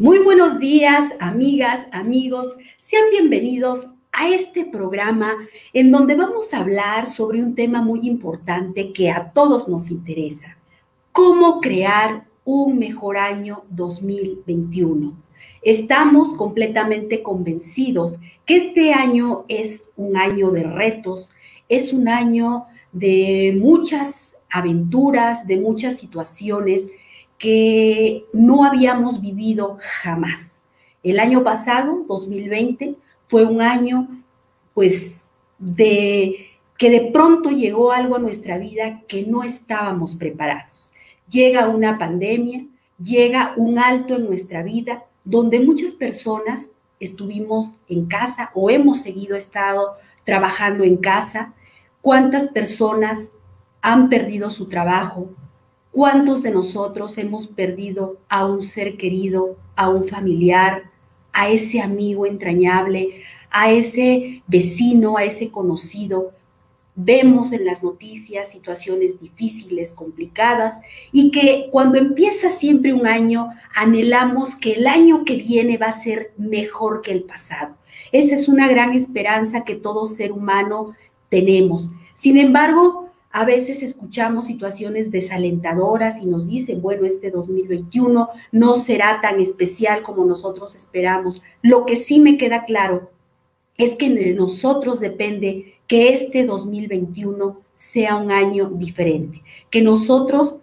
Muy 0.00 0.18
buenos 0.18 0.58
días, 0.58 1.12
amigas, 1.20 1.86
amigos. 1.92 2.56
Sean 2.78 3.10
bienvenidos 3.10 3.86
a 4.12 4.30
este 4.30 4.64
programa 4.64 5.36
en 5.74 5.90
donde 5.90 6.16
vamos 6.16 6.54
a 6.54 6.60
hablar 6.60 7.04
sobre 7.04 7.42
un 7.42 7.54
tema 7.54 7.82
muy 7.82 8.08
importante 8.08 8.94
que 8.94 9.10
a 9.10 9.30
todos 9.32 9.68
nos 9.68 9.90
interesa. 9.90 10.56
¿Cómo 11.12 11.60
crear 11.60 12.24
un 12.46 12.78
mejor 12.78 13.18
año 13.18 13.64
2021? 13.68 15.22
Estamos 15.60 16.32
completamente 16.32 17.22
convencidos 17.22 18.18
que 18.46 18.56
este 18.56 18.94
año 18.94 19.44
es 19.48 19.84
un 19.96 20.16
año 20.16 20.50
de 20.50 20.62
retos, 20.62 21.30
es 21.68 21.92
un 21.92 22.08
año 22.08 22.64
de 22.90 23.54
muchas 23.60 24.38
aventuras, 24.48 25.46
de 25.46 25.58
muchas 25.58 25.98
situaciones 25.98 26.90
que 27.40 28.26
no 28.34 28.64
habíamos 28.64 29.22
vivido 29.22 29.78
jamás. 30.02 30.62
El 31.02 31.18
año 31.18 31.42
pasado, 31.42 32.04
2020, 32.06 32.96
fue 33.28 33.46
un 33.46 33.62
año 33.62 34.22
pues 34.74 35.26
de 35.58 36.50
que 36.76 36.90
de 36.90 37.10
pronto 37.10 37.50
llegó 37.50 37.92
algo 37.92 38.16
a 38.16 38.18
nuestra 38.20 38.58
vida 38.58 39.00
que 39.08 39.22
no 39.22 39.42
estábamos 39.42 40.16
preparados. 40.16 40.92
Llega 41.30 41.68
una 41.68 41.98
pandemia, 41.98 42.66
llega 43.02 43.54
un 43.56 43.78
alto 43.78 44.16
en 44.16 44.26
nuestra 44.26 44.62
vida 44.62 45.04
donde 45.24 45.60
muchas 45.60 45.92
personas 45.92 46.72
estuvimos 46.98 47.78
en 47.88 48.04
casa 48.04 48.50
o 48.54 48.68
hemos 48.68 49.00
seguido 49.00 49.34
estado 49.34 49.94
trabajando 50.24 50.84
en 50.84 50.98
casa. 50.98 51.54
¿Cuántas 52.02 52.48
personas 52.48 53.32
han 53.80 54.10
perdido 54.10 54.50
su 54.50 54.68
trabajo? 54.68 55.30
¿Cuántos 55.92 56.44
de 56.44 56.52
nosotros 56.52 57.18
hemos 57.18 57.48
perdido 57.48 58.18
a 58.28 58.46
un 58.46 58.62
ser 58.62 58.96
querido, 58.96 59.56
a 59.74 59.88
un 59.88 60.04
familiar, 60.04 60.84
a 61.32 61.48
ese 61.48 61.80
amigo 61.80 62.26
entrañable, 62.26 63.22
a 63.50 63.72
ese 63.72 64.44
vecino, 64.46 65.16
a 65.16 65.24
ese 65.24 65.50
conocido? 65.50 66.30
Vemos 66.94 67.50
en 67.50 67.64
las 67.64 67.82
noticias 67.82 68.52
situaciones 68.52 69.20
difíciles, 69.20 69.92
complicadas, 69.92 70.80
y 71.10 71.32
que 71.32 71.68
cuando 71.72 71.98
empieza 71.98 72.50
siempre 72.50 72.92
un 72.92 73.08
año, 73.08 73.48
anhelamos 73.74 74.54
que 74.54 74.74
el 74.74 74.86
año 74.86 75.24
que 75.24 75.36
viene 75.36 75.76
va 75.76 75.86
a 75.86 76.00
ser 76.00 76.32
mejor 76.36 77.02
que 77.02 77.10
el 77.10 77.24
pasado. 77.24 77.74
Esa 78.12 78.36
es 78.36 78.48
una 78.48 78.68
gran 78.68 78.92
esperanza 78.92 79.64
que 79.64 79.74
todo 79.74 80.06
ser 80.06 80.30
humano 80.30 80.94
tenemos. 81.28 81.90
Sin 82.14 82.36
embargo, 82.36 83.09
a 83.32 83.44
veces 83.44 83.82
escuchamos 83.82 84.46
situaciones 84.46 85.10
desalentadoras 85.10 86.20
y 86.20 86.26
nos 86.26 86.48
dicen, 86.48 86.82
bueno, 86.82 87.06
este 87.06 87.30
2021 87.30 88.28
no 88.50 88.74
será 88.74 89.20
tan 89.20 89.40
especial 89.40 90.02
como 90.02 90.24
nosotros 90.24 90.74
esperamos. 90.74 91.42
Lo 91.62 91.86
que 91.86 91.96
sí 91.96 92.18
me 92.18 92.36
queda 92.36 92.64
claro 92.64 93.10
es 93.76 93.94
que 93.94 94.10
de 94.10 94.34
nosotros 94.34 94.98
depende 95.00 95.74
que 95.86 96.12
este 96.12 96.44
2021 96.44 97.60
sea 97.76 98.16
un 98.16 98.30
año 98.32 98.68
diferente, 98.68 99.42
que 99.70 99.80
nosotros 99.80 100.58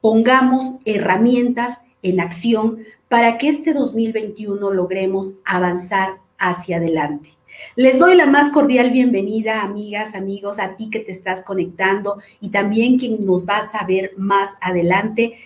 pongamos 0.00 0.76
herramientas 0.84 1.80
en 2.02 2.20
acción 2.20 2.84
para 3.08 3.38
que 3.38 3.48
este 3.48 3.72
2021 3.72 4.70
logremos 4.70 5.34
avanzar 5.44 6.18
hacia 6.38 6.76
adelante. 6.76 7.30
Les 7.76 7.98
doy 7.98 8.16
la 8.16 8.26
más 8.26 8.50
cordial 8.50 8.90
bienvenida, 8.90 9.62
amigas, 9.62 10.14
amigos, 10.14 10.58
a 10.58 10.76
ti 10.76 10.90
que 10.90 11.00
te 11.00 11.12
estás 11.12 11.42
conectando 11.42 12.18
y 12.40 12.50
también 12.50 12.98
quien 12.98 13.24
nos 13.24 13.46
va 13.48 13.68
a 13.72 13.86
ver 13.86 14.12
más 14.16 14.56
adelante. 14.60 15.38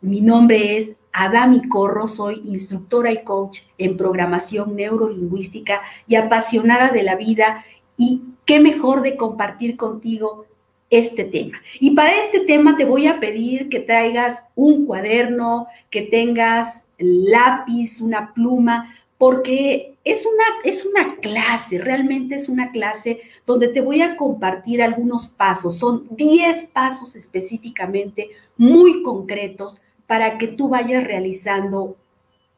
Mi 0.00 0.20
nombre 0.20 0.78
es 0.78 0.94
Adami 1.12 1.68
Corro, 1.68 2.08
soy 2.08 2.42
instructora 2.44 3.12
y 3.12 3.22
coach 3.22 3.60
en 3.78 3.96
programación 3.96 4.74
neurolingüística 4.76 5.82
y 6.06 6.16
apasionada 6.16 6.90
de 6.90 7.02
la 7.02 7.16
vida 7.16 7.64
y 7.96 8.22
qué 8.44 8.60
mejor 8.60 9.02
de 9.02 9.16
compartir 9.16 9.76
contigo 9.76 10.46
este 10.90 11.24
tema. 11.24 11.58
Y 11.80 11.94
para 11.94 12.12
este 12.16 12.40
tema 12.40 12.76
te 12.76 12.84
voy 12.84 13.06
a 13.06 13.18
pedir 13.18 13.68
que 13.68 13.80
traigas 13.80 14.44
un 14.54 14.84
cuaderno, 14.84 15.66
que 15.90 16.02
tengas 16.02 16.84
lápiz, 16.98 18.00
una 18.00 18.32
pluma, 18.34 18.94
porque 19.22 19.94
es 20.02 20.26
una, 20.26 20.42
es 20.64 20.84
una 20.84 21.14
clase, 21.18 21.78
realmente 21.78 22.34
es 22.34 22.48
una 22.48 22.72
clase 22.72 23.20
donde 23.46 23.68
te 23.68 23.80
voy 23.80 24.02
a 24.02 24.16
compartir 24.16 24.82
algunos 24.82 25.28
pasos. 25.28 25.78
Son 25.78 26.08
10 26.10 26.64
pasos 26.72 27.14
específicamente 27.14 28.30
muy 28.56 29.04
concretos 29.04 29.80
para 30.08 30.38
que 30.38 30.48
tú 30.48 30.70
vayas 30.70 31.04
realizando 31.04 31.96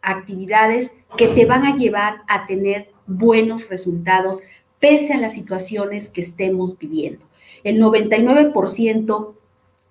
actividades 0.00 0.90
que 1.18 1.28
te 1.28 1.44
van 1.44 1.66
a 1.66 1.76
llevar 1.76 2.22
a 2.28 2.46
tener 2.46 2.88
buenos 3.06 3.68
resultados 3.68 4.40
pese 4.80 5.12
a 5.12 5.18
las 5.18 5.34
situaciones 5.34 6.08
que 6.08 6.22
estemos 6.22 6.78
viviendo. 6.78 7.26
El 7.62 7.78
99% 7.78 9.34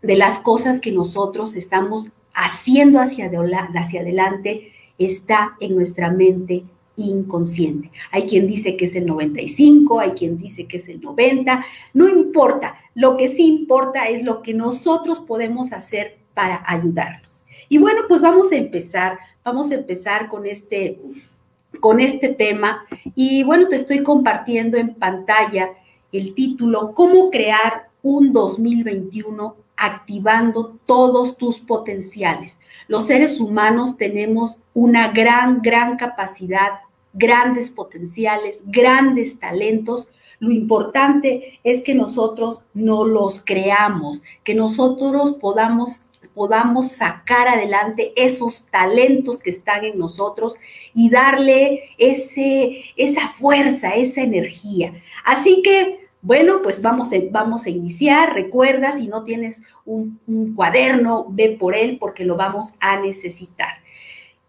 de 0.01 0.15
las 0.15 0.39
cosas 0.39 0.79
que 0.79 0.91
nosotros 0.91 1.55
estamos 1.55 2.07
haciendo 2.33 2.99
hacia, 2.99 3.29
hacia 3.75 4.01
adelante 4.01 4.72
está 5.05 5.55
en 5.59 5.75
nuestra 5.75 6.11
mente 6.11 6.63
inconsciente. 6.95 7.91
Hay 8.11 8.23
quien 8.23 8.47
dice 8.47 8.77
que 8.77 8.85
es 8.85 8.95
el 8.95 9.05
95, 9.05 9.99
hay 9.99 10.11
quien 10.11 10.37
dice 10.37 10.67
que 10.67 10.77
es 10.77 10.87
el 10.89 11.01
90, 11.01 11.65
no 11.93 12.07
importa, 12.07 12.75
lo 12.93 13.17
que 13.17 13.27
sí 13.27 13.47
importa 13.47 14.07
es 14.09 14.23
lo 14.23 14.41
que 14.41 14.53
nosotros 14.53 15.19
podemos 15.19 15.73
hacer 15.73 16.17
para 16.33 16.63
ayudarlos. 16.65 17.43
Y 17.69 17.77
bueno, 17.77 18.01
pues 18.07 18.21
vamos 18.21 18.51
a 18.51 18.55
empezar, 18.57 19.17
vamos 19.43 19.71
a 19.71 19.75
empezar 19.75 20.27
con 20.27 20.45
este 20.45 20.99
con 21.79 21.99
este 21.99 22.29
tema 22.29 22.85
y 23.15 23.43
bueno, 23.43 23.67
te 23.67 23.75
estoy 23.77 24.03
compartiendo 24.03 24.77
en 24.77 24.93
pantalla 24.93 25.71
el 26.11 26.35
título 26.35 26.93
¿Cómo 26.93 27.31
crear 27.31 27.89
un 28.03 28.31
2021 28.31 29.55
activando 29.83 30.77
todos 30.85 31.37
tus 31.37 31.59
potenciales. 31.59 32.61
Los 32.87 33.07
seres 33.07 33.39
humanos 33.39 33.97
tenemos 33.97 34.59
una 34.73 35.11
gran, 35.11 35.61
gran 35.61 35.97
capacidad, 35.97 36.79
grandes 37.11 37.69
potenciales, 37.69 38.61
grandes 38.65 39.39
talentos. 39.39 40.07
Lo 40.39 40.51
importante 40.51 41.59
es 41.63 41.83
que 41.83 41.95
nosotros 41.95 42.61
no 42.73 43.05
los 43.05 43.41
creamos, 43.43 44.23
que 44.43 44.55
nosotros 44.55 45.33
podamos 45.33 46.05
podamos 46.33 46.93
sacar 46.93 47.47
adelante 47.47 48.11
esos 48.15 48.65
talentos 48.71 49.43
que 49.43 49.51
están 49.51 49.85
en 49.85 49.99
nosotros 49.99 50.55
y 50.95 51.11
darle 51.11 51.91
ese, 51.99 52.85
esa 52.95 53.27
fuerza, 53.27 53.93
esa 53.93 54.21
energía. 54.21 54.93
Así 55.23 55.61
que 55.61 56.02
bueno, 56.23 56.61
pues 56.61 56.81
vamos 56.81 57.11
a, 57.11 57.17
vamos 57.29 57.65
a 57.65 57.69
iniciar. 57.69 58.33
Recuerda, 58.33 58.93
si 58.93 59.07
no 59.07 59.25
tienes 59.25 59.61
un, 59.85 60.19
cuaderno, 60.55 61.27
ve 61.29 61.57
por 61.59 61.75
él 61.75 61.97
porque 61.99 62.23
lo 62.23 62.37
vamos 62.37 62.73
a 62.79 62.99
necesitar. 62.99 63.75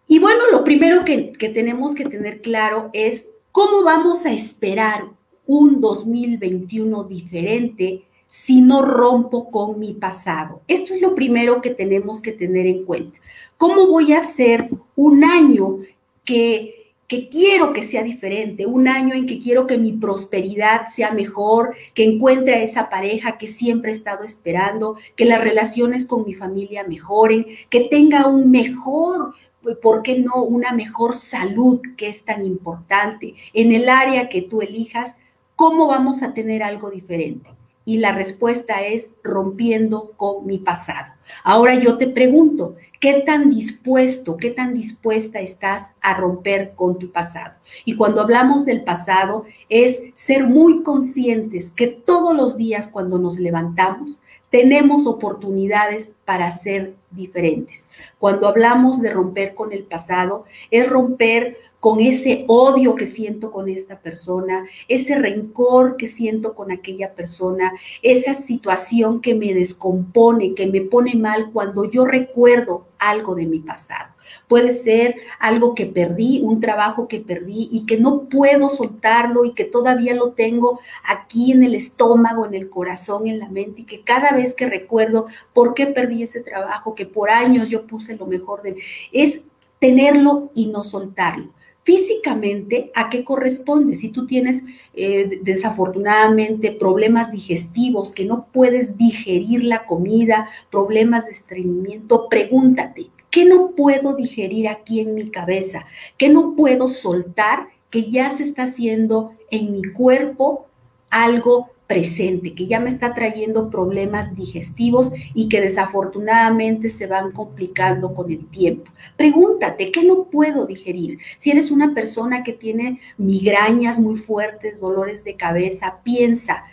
Y 0.06 0.20
bueno, 0.20 0.44
lo 0.52 0.62
primero 0.62 1.04
que, 1.04 1.32
que 1.32 1.48
tenemos 1.48 1.96
que 1.96 2.04
tener 2.04 2.40
claro 2.42 2.90
es 2.92 3.28
cómo 3.50 3.82
vamos 3.82 4.24
a 4.24 4.32
esperar 4.32 5.06
un 5.46 5.80
2021 5.80 7.04
diferente 7.04 8.04
si 8.28 8.60
no 8.60 8.82
rompo 8.82 9.50
con 9.50 9.80
mi 9.80 9.94
pasado. 9.94 10.62
Esto 10.68 10.94
es 10.94 11.02
lo 11.02 11.16
primero 11.16 11.60
que 11.60 11.70
tenemos 11.70 12.22
que 12.22 12.32
tener 12.32 12.66
en 12.66 12.84
cuenta. 12.84 13.18
¿Cómo 13.58 13.88
voy 13.88 14.12
a 14.12 14.20
hacer 14.20 14.70
un 14.94 15.24
año 15.24 15.78
que 16.24 16.83
que 17.06 17.28
quiero 17.28 17.72
que 17.72 17.84
sea 17.84 18.02
diferente, 18.02 18.66
un 18.66 18.88
año 18.88 19.14
en 19.14 19.26
que 19.26 19.38
quiero 19.38 19.66
que 19.66 19.78
mi 19.78 19.92
prosperidad 19.92 20.86
sea 20.88 21.10
mejor, 21.10 21.76
que 21.92 22.04
encuentre 22.04 22.54
a 22.54 22.62
esa 22.62 22.88
pareja 22.88 23.36
que 23.38 23.46
siempre 23.46 23.90
he 23.90 23.94
estado 23.94 24.24
esperando, 24.24 24.96
que 25.16 25.24
las 25.24 25.40
relaciones 25.40 26.06
con 26.06 26.24
mi 26.24 26.34
familia 26.34 26.84
mejoren, 26.84 27.46
que 27.68 27.80
tenga 27.82 28.26
un 28.26 28.50
mejor, 28.50 29.34
¿por 29.82 30.02
qué 30.02 30.18
no? 30.18 30.42
Una 30.42 30.72
mejor 30.72 31.14
salud 31.14 31.80
que 31.96 32.08
es 32.08 32.24
tan 32.24 32.44
importante 32.44 33.34
en 33.52 33.74
el 33.74 33.88
área 33.88 34.28
que 34.28 34.42
tú 34.42 34.62
elijas, 34.62 35.16
¿cómo 35.56 35.86
vamos 35.86 36.22
a 36.22 36.34
tener 36.34 36.62
algo 36.62 36.90
diferente? 36.90 37.53
Y 37.84 37.98
la 37.98 38.12
respuesta 38.12 38.82
es 38.82 39.10
rompiendo 39.22 40.12
con 40.16 40.46
mi 40.46 40.58
pasado. 40.58 41.12
Ahora 41.42 41.74
yo 41.74 41.98
te 41.98 42.06
pregunto, 42.06 42.76
¿qué 43.00 43.22
tan 43.26 43.50
dispuesto, 43.50 44.36
qué 44.36 44.50
tan 44.50 44.74
dispuesta 44.74 45.40
estás 45.40 45.92
a 46.00 46.14
romper 46.14 46.72
con 46.74 46.98
tu 46.98 47.12
pasado? 47.12 47.54
Y 47.84 47.96
cuando 47.96 48.20
hablamos 48.20 48.64
del 48.64 48.84
pasado 48.84 49.44
es 49.68 50.02
ser 50.14 50.46
muy 50.46 50.82
conscientes 50.82 51.70
que 51.70 51.86
todos 51.86 52.34
los 52.34 52.56
días 52.56 52.88
cuando 52.88 53.18
nos 53.18 53.38
levantamos 53.38 54.20
tenemos 54.54 55.08
oportunidades 55.08 56.12
para 56.24 56.52
ser 56.52 56.94
diferentes. 57.10 57.88
Cuando 58.20 58.46
hablamos 58.46 59.02
de 59.02 59.10
romper 59.12 59.56
con 59.56 59.72
el 59.72 59.82
pasado, 59.82 60.44
es 60.70 60.88
romper 60.88 61.56
con 61.80 61.98
ese 61.98 62.44
odio 62.46 62.94
que 62.94 63.08
siento 63.08 63.50
con 63.50 63.68
esta 63.68 63.98
persona, 63.98 64.64
ese 64.86 65.18
rencor 65.18 65.96
que 65.96 66.06
siento 66.06 66.54
con 66.54 66.70
aquella 66.70 67.14
persona, 67.14 67.72
esa 68.00 68.34
situación 68.34 69.20
que 69.20 69.34
me 69.34 69.52
descompone, 69.52 70.54
que 70.54 70.68
me 70.68 70.82
pone 70.82 71.16
mal 71.16 71.50
cuando 71.52 71.90
yo 71.90 72.04
recuerdo 72.04 72.86
algo 73.08 73.34
de 73.34 73.46
mi 73.46 73.60
pasado. 73.60 74.14
Puede 74.48 74.70
ser 74.70 75.16
algo 75.38 75.74
que 75.74 75.86
perdí, 75.86 76.40
un 76.42 76.60
trabajo 76.60 77.08
que 77.08 77.20
perdí 77.20 77.68
y 77.70 77.86
que 77.86 77.98
no 77.98 78.22
puedo 78.22 78.68
soltarlo 78.68 79.44
y 79.44 79.52
que 79.52 79.64
todavía 79.64 80.14
lo 80.14 80.32
tengo 80.32 80.80
aquí 81.04 81.52
en 81.52 81.62
el 81.64 81.74
estómago, 81.74 82.46
en 82.46 82.54
el 82.54 82.70
corazón, 82.70 83.26
en 83.26 83.38
la 83.38 83.48
mente 83.48 83.82
y 83.82 83.84
que 83.84 84.02
cada 84.02 84.32
vez 84.32 84.54
que 84.54 84.66
recuerdo 84.66 85.26
por 85.52 85.74
qué 85.74 85.86
perdí 85.86 86.22
ese 86.22 86.42
trabajo, 86.42 86.94
que 86.94 87.06
por 87.06 87.30
años 87.30 87.68
yo 87.68 87.86
puse 87.86 88.16
lo 88.16 88.26
mejor 88.26 88.62
de 88.62 88.72
mí, 88.72 88.80
es 89.12 89.40
tenerlo 89.78 90.50
y 90.54 90.66
no 90.66 90.84
soltarlo. 90.84 91.50
Físicamente, 91.84 92.90
¿a 92.94 93.10
qué 93.10 93.24
corresponde? 93.24 93.94
Si 93.94 94.08
tú 94.08 94.26
tienes 94.26 94.62
eh, 94.94 95.40
desafortunadamente 95.42 96.72
problemas 96.72 97.30
digestivos, 97.30 98.14
que 98.14 98.24
no 98.24 98.46
puedes 98.50 98.96
digerir 98.96 99.64
la 99.64 99.84
comida, 99.84 100.48
problemas 100.70 101.26
de 101.26 101.32
estreñimiento, 101.32 102.30
pregúntate, 102.30 103.10
¿qué 103.30 103.44
no 103.44 103.72
puedo 103.72 104.14
digerir 104.14 104.66
aquí 104.68 105.00
en 105.00 105.14
mi 105.14 105.30
cabeza? 105.30 105.84
¿Qué 106.16 106.30
no 106.30 106.54
puedo 106.56 106.88
soltar 106.88 107.68
que 107.90 108.10
ya 108.10 108.30
se 108.30 108.44
está 108.44 108.62
haciendo 108.62 109.32
en 109.50 109.72
mi 109.72 109.82
cuerpo 109.82 110.66
algo 111.10 111.68
presente, 111.86 112.54
que 112.54 112.66
ya 112.66 112.80
me 112.80 112.88
está 112.88 113.14
trayendo 113.14 113.68
problemas 113.68 114.34
digestivos 114.34 115.12
y 115.34 115.48
que 115.48 115.60
desafortunadamente 115.60 116.90
se 116.90 117.06
van 117.06 117.32
complicando 117.32 118.14
con 118.14 118.30
el 118.30 118.46
tiempo. 118.46 118.90
Pregúntate, 119.16 119.92
¿qué 119.92 120.02
no 120.02 120.24
puedo 120.24 120.66
digerir? 120.66 121.18
Si 121.38 121.50
eres 121.50 121.70
una 121.70 121.92
persona 121.92 122.42
que 122.42 122.54
tiene 122.54 123.00
migrañas 123.18 123.98
muy 123.98 124.16
fuertes, 124.16 124.80
dolores 124.80 125.24
de 125.24 125.36
cabeza, 125.36 126.00
piensa, 126.02 126.64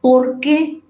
¿por 0.00 0.38
qué 0.38 0.80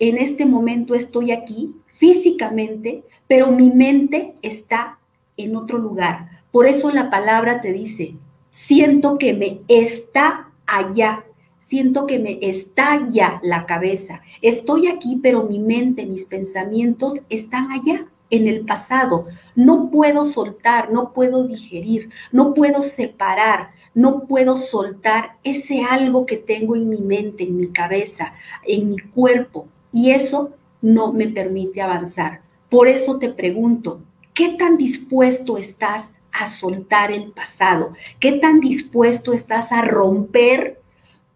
en 0.00 0.18
este 0.18 0.44
momento 0.44 0.94
estoy 0.94 1.30
aquí 1.30 1.74
físicamente, 1.86 3.04
pero 3.28 3.52
mi 3.52 3.70
mente 3.70 4.34
está 4.42 4.98
en 5.36 5.54
otro 5.54 5.78
lugar? 5.78 6.42
Por 6.50 6.66
eso 6.66 6.90
la 6.90 7.08
palabra 7.08 7.60
te 7.60 7.72
dice, 7.72 8.16
siento 8.50 9.16
que 9.16 9.32
me 9.32 9.60
está 9.68 10.48
allá 10.66 11.24
siento 11.60 12.06
que 12.06 12.18
me 12.18 12.38
estalla 12.42 13.40
la 13.44 13.66
cabeza. 13.66 14.22
Estoy 14.42 14.88
aquí, 14.88 15.20
pero 15.22 15.44
mi 15.44 15.60
mente, 15.60 16.06
mis 16.06 16.24
pensamientos 16.24 17.20
están 17.28 17.70
allá, 17.70 18.06
en 18.30 18.48
el 18.48 18.64
pasado. 18.64 19.26
No 19.54 19.90
puedo 19.90 20.24
soltar, 20.24 20.92
no 20.92 21.12
puedo 21.12 21.46
digerir, 21.46 22.10
no 22.32 22.54
puedo 22.54 22.82
separar, 22.82 23.72
no 23.94 24.26
puedo 24.26 24.56
soltar 24.56 25.36
ese 25.42 25.82
algo 25.82 26.26
que 26.26 26.36
tengo 26.36 26.76
en 26.76 26.88
mi 26.88 26.98
mente, 26.98 27.44
en 27.44 27.56
mi 27.56 27.68
cabeza, 27.68 28.32
en 28.66 28.90
mi 28.90 28.98
cuerpo. 28.98 29.68
Y 29.92 30.12
eso 30.12 30.50
no 30.80 31.12
me 31.12 31.28
permite 31.28 31.82
avanzar. 31.82 32.42
Por 32.70 32.88
eso 32.88 33.18
te 33.18 33.28
pregunto, 33.28 34.00
¿qué 34.32 34.50
tan 34.50 34.76
dispuesto 34.76 35.58
estás 35.58 36.14
a 36.32 36.46
soltar 36.46 37.10
el 37.10 37.32
pasado? 37.32 37.94
¿Qué 38.20 38.32
tan 38.32 38.60
dispuesto 38.60 39.32
estás 39.32 39.72
a 39.72 39.82
romper 39.82 40.79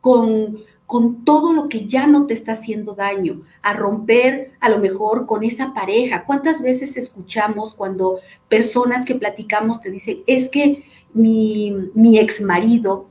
con, 0.04 0.58
con 0.84 1.24
todo 1.24 1.54
lo 1.54 1.70
que 1.70 1.86
ya 1.86 2.06
no 2.06 2.26
te 2.26 2.34
está 2.34 2.52
haciendo 2.52 2.94
daño, 2.94 3.40
a 3.62 3.72
romper 3.72 4.52
a 4.60 4.68
lo 4.68 4.76
mejor 4.76 5.24
con 5.24 5.44
esa 5.44 5.72
pareja. 5.72 6.26
¿Cuántas 6.26 6.60
veces 6.60 6.98
escuchamos 6.98 7.72
cuando 7.72 8.18
personas 8.50 9.06
que 9.06 9.14
platicamos 9.14 9.80
te 9.80 9.90
dicen, 9.90 10.18
es 10.26 10.50
que 10.50 10.84
mi, 11.14 11.72
mi 11.94 12.18
ex 12.18 12.42
marido, 12.42 13.06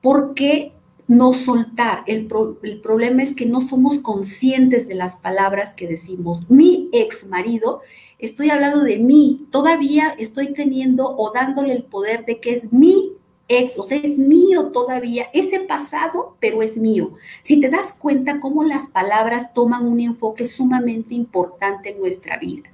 ¿por 0.00 0.32
qué 0.32 0.72
no 1.06 1.34
soltar? 1.34 2.02
El, 2.06 2.28
el 2.62 2.80
problema 2.80 3.22
es 3.22 3.34
que 3.34 3.44
no 3.44 3.60
somos 3.60 3.98
conscientes 3.98 4.88
de 4.88 4.94
las 4.94 5.16
palabras 5.16 5.74
que 5.74 5.86
decimos. 5.86 6.48
Mi 6.48 6.88
ex 6.94 7.26
marido, 7.26 7.82
estoy 8.18 8.48
hablando 8.48 8.80
de 8.80 8.96
mí, 8.96 9.46
todavía 9.50 10.14
estoy 10.18 10.54
teniendo 10.54 11.14
o 11.14 11.30
dándole 11.34 11.74
el 11.74 11.82
poder 11.82 12.24
de 12.24 12.40
que 12.40 12.54
es 12.54 12.72
mi 12.72 13.12
ex, 13.48 13.78
o 13.78 13.82
sea, 13.82 13.98
es 13.98 14.18
mío 14.18 14.66
todavía, 14.66 15.28
ese 15.32 15.60
pasado, 15.60 16.36
pero 16.40 16.62
es 16.62 16.76
mío. 16.76 17.12
Si 17.42 17.60
te 17.60 17.68
das 17.68 17.92
cuenta 17.92 18.40
cómo 18.40 18.64
las 18.64 18.88
palabras 18.88 19.54
toman 19.54 19.86
un 19.86 20.00
enfoque 20.00 20.46
sumamente 20.46 21.14
importante 21.14 21.90
en 21.90 22.00
nuestra 22.00 22.38
vida. 22.38 22.70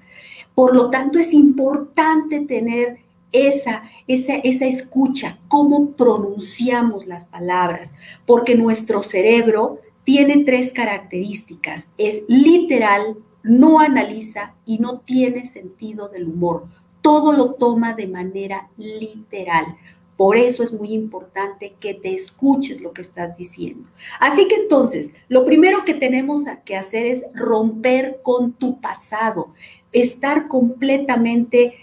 Por 0.55 0.75
lo 0.75 0.91
tanto, 0.91 1.19
es 1.19 1.33
importante 1.33 2.41
tener 2.41 2.99
esa, 3.33 3.85
esa, 4.07 4.35
esa 4.35 4.67
escucha, 4.67 5.39
cómo 5.49 5.93
pronunciamos 5.93 7.07
las 7.07 7.25
palabras, 7.25 7.95
porque 8.27 8.55
nuestro 8.55 9.03
cerebro 9.03 9.81
tiene 10.05 10.45
tres 10.45 10.73
características. 10.73 11.87
Es 11.97 12.23
literal, 12.29 13.17
no 13.43 13.81
analiza 13.81 14.55
y 14.67 14.79
no 14.79 15.01
tiene 15.01 15.47
sentido 15.47 16.09
del 16.09 16.29
humor. 16.29 16.67
Todo 17.01 17.33
lo 17.33 17.55
toma 17.55 17.95
de 17.95 18.07
manera 18.07 18.69
literal. 18.77 19.77
Por 20.17 20.37
eso 20.37 20.63
es 20.63 20.73
muy 20.73 20.93
importante 20.93 21.75
que 21.81 21.95
te 21.95 22.15
escuches 22.15 22.81
lo 22.81 22.93
que 22.93 23.03
estás 23.03 23.37
diciendo. 23.37 23.89
Así 24.21 24.47
que 24.47 24.57
entonces, 24.57 25.15
lo 25.29 25.45
primero 25.45 25.85
que 25.85 25.95
tenemos 25.95 26.43
que 26.65 26.77
hacer 26.77 27.07
es 27.07 27.25
romper 27.35 28.21
con 28.23 28.53
tu 28.53 28.81
pasado, 28.81 29.55
estar 29.93 30.49
completamente 30.49 31.75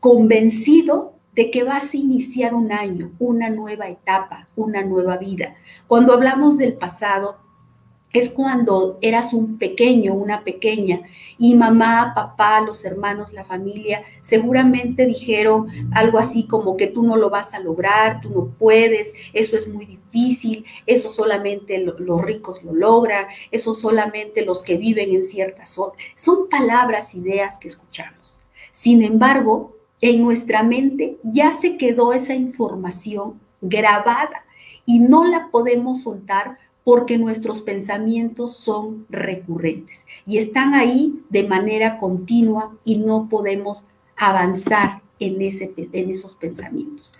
convencido 0.00 1.14
de 1.34 1.50
que 1.50 1.64
vas 1.64 1.94
a 1.94 1.96
iniciar 1.96 2.54
un 2.54 2.72
año, 2.72 3.12
una 3.18 3.48
nueva 3.48 3.88
etapa, 3.88 4.48
una 4.54 4.82
nueva 4.82 5.16
vida. 5.16 5.54
Cuando 5.86 6.12
hablamos 6.12 6.58
del 6.58 6.74
pasado, 6.74 7.36
es 8.12 8.30
cuando 8.30 8.98
eras 9.00 9.32
un 9.32 9.58
pequeño, 9.58 10.14
una 10.14 10.44
pequeña, 10.44 11.02
y 11.38 11.54
mamá, 11.54 12.12
papá, 12.14 12.60
los 12.60 12.84
hermanos, 12.84 13.32
la 13.32 13.44
familia, 13.44 14.04
seguramente 14.22 15.06
dijeron 15.06 15.68
algo 15.92 16.18
así 16.18 16.46
como 16.46 16.76
que 16.76 16.86
tú 16.86 17.02
no 17.02 17.16
lo 17.16 17.30
vas 17.30 17.54
a 17.54 17.58
lograr, 17.58 18.20
tú 18.20 18.30
no 18.30 18.46
puedes, 18.58 19.14
eso 19.32 19.56
es 19.56 19.66
muy 19.66 19.86
difícil, 19.86 20.64
eso 20.86 21.08
solamente 21.08 21.78
los 21.78 22.22
ricos 22.22 22.62
lo 22.62 22.74
logran, 22.74 23.26
eso 23.50 23.74
solamente 23.74 24.44
los 24.44 24.62
que 24.62 24.76
viven 24.76 25.10
en 25.10 25.22
ciertas 25.22 25.70
zonas. 25.70 25.96
Son 26.14 26.48
palabras, 26.48 27.14
ideas 27.14 27.58
que 27.58 27.68
escuchamos. 27.68 28.38
Sin 28.72 29.02
embargo, 29.02 29.76
en 30.00 30.22
nuestra 30.22 30.62
mente 30.62 31.18
ya 31.22 31.52
se 31.52 31.76
quedó 31.76 32.12
esa 32.12 32.34
información 32.34 33.40
grabada 33.60 34.44
y 34.84 34.98
no 34.98 35.24
la 35.24 35.48
podemos 35.50 36.02
soltar 36.02 36.58
porque 36.84 37.18
nuestros 37.18 37.60
pensamientos 37.60 38.56
son 38.56 39.06
recurrentes 39.08 40.04
y 40.26 40.38
están 40.38 40.74
ahí 40.74 41.20
de 41.30 41.44
manera 41.44 41.98
continua 41.98 42.76
y 42.84 42.98
no 42.98 43.28
podemos 43.28 43.84
avanzar 44.16 45.00
en, 45.18 45.40
ese, 45.42 45.72
en 45.76 46.10
esos 46.10 46.34
pensamientos. 46.34 47.12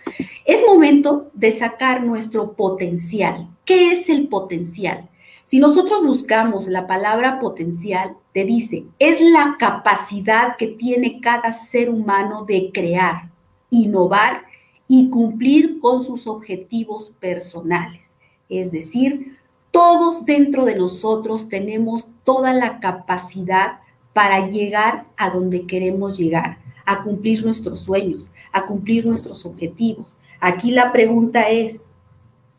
Es 0.45 0.63
momento 0.67 1.31
de 1.35 1.53
sacar 1.53 2.03
nuestro 2.03 2.53
potencial. 2.53 3.49
¿Qué 3.65 3.93
es 3.93 4.09
el 4.09 4.29
potencial? 4.29 5.09
Si 5.45 5.61
nosotros 5.61 6.05
buscamos 6.05 6.67
la 6.67 6.87
palabra 6.87 7.39
potencial, 7.39 8.17
te 8.33 8.45
dice, 8.45 8.85
es 8.99 9.21
la 9.21 9.57
capacidad 9.59 10.57
que 10.57 10.67
tiene 10.67 11.21
cada 11.21 11.53
ser 11.53 11.91
humano 11.91 12.45
de 12.45 12.71
crear, 12.73 13.29
innovar 13.71 14.45
y 14.89 15.11
cumplir 15.11 15.79
con 15.81 16.03
sus 16.03 16.27
objetivos 16.27 17.13
personales. 17.21 18.15
Es 18.49 18.73
decir, 18.73 19.39
todos 19.73 20.25
dentro 20.25 20.65
de 20.65 20.77
nosotros 20.77 21.49
tenemos 21.49 22.07
toda 22.23 22.53
la 22.53 22.79
capacidad 22.79 23.81
para 24.13 24.49
llegar 24.49 25.07
a 25.17 25.31
donde 25.31 25.67
queremos 25.67 26.19
llegar, 26.19 26.59
a 26.85 27.03
cumplir 27.03 27.45
nuestros 27.45 27.81
sueños, 27.81 28.31
a 28.53 28.67
cumplir 28.67 29.07
nuestros 29.07 29.45
objetivos. 29.45 30.19
Aquí 30.39 30.71
la 30.71 30.93
pregunta 30.93 31.49
es, 31.49 31.89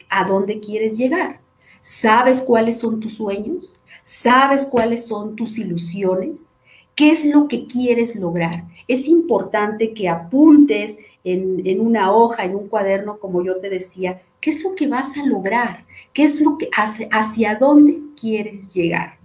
¿a 0.10 0.26
dónde 0.26 0.60
quieres 0.60 0.98
llegar? 0.98 1.40
¿Sabes 1.84 2.42
cuáles 2.42 2.80
son 2.80 3.00
tus 3.00 3.14
sueños? 3.14 3.80
¿Sabes 4.04 4.66
cuáles 4.66 5.06
son 5.06 5.36
tus 5.36 5.58
ilusiones? 5.60 6.48
¿Qué 6.96 7.12
es 7.12 7.26
lo 7.26 7.48
que 7.48 7.68
quieres 7.68 8.16
lograr? 8.16 8.64
Es 8.88 9.08
importante 9.08 9.94
que 9.94 10.10
apuntes 10.10 10.98
en, 11.24 11.80
una 11.80 12.12
hoja, 12.12 12.44
en 12.44 12.56
un 12.56 12.68
cuaderno, 12.68 13.18
como 13.20 13.44
yo 13.44 13.58
te 13.58 13.70
decía, 13.70 14.22
qué 14.42 14.50
es 14.50 14.64
lo 14.64 14.76
que 14.76 14.88
vas 14.88 15.16
a 15.18 15.26
lograr, 15.26 15.83
qué 16.14 16.24
es 16.24 16.40
lo 16.40 16.58
que 16.58 16.70
hace, 16.76 17.08
hacia 17.12 17.56
dónde 17.56 18.02
quieres 18.20 18.74
llegar. 18.74 19.18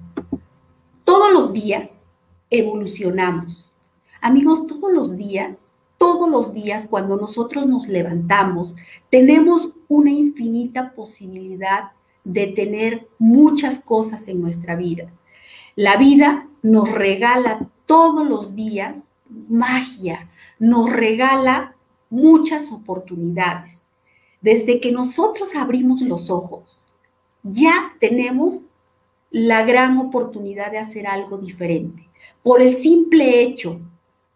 Todos 1.04 1.32
los 1.32 1.52
días 1.52 2.08
evolucionamos. 2.50 3.74
Amigos, 4.20 4.66
todos 4.66 4.92
los 4.92 5.16
días, 5.16 5.70
todos 5.96 6.28
los 6.28 6.52
días 6.54 6.86
cuando 6.88 7.16
nosotros 7.16 7.66
nos 7.66 7.88
levantamos, 7.88 8.74
tenemos 9.10 9.74
una 9.88 10.10
infinita 10.10 10.92
posibilidad 10.92 11.92
de 12.24 12.46
tener 12.48 13.08
muchas 13.18 13.78
cosas 13.78 14.28
en 14.28 14.40
nuestra 14.40 14.76
vida. 14.76 15.10
La 15.76 15.96
vida 15.96 16.48
nos 16.62 16.90
regala 16.90 17.68
todos 17.86 18.26
los 18.28 18.54
días 18.54 19.08
magia, 19.48 20.28
nos 20.58 20.90
regala 20.90 21.74
muchas 22.10 22.72
oportunidades. 22.72 23.87
Desde 24.40 24.80
que 24.80 24.92
nosotros 24.92 25.54
abrimos 25.54 26.00
los 26.02 26.30
ojos, 26.30 26.78
ya 27.42 27.94
tenemos 28.00 28.62
la 29.30 29.64
gran 29.64 29.98
oportunidad 29.98 30.70
de 30.70 30.78
hacer 30.78 31.06
algo 31.06 31.38
diferente. 31.38 32.08
Por 32.42 32.62
el 32.62 32.74
simple 32.74 33.42
hecho 33.42 33.80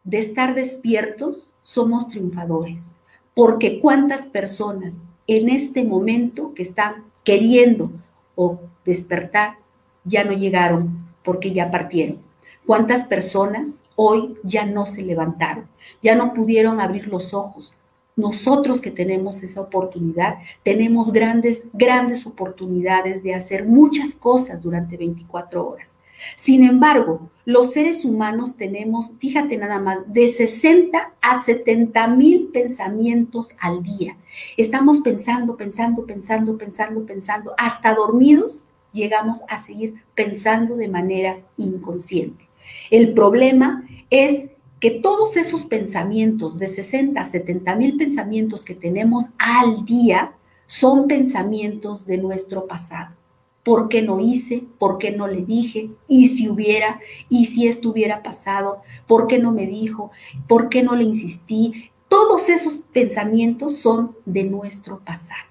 de 0.05 0.19
estar 0.19 0.55
despiertos, 0.55 1.55
somos 1.63 2.09
triunfadores. 2.09 2.89
Porque 3.35 3.81
cuántas 3.81 4.27
personas 4.27 5.01
en 5.27 5.49
este 5.49 5.85
momento 5.85 6.53
que 6.55 6.63
están 6.63 7.05
queriendo 7.25 7.91
o 8.35 8.61
despertar 8.85 9.57
ya 10.05 10.25
no 10.25 10.33
llegaron 10.33 11.07
porque 11.25 11.53
ya 11.53 11.71
partieron. 11.71 12.19
¿Cuántas 12.67 13.07
personas 13.07 13.83
hoy 13.97 14.37
ya 14.43 14.67
no 14.67 14.87
se 14.87 15.03
levantaron? 15.03 15.67
Ya 16.03 16.15
no 16.15 16.35
pudieron 16.35 16.81
abrir 16.81 17.09
los 17.09 17.33
ojos. 17.35 17.75
Nosotros 18.17 18.81
que 18.81 18.91
tenemos 18.91 19.43
esa 19.43 19.61
oportunidad, 19.61 20.39
tenemos 20.63 21.13
grandes, 21.13 21.65
grandes 21.73 22.27
oportunidades 22.27 23.23
de 23.23 23.35
hacer 23.35 23.65
muchas 23.65 24.13
cosas 24.15 24.63
durante 24.63 24.97
24 24.97 25.67
horas. 25.67 25.99
Sin 26.37 26.65
embargo, 26.65 27.31
los 27.45 27.73
seres 27.73 28.05
humanos 28.05 28.57
tenemos, 28.57 29.13
fíjate 29.19 29.57
nada 29.57 29.81
más, 29.81 30.01
de 30.13 30.29
60 30.29 31.13
a 31.21 31.43
70 31.43 32.07
mil 32.09 32.49
pensamientos 32.53 33.55
al 33.59 33.83
día. 33.83 34.17
Estamos 34.57 35.01
pensando, 35.01 35.57
pensando, 35.57 36.07
pensando, 36.07 36.57
pensando, 36.57 37.07
pensando, 37.07 37.55
hasta 37.59 37.95
dormidos 37.95 38.65
llegamos 38.93 39.41
a 39.49 39.61
seguir 39.61 40.03
pensando 40.15 40.77
de 40.77 40.89
manera 40.89 41.39
inconsciente. 41.57 42.49
El 42.91 43.15
problema 43.15 43.85
es 44.11 44.51
que 44.83 44.91
todos 44.91 45.37
esos 45.37 45.65
pensamientos 45.65 46.59
de 46.59 46.67
60 46.67 47.21
a 47.21 47.25
70 47.25 47.77
mil 47.77 47.97
pensamientos 47.97 48.65
que 48.65 48.75
tenemos 48.75 49.27
al 49.39 49.85
día 49.85 50.33
son 50.67 51.07
pensamientos 51.07 52.05
de 52.05 52.19
nuestro 52.19 52.67
pasado. 52.67 53.15
¿Por 53.63 53.89
qué 53.89 54.03
no 54.03 54.19
hice? 54.19 54.65
¿Por 54.81 54.99
qué 54.99 55.13
no 55.13 55.29
le 55.29 55.45
dije? 55.45 55.91
¿Y 56.09 56.27
si 56.31 56.49
hubiera? 56.49 56.99
¿Y 57.29 57.47
si 57.47 57.69
esto 57.69 57.91
hubiera 57.91 58.25
pasado? 58.25 58.83
¿Por 59.07 59.29
qué 59.29 59.39
no 59.39 59.53
me 59.53 59.69
dijo? 59.69 60.11
¿Por 60.49 60.69
qué 60.69 60.83
no 60.83 60.97
le 60.97 61.05
insistí? 61.05 61.93
Todos 62.09 62.49
esos 62.49 62.79
pensamientos 62.93 63.77
son 63.77 64.17
de 64.25 64.43
nuestro 64.43 64.99
pasado. 64.99 65.47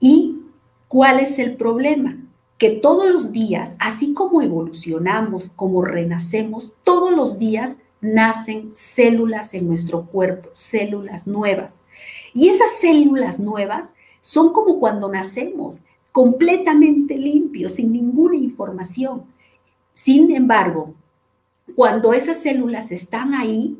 ¿Y 0.00 0.40
cuál 0.88 1.20
es 1.20 1.38
el 1.38 1.54
problema? 1.54 2.18
Que 2.58 2.70
todos 2.70 3.08
los 3.08 3.30
días, 3.30 3.76
así 3.78 4.14
como 4.14 4.42
evolucionamos, 4.42 5.50
como 5.54 5.84
renacemos, 5.84 6.72
todos 6.82 7.12
los 7.12 7.38
días 7.38 7.78
nacen 8.02 8.72
células 8.74 9.54
en 9.54 9.68
nuestro 9.68 10.04
cuerpo, 10.04 10.50
células 10.52 11.26
nuevas. 11.26 11.80
Y 12.34 12.48
esas 12.50 12.78
células 12.78 13.38
nuevas 13.38 13.94
son 14.20 14.52
como 14.52 14.78
cuando 14.78 15.08
nacemos 15.08 15.80
completamente 16.10 17.16
limpio, 17.16 17.70
sin 17.70 17.92
ninguna 17.92 18.36
información. 18.36 19.24
Sin 19.94 20.34
embargo, 20.34 20.94
cuando 21.74 22.12
esas 22.12 22.42
células 22.42 22.90
están 22.90 23.34
ahí, 23.34 23.78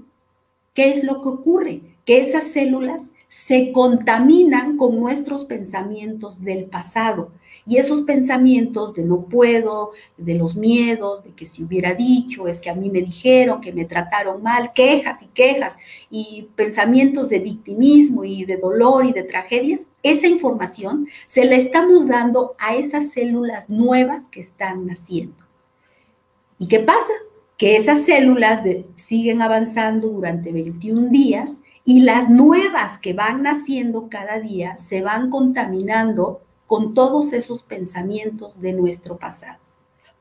¿qué 0.72 0.90
es 0.90 1.04
lo 1.04 1.20
que 1.20 1.28
ocurre? 1.28 1.80
Que 2.06 2.20
esas 2.20 2.44
células 2.44 3.02
se 3.32 3.72
contaminan 3.72 4.76
con 4.76 5.00
nuestros 5.00 5.46
pensamientos 5.46 6.42
del 6.42 6.66
pasado 6.66 7.30
y 7.64 7.78
esos 7.78 8.02
pensamientos 8.02 8.92
de 8.92 9.04
no 9.04 9.22
puedo, 9.22 9.92
de 10.18 10.34
los 10.34 10.54
miedos, 10.54 11.24
de 11.24 11.30
que 11.30 11.46
si 11.46 11.64
hubiera 11.64 11.94
dicho, 11.94 12.46
es 12.46 12.60
que 12.60 12.68
a 12.68 12.74
mí 12.74 12.90
me 12.90 13.00
dijeron, 13.00 13.62
que 13.62 13.72
me 13.72 13.86
trataron 13.86 14.42
mal, 14.42 14.74
quejas 14.74 15.22
y 15.22 15.28
quejas, 15.28 15.78
y 16.10 16.50
pensamientos 16.56 17.30
de 17.30 17.38
victimismo 17.38 18.22
y 18.22 18.44
de 18.44 18.58
dolor 18.58 19.06
y 19.06 19.14
de 19.14 19.22
tragedias, 19.22 19.86
esa 20.02 20.26
información 20.26 21.08
se 21.24 21.46
la 21.46 21.56
estamos 21.56 22.06
dando 22.06 22.54
a 22.58 22.76
esas 22.76 23.12
células 23.12 23.70
nuevas 23.70 24.28
que 24.28 24.40
están 24.40 24.84
naciendo. 24.84 25.42
¿Y 26.58 26.68
qué 26.68 26.80
pasa? 26.80 27.14
Que 27.56 27.76
esas 27.76 28.04
células 28.04 28.62
siguen 28.94 29.40
avanzando 29.40 30.08
durante 30.08 30.52
21 30.52 31.08
días 31.08 31.62
y 31.84 32.00
las 32.00 32.30
nuevas 32.30 32.98
que 32.98 33.12
van 33.12 33.42
naciendo 33.42 34.08
cada 34.08 34.38
día 34.38 34.78
se 34.78 35.02
van 35.02 35.30
contaminando 35.30 36.40
con 36.66 36.94
todos 36.94 37.32
esos 37.32 37.62
pensamientos 37.62 38.60
de 38.60 38.72
nuestro 38.72 39.16
pasado. 39.16 39.58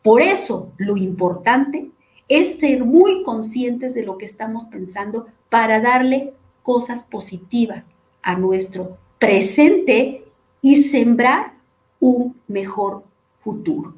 Por 0.02 0.22
eso 0.22 0.72
lo 0.78 0.98
importante 0.98 1.92
es 2.28 2.60
ser 2.60 2.84
muy 2.84 3.24
conscientes 3.24 3.94
de 3.94 4.04
lo 4.04 4.18
que 4.18 4.26
estamos 4.26 4.66
pensando 4.66 5.28
para 5.50 5.80
darle 5.80 6.34
cosas 6.64 7.04
positivas 7.04 7.86
a 8.22 8.36
nuestro 8.36 8.98
presente 9.20 10.26
y 10.62 10.84
sembrar 10.84 11.54
un 12.00 12.36
mejor 12.48 13.04
futuro. 13.38 13.94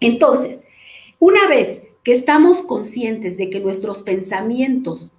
Entonces, 0.00 0.62
una 1.18 1.46
vez 1.46 1.84
que 2.02 2.12
estamos 2.12 2.62
conscientes 2.62 3.36
de 3.36 3.50
que 3.50 3.60
nuestros 3.60 4.02
pensamientos 4.02 5.11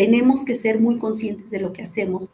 tenemos 0.00 0.46
que 0.46 0.56
ser 0.56 0.80
muy 0.80 0.96
conscientes 0.96 1.50
de 1.50 1.60
lo 1.60 1.74
que 1.74 1.82
hacemos, 1.82 2.30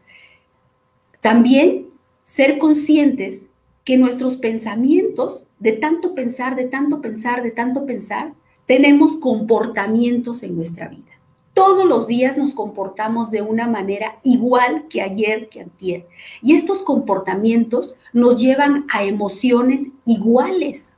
también 1.20 1.88
ser 2.24 2.58
conscientes 2.58 3.48
que 3.82 3.96
nuestros 3.96 4.36
pensamientos, 4.36 5.42
de 5.58 5.72
tanto 5.72 6.14
pensar, 6.14 6.54
de 6.54 6.66
tanto 6.66 7.00
pensar, 7.00 7.42
de 7.42 7.50
tanto 7.50 7.84
pensar, 7.84 8.34
tenemos 8.66 9.16
comportamientos 9.16 10.44
en 10.44 10.54
nuestra 10.54 10.86
vida. 10.86 11.10
Todos 11.54 11.84
los 11.84 12.06
días 12.06 12.38
nos 12.38 12.54
comportamos 12.54 13.32
de 13.32 13.42
una 13.42 13.66
manera 13.66 14.20
igual 14.22 14.84
que 14.88 15.02
ayer, 15.02 15.48
que 15.48 15.62
antier. 15.62 16.06
Y 16.42 16.54
estos 16.54 16.84
comportamientos 16.84 17.96
nos 18.12 18.40
llevan 18.40 18.86
a 18.92 19.02
emociones 19.02 19.88
iguales. 20.04 20.94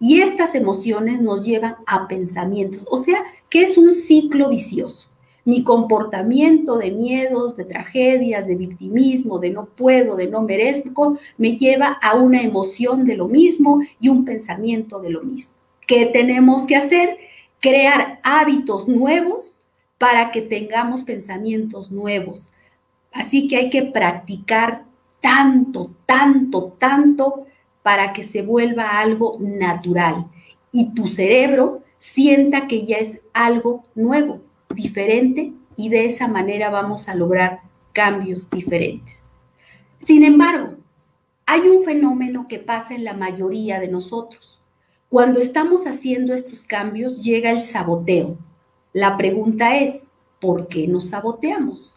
Y 0.00 0.22
estas 0.22 0.56
emociones 0.56 1.22
nos 1.22 1.46
llevan 1.46 1.76
a 1.86 2.08
pensamientos. 2.08 2.84
O 2.90 2.96
sea, 2.96 3.22
que 3.48 3.62
es 3.62 3.78
un 3.78 3.92
ciclo 3.92 4.48
vicioso. 4.48 5.09
Mi 5.44 5.64
comportamiento 5.64 6.78
de 6.78 6.90
miedos, 6.90 7.56
de 7.56 7.64
tragedias, 7.64 8.46
de 8.46 8.56
victimismo, 8.56 9.38
de 9.38 9.50
no 9.50 9.66
puedo, 9.66 10.16
de 10.16 10.26
no 10.26 10.42
merezco, 10.42 11.18
me 11.38 11.56
lleva 11.56 11.98
a 12.02 12.14
una 12.14 12.42
emoción 12.42 13.04
de 13.04 13.16
lo 13.16 13.28
mismo 13.28 13.80
y 14.00 14.08
un 14.08 14.24
pensamiento 14.24 15.00
de 15.00 15.10
lo 15.10 15.22
mismo. 15.22 15.54
¿Qué 15.86 16.06
tenemos 16.06 16.66
que 16.66 16.76
hacer? 16.76 17.18
Crear 17.60 18.20
hábitos 18.22 18.88
nuevos 18.88 19.56
para 19.98 20.30
que 20.30 20.42
tengamos 20.42 21.02
pensamientos 21.02 21.90
nuevos. 21.90 22.48
Así 23.12 23.48
que 23.48 23.56
hay 23.56 23.70
que 23.70 23.82
practicar 23.82 24.84
tanto, 25.20 25.90
tanto, 26.06 26.76
tanto 26.78 27.46
para 27.82 28.12
que 28.12 28.22
se 28.22 28.42
vuelva 28.42 29.00
algo 29.00 29.36
natural 29.40 30.26
y 30.72 30.94
tu 30.94 31.06
cerebro 31.06 31.82
sienta 31.98 32.66
que 32.66 32.86
ya 32.86 32.96
es 32.96 33.22
algo 33.32 33.82
nuevo 33.94 34.40
diferente 34.74 35.52
y 35.76 35.88
de 35.88 36.04
esa 36.04 36.28
manera 36.28 36.70
vamos 36.70 37.08
a 37.08 37.14
lograr 37.14 37.60
cambios 37.92 38.48
diferentes. 38.50 39.28
Sin 39.98 40.24
embargo, 40.24 40.76
hay 41.46 41.62
un 41.62 41.82
fenómeno 41.82 42.46
que 42.48 42.58
pasa 42.58 42.94
en 42.94 43.04
la 43.04 43.14
mayoría 43.14 43.80
de 43.80 43.88
nosotros. 43.88 44.60
Cuando 45.08 45.40
estamos 45.40 45.86
haciendo 45.86 46.32
estos 46.32 46.62
cambios 46.62 47.22
llega 47.22 47.50
el 47.50 47.60
saboteo. 47.60 48.38
La 48.92 49.16
pregunta 49.16 49.76
es, 49.76 50.08
¿por 50.40 50.68
qué 50.68 50.86
nos 50.86 51.08
saboteamos? 51.08 51.96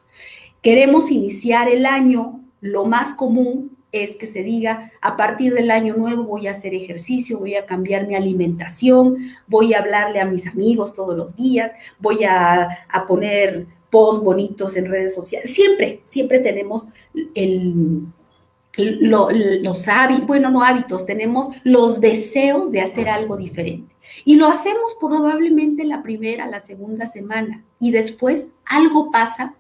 Queremos 0.62 1.12
iniciar 1.12 1.70
el 1.70 1.86
año, 1.86 2.40
lo 2.62 2.86
más 2.86 3.14
común 3.14 3.73
es 3.94 4.16
que 4.16 4.26
se 4.26 4.44
diga, 4.44 4.92
a 5.02 5.16
partir 5.16 5.54
del 5.54 5.70
año 5.70 5.96
nuevo 5.96 6.24
voy 6.24 6.48
a 6.48 6.52
hacer 6.52 6.74
ejercicio, 6.74 7.38
voy 7.38 7.56
a 7.56 7.68
cambiar 7.68 8.08
mi 8.08 8.16
alimentación, 8.16 9.18
voy 9.48 9.74
a 9.74 9.80
hablarle 9.80 10.20
a 10.20 10.26
mis 10.26 10.48
amigos 10.48 10.94
todos 10.94 11.16
los 11.16 11.36
días, 11.36 11.72
voy 12.00 12.24
a, 12.26 12.68
poner 13.08 13.68
posts 13.92 14.24
bonitos 14.24 14.76
en 14.76 14.88
redes 14.88 15.14
sociales. 15.14 15.54
Siempre, 15.54 16.02
siempre 16.06 16.40
tenemos 16.40 16.88
el, 17.36 18.08
los 18.76 19.88
hábitos, 19.88 20.26
bueno, 20.26 20.50
no 20.50 20.64
hábitos, 20.64 21.06
tenemos 21.06 21.50
los 21.64 22.02
deseos 22.02 22.72
de 22.72 22.82
hacer 22.82 23.08
algo 23.08 23.38
diferente. 23.38 23.94
Y 24.26 24.38
lo 24.38 24.48
hacemos 24.48 24.98
probablemente 25.00 25.84
la 25.84 26.02
primera, 26.02 26.48
la 26.48 26.62
segunda 26.62 27.06
semana 27.06 27.64
y 27.80 27.92
después 27.92 28.50
algo 28.66 29.12
pasa 29.12 29.54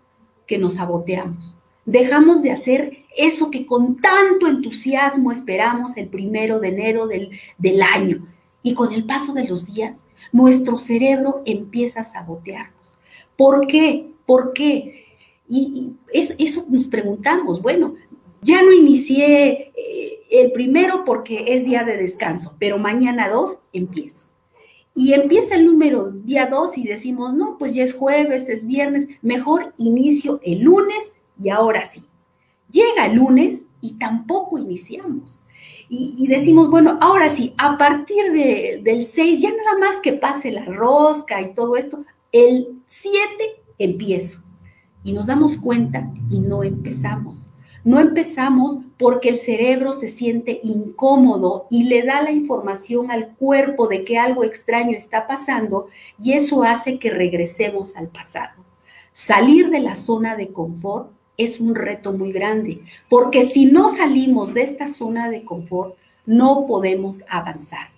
que 0.47 0.57
nos 0.57 0.73
saboteamos 0.73 1.57
dejamos 1.85 2.41
de 2.41 2.51
hacer 2.51 3.02
eso 3.15 3.51
que 3.51 3.65
con 3.65 3.97
tanto 3.97 4.47
entusiasmo 4.47 5.31
esperamos 5.31 5.97
el 5.97 6.07
primero 6.07 6.59
de 6.59 6.69
enero 6.69 7.07
del, 7.07 7.81
año. 7.81 8.27
Y 8.61 8.73
con 8.73 8.93
el 8.93 9.05
paso 9.05 9.33
de 9.33 9.43
los 9.43 9.65
días, 9.65 10.05
nuestro 10.31 10.77
cerebro 10.77 11.41
empieza 11.45 12.01
a 12.01 12.05
sabotearnos. 12.05 12.97
¿Por 13.37 13.67
qué? 13.67 14.11
¿Por 14.25 14.53
qué? 14.53 15.05
Y, 15.47 15.91
eso 16.11 16.65
nos 16.69 16.87
preguntamos, 16.87 17.61
bueno, 17.61 17.95
ya 18.41 18.61
no 18.61 18.71
inicié 18.71 19.71
eh, 19.75 20.19
el 20.29 20.51
primero 20.51 21.03
porque 21.05 21.45
es 21.47 21.65
día 21.65 21.83
de 21.83 21.97
descanso, 21.97 22.55
pero 22.59 22.77
mañana 22.77 23.29
dos 23.29 23.57
empiezo. 23.73 24.27
Y 24.95 25.13
empieza 25.13 25.55
el 25.55 25.65
número 25.65 26.11
día 26.11 26.45
dos 26.45 26.77
y 26.77 26.83
decimos, 26.83 27.33
no, 27.33 27.57
pues 27.57 27.73
ya 27.73 27.83
es 27.83 27.93
jueves, 27.93 28.47
es 28.47 28.65
viernes, 28.65 29.07
mejor 29.21 29.73
inicio 29.77 30.39
el 30.43 30.61
lunes 30.61 31.13
y 31.41 31.49
ahora 31.49 31.83
sí. 31.83 32.03
Llega 32.73 33.05
el 33.05 33.13
lunes 33.13 33.63
y 33.81 33.99
tampoco 33.99 34.57
iniciamos. 34.57 35.43
Y, 35.89 36.25
decimos, 36.27 36.71
bueno, 36.71 36.97
ahora 37.01 37.29
sí, 37.29 37.53
a 37.55 37.77
partir 37.77 38.31
del 38.81 39.05
6, 39.05 39.41
ya 39.41 39.51
nada 39.51 39.77
más 39.77 39.99
que 39.99 40.13
pase 40.13 40.51
la 40.51 40.65
rosca 40.65 41.39
y 41.39 41.53
todo 41.53 41.77
esto, 41.77 42.03
el 42.31 42.79
7 42.87 43.19
empiezo. 43.77 44.41
Y 45.03 45.13
nos 45.13 45.27
damos 45.27 45.55
cuenta 45.55 46.11
y 46.31 46.39
no 46.39 46.63
empezamos. 46.63 47.47
No 47.83 47.99
empezamos 47.99 48.79
porque 48.97 49.29
el 49.29 49.37
cerebro 49.37 49.93
se 49.93 50.09
siente 50.09 50.61
incómodo 50.63 51.67
y 51.69 51.83
le 51.83 52.01
da 52.01 52.23
la 52.23 52.31
información 52.31 53.11
al 53.11 53.35
cuerpo 53.35 53.87
de 53.87 54.03
que 54.03 54.17
algo 54.17 54.43
extraño 54.43 54.97
está 54.97 55.27
pasando 55.27 55.87
y 56.17 56.33
eso 56.33 56.63
hace 56.63 56.97
que 56.97 57.11
regresemos 57.11 57.95
al 57.95 58.07
pasado. 58.07 58.63
Salir 59.11 59.69
de 59.69 59.79
la 59.79 59.95
zona 59.95 60.35
de 60.35 60.47
confort 60.47 61.11
es 61.37 61.59
un 61.59 61.75
reto 61.75 62.13
muy 62.13 62.31
grande, 62.31 62.81
porque 63.09 63.43
si 63.43 63.65
no 63.65 63.89
salimos 63.89 64.53
de 64.53 64.61
esta 64.63 64.87
zona 64.87 65.29
de 65.29 65.43
confort, 65.43 65.95
no 66.25 66.65
podemos 66.67 67.23
avanzar. 67.27 67.89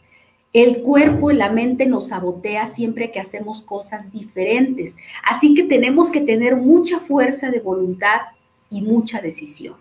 El 0.53 0.81
cuerpo 0.83 1.31
y 1.31 1.35
la 1.35 1.51
mente 1.51 1.85
nos 1.85 2.07
sabotea 2.07 2.65
siempre 2.65 3.11
que 3.11 3.19
hacemos 3.19 3.61
cosas 3.61 4.09
diferentes, 4.11 4.95
así 5.23 5.53
que 5.53 5.63
tenemos 5.63 6.11
que 6.11 6.21
tener 6.21 6.55
mucha 6.55 6.99
fuerza 6.99 7.51
de 7.51 7.59
voluntad 7.59 8.21
y 8.69 8.81
mucha 8.81 9.21
decisión. 9.21 9.75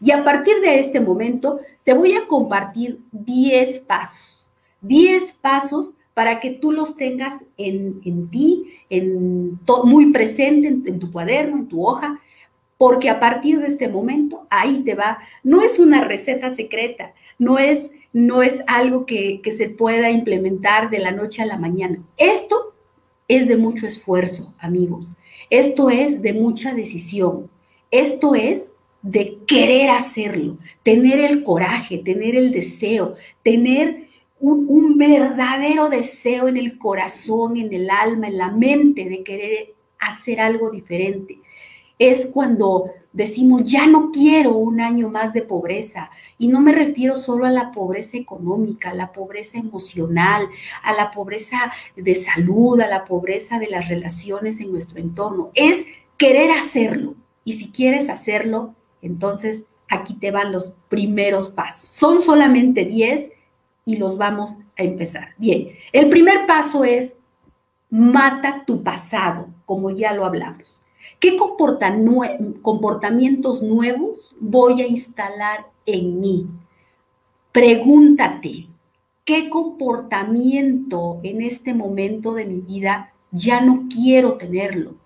Y 0.00 0.12
a 0.12 0.24
partir 0.24 0.60
de 0.60 0.78
este 0.78 1.00
momento 1.00 1.60
te 1.84 1.92
voy 1.92 2.12
a 2.12 2.26
compartir 2.26 3.00
10 3.10 3.80
pasos, 3.80 4.48
10 4.80 5.32
pasos 5.32 5.92
para 6.14 6.40
que 6.40 6.50
tú 6.50 6.72
los 6.72 6.96
tengas 6.96 7.44
en, 7.56 8.28
ti, 8.30 8.64
en 8.90 9.58
muy 9.84 10.12
presente 10.12 10.68
en, 10.68 10.98
tu 10.98 11.10
cuaderno, 11.10 11.56
en 11.56 11.68
tu 11.68 11.86
hoja, 11.86 12.20
porque 12.82 13.08
a 13.08 13.20
partir 13.20 13.60
de 13.60 13.68
este 13.68 13.86
momento 13.86 14.44
ahí 14.50 14.82
te 14.82 14.96
va. 14.96 15.18
No 15.44 15.62
es 15.62 15.78
una 15.78 16.02
receta 16.02 16.50
secreta, 16.50 17.14
no 17.38 17.60
es, 17.60 17.92
no 18.12 18.42
es 18.42 18.64
algo 18.66 19.06
que, 19.06 19.40
que 19.40 19.52
se 19.52 19.68
pueda 19.68 20.10
implementar 20.10 20.90
de 20.90 20.98
la 20.98 21.12
noche 21.12 21.42
a 21.42 21.46
la 21.46 21.58
mañana. 21.58 22.02
Esto 22.16 22.74
es 23.28 23.46
de 23.46 23.56
mucho 23.56 23.86
esfuerzo, 23.86 24.52
amigos. 24.58 25.06
Esto 25.48 25.90
es 25.90 26.22
de 26.22 26.32
mucha 26.32 26.74
decisión. 26.74 27.48
Esto 27.92 28.34
es 28.34 28.72
de 29.00 29.38
querer 29.46 29.90
hacerlo, 29.90 30.58
tener 30.82 31.20
el 31.20 31.44
coraje, 31.44 31.98
tener 31.98 32.34
el 32.34 32.50
deseo, 32.50 33.14
tener 33.44 34.08
un, 34.40 34.98
verdadero 34.98 35.88
deseo 35.88 36.48
en 36.48 36.56
el 36.56 36.78
corazón, 36.78 37.56
en 37.56 37.72
el 37.72 37.88
alma, 37.90 38.26
en 38.26 38.38
la 38.38 38.50
mente 38.50 39.08
de 39.08 39.22
querer 39.22 39.74
hacer 40.00 40.40
algo 40.40 40.68
diferente. 40.68 41.38
Es 41.98 42.26
cuando 42.26 42.90
decimos, 43.12 43.62
ya 43.64 43.86
no 43.86 44.10
quiero 44.10 44.54
un 44.54 44.80
año 44.80 45.08
más 45.08 45.32
de 45.32 45.42
pobreza. 45.42 46.10
Y 46.38 46.48
no 46.48 46.60
me 46.60 46.72
refiero 46.72 47.14
solo 47.14 47.46
a 47.46 47.50
la 47.50 47.70
pobreza 47.72 48.16
económica, 48.16 48.90
a 48.90 48.94
la 48.94 49.12
pobreza 49.12 49.58
emocional, 49.58 50.48
a 50.82 50.92
la 50.92 51.10
pobreza 51.10 51.72
de 51.96 52.14
salud, 52.14 52.80
a 52.80 52.88
la 52.88 53.04
pobreza 53.04 53.58
de 53.58 53.68
las 53.68 53.88
relaciones 53.88 54.60
en 54.60 54.72
nuestro 54.72 54.98
entorno. 54.98 55.50
Es 55.54 55.84
querer 56.16 56.50
hacerlo. 56.50 57.14
Y 57.44 57.54
si 57.54 57.70
quieres 57.70 58.08
hacerlo, 58.08 58.74
entonces 59.02 59.64
aquí 59.88 60.14
te 60.14 60.30
van 60.30 60.52
los 60.52 60.76
primeros 60.88 61.50
pasos. 61.50 61.88
Son 61.88 62.20
solamente 62.20 62.84
10 62.84 63.32
y 63.84 63.96
los 63.96 64.16
vamos 64.16 64.56
a 64.78 64.82
empezar. 64.82 65.34
Bien, 65.38 65.70
el 65.92 66.08
primer 66.08 66.46
paso 66.46 66.84
es 66.84 67.16
mata 67.90 68.64
tu 68.64 68.82
pasado, 68.82 69.48
como 69.66 69.90
ya 69.90 70.14
lo 70.14 70.24
hablamos. 70.24 70.81
¿Qué 71.22 71.36
comportamientos 72.62 73.62
nuevos 73.62 74.34
voy 74.40 74.82
a 74.82 74.88
instalar 74.88 75.66
en 75.86 76.20
mí? 76.20 76.48
Pregúntate, 77.52 78.66
¿qué 79.24 79.48
comportamiento 79.48 81.20
en 81.22 81.42
este 81.42 81.74
momento 81.74 82.34
de 82.34 82.46
mi 82.46 82.58
vida 82.60 83.12
ya 83.30 83.60
no 83.60 83.84
quiero 83.88 84.32
tenerlo? 84.32 84.96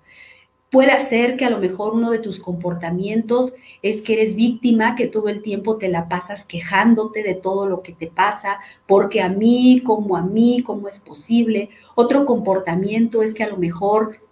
Puede 0.70 0.98
ser 1.00 1.36
que 1.36 1.44
a 1.44 1.50
lo 1.50 1.58
mejor 1.58 1.92
uno 1.92 2.10
de 2.10 2.18
tus 2.18 2.40
comportamientos 2.40 3.52
es 3.82 4.00
que 4.00 4.14
eres 4.14 4.36
víctima, 4.36 4.94
que 4.94 5.08
todo 5.08 5.28
el 5.28 5.42
tiempo 5.42 5.76
te 5.76 5.90
la 5.90 6.08
pasas 6.08 6.46
quejándote 6.46 7.22
de 7.22 7.34
todo 7.34 7.66
lo 7.66 7.82
que 7.82 7.92
te 7.92 8.06
pasa, 8.06 8.60
porque 8.86 9.20
a 9.20 9.28
mí, 9.28 9.82
como 9.84 10.16
a 10.16 10.22
mí, 10.22 10.62
cómo 10.64 10.88
es 10.88 10.98
posible. 10.98 11.68
Otro 11.94 12.24
comportamiento 12.24 13.20
es 13.20 13.34
que 13.34 13.44
a 13.44 13.48
lo 13.48 13.58
mejor 13.58 14.25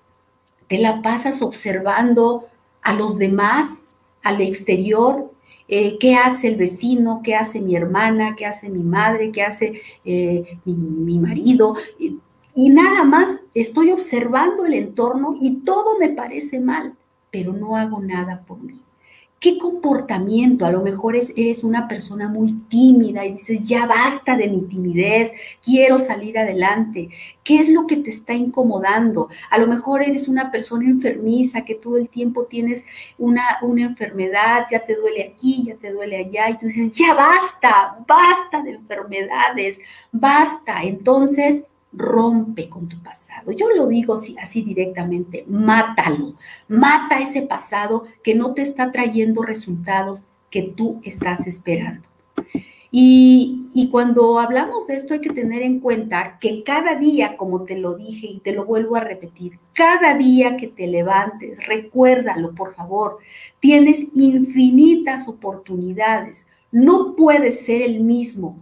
te 0.68 0.79
la 0.79 1.03
pasas 1.03 1.42
observando 1.42 2.46
a 2.83 2.94
los 2.94 3.18
demás, 3.18 3.94
al 4.22 4.40
exterior, 4.40 5.31
eh, 5.68 5.96
qué 5.98 6.16
hace 6.16 6.48
el 6.48 6.57
vecino, 6.57 7.20
qué 7.22 7.35
hace 7.35 7.61
mi 7.61 7.74
hermana, 7.74 8.35
qué 8.37 8.46
hace 8.46 8.68
mi 8.68 8.83
madre, 8.83 9.33
qué 9.33 9.42
hace 9.42 9.81
eh, 10.05 10.59
mi, 10.64 10.74
mi, 10.74 11.18
marido 11.18 11.74
y 12.55 12.70
nada 12.70 13.03
más 13.05 13.40
estoy 13.55 13.90
observando 13.90 14.64
el 14.64 14.74
entorno 14.74 15.37
y 15.40 15.61
todo 15.61 15.98
me 15.98 16.11
parece 16.11 16.61
mal, 16.61 16.94
pero 17.31 17.53
no 17.53 17.77
hago 17.77 18.00
nada 18.00 18.42
por 18.46 18.59
mí. 18.61 18.81
¿Qué 19.38 19.59
comportamiento? 19.59 20.64
A 20.64 20.70
lo 20.70 20.81
mejor 20.81 21.16
eres 21.16 21.64
una 21.64 21.87
persona 21.87 22.29
muy 22.29 22.53
tímida 22.70 23.27
y 23.27 23.35
dices, 23.35 23.62
ya 23.64 23.87
basta 23.87 24.38
de 24.38 24.49
mi 24.49 24.62
timidez, 24.62 25.33
quiero 25.62 25.99
salir 25.99 26.38
adelante. 26.38 27.11
¿Qué 27.42 27.59
es 27.59 27.68
lo 27.68 27.87
que 27.87 27.97
te 27.97 28.09
está 28.09 28.33
incomodando? 28.33 29.29
A 29.51 29.59
lo 29.59 29.66
mejor 29.66 30.03
eres 30.03 30.29
una 30.29 30.51
persona 30.51 30.88
enfermiza 30.88 31.66
que 31.66 31.75
todo 31.75 31.99
el 31.99 32.09
tiempo 32.09 32.44
tienes 32.44 32.87
una, 33.18 33.59
una 33.61 33.85
enfermedad, 33.85 34.64
ya 34.70 34.81
te 34.81 34.94
duele 34.94 35.23
aquí, 35.25 35.64
ya 35.66 35.75
te 35.75 35.92
duele 35.92 36.16
allá, 36.16 36.49
y 36.49 36.59
tú 36.59 36.66
dices, 36.66 36.92
ya 36.92 37.12
basta, 37.12 37.99
basta 38.09 38.62
de 38.62 38.70
enfermedades, 38.70 39.79
basta. 40.11 40.85
Entonces, 40.85 41.64
rompe 41.96 42.68
con 42.68 42.88
tu 42.88 43.02
pasado. 43.02 43.52
Yo 43.52 43.70
lo 43.70 43.87
digo 43.87 44.14
así, 44.14 44.37
así, 44.40 44.62
directamente, 44.62 45.44
mátalo, 45.48 46.35
mata 46.68 47.20
ese 47.20 47.42
pasado 47.42 48.04
que 48.22 48.35
no 48.35 48.54
te 48.54 48.62
está 48.62 48.92
trayendo 48.92 49.42
resultados 49.42 50.24
que 50.50 50.62
tú 50.62 51.00
estás 51.04 51.46
esperando. 51.46 52.09
Y, 52.90 53.66
y, 53.74 53.90
cuando 53.90 54.38
hablamos 54.38 54.87
de 54.87 54.94
esto 54.94 55.14
hay 55.14 55.20
que 55.20 55.33
tener 55.33 55.62
en 55.62 55.80
cuenta 55.80 56.38
que 56.38 56.62
cada 56.62 56.94
día, 56.94 57.37
como 57.37 57.64
te 57.64 57.76
lo 57.76 57.94
dije 57.96 58.28
y 58.28 58.38
te 58.38 58.52
lo 58.52 58.64
vuelvo 58.64 58.94
a 58.94 59.00
repetir, 59.00 59.59
cada 59.72 60.14
día 60.14 60.57
que 60.57 60.68
te 60.68 60.87
levantes, 60.87 61.59
recuérdalo 61.66 62.54
por 62.54 62.72
favor, 62.72 63.18
tienes 63.59 64.07
infinitas 64.14 65.26
oportunidades. 65.26 66.46
No 66.70 67.16
puedes 67.16 67.64
ser 67.64 67.83
el 67.83 67.98
mismo 67.98 68.54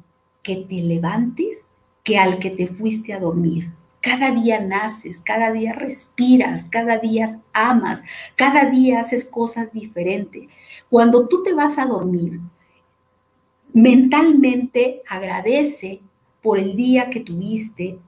que 0.42 0.56
te 0.56 0.76
levantes 0.76 1.68
que 2.02 2.18
al 2.18 2.38
que 2.38 2.50
te 2.50 2.66
fuiste 2.66 3.12
a 3.12 3.20
dormir. 3.20 3.70
Cada 4.00 4.32
día 4.32 4.60
naces, 4.60 5.20
cada 5.20 5.52
día 5.52 5.72
respiras, 5.72 6.68
cada 6.68 6.98
día 6.98 7.40
amas, 7.52 8.02
cada 8.34 8.68
día 8.68 9.00
haces 9.00 9.24
cosas 9.24 9.72
diferentes. 9.72 10.48
Cuando 10.90 11.28
tú 11.28 11.44
te 11.44 11.52
vas 11.54 11.78
a 11.78 11.86
dormir, 11.86 12.40
mentalmente 13.72 15.02
agradece 15.08 16.00
por 16.42 16.58
el 16.58 16.74
día 16.74 17.10
que 17.10 17.20
tuviste 17.20 17.98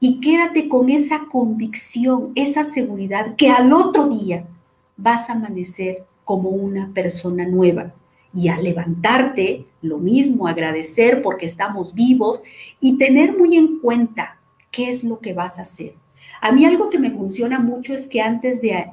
y 0.00 0.20
quédate 0.20 0.68
con 0.68 0.90
esa 0.90 1.26
convicción, 1.30 2.32
esa 2.34 2.64
seguridad 2.64 3.36
que 3.36 3.50
al 3.50 3.72
otro 3.72 4.08
día 4.08 4.48
vas 4.96 5.30
a 5.30 5.34
amanecer 5.34 6.04
como 6.24 6.50
una 6.50 6.92
persona 6.92 7.46
nueva 7.46 7.94
y 8.34 8.48
al 8.48 8.62
levantarte, 8.62 9.66
lo 9.82 9.98
mismo, 9.98 10.46
agradecer 10.46 11.22
porque 11.22 11.46
estamos 11.46 11.94
vivos 11.94 12.42
y 12.80 12.98
tener 12.98 13.36
muy 13.36 13.56
en 13.56 13.80
cuenta 13.80 14.38
qué 14.70 14.88
es 14.88 15.02
lo 15.02 15.18
que 15.18 15.32
vas 15.32 15.58
a 15.58 15.62
hacer. 15.62 15.94
A 16.40 16.52
mí 16.52 16.64
algo 16.64 16.88
que 16.90 16.98
me 16.98 17.10
funciona 17.10 17.58
mucho 17.58 17.92
es 17.92 18.06
que 18.06 18.20
antes 18.20 18.62
de, 18.62 18.86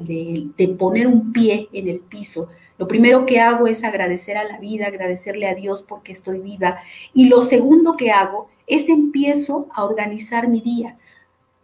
de, 0.57 0.67
poner 0.69 1.07
un 1.07 1.31
pie 1.31 1.69
en 1.71 1.87
el 1.87 1.99
piso, 1.99 2.49
lo 2.77 2.87
primero 2.87 3.25
que 3.25 3.39
hago 3.39 3.67
es 3.67 3.83
agradecer 3.83 4.37
a 4.37 4.43
la 4.43 4.59
vida, 4.59 4.87
agradecerle 4.87 5.47
a 5.47 5.55
Dios 5.55 5.83
porque 5.87 6.11
estoy 6.11 6.39
viva. 6.39 6.79
Y 7.13 7.29
lo 7.29 7.41
segundo 7.41 7.95
que 7.95 8.11
hago 8.11 8.49
es 8.65 8.89
empiezo 8.89 9.67
a 9.73 9.85
organizar 9.85 10.47
mi 10.47 10.61
día. 10.61 10.97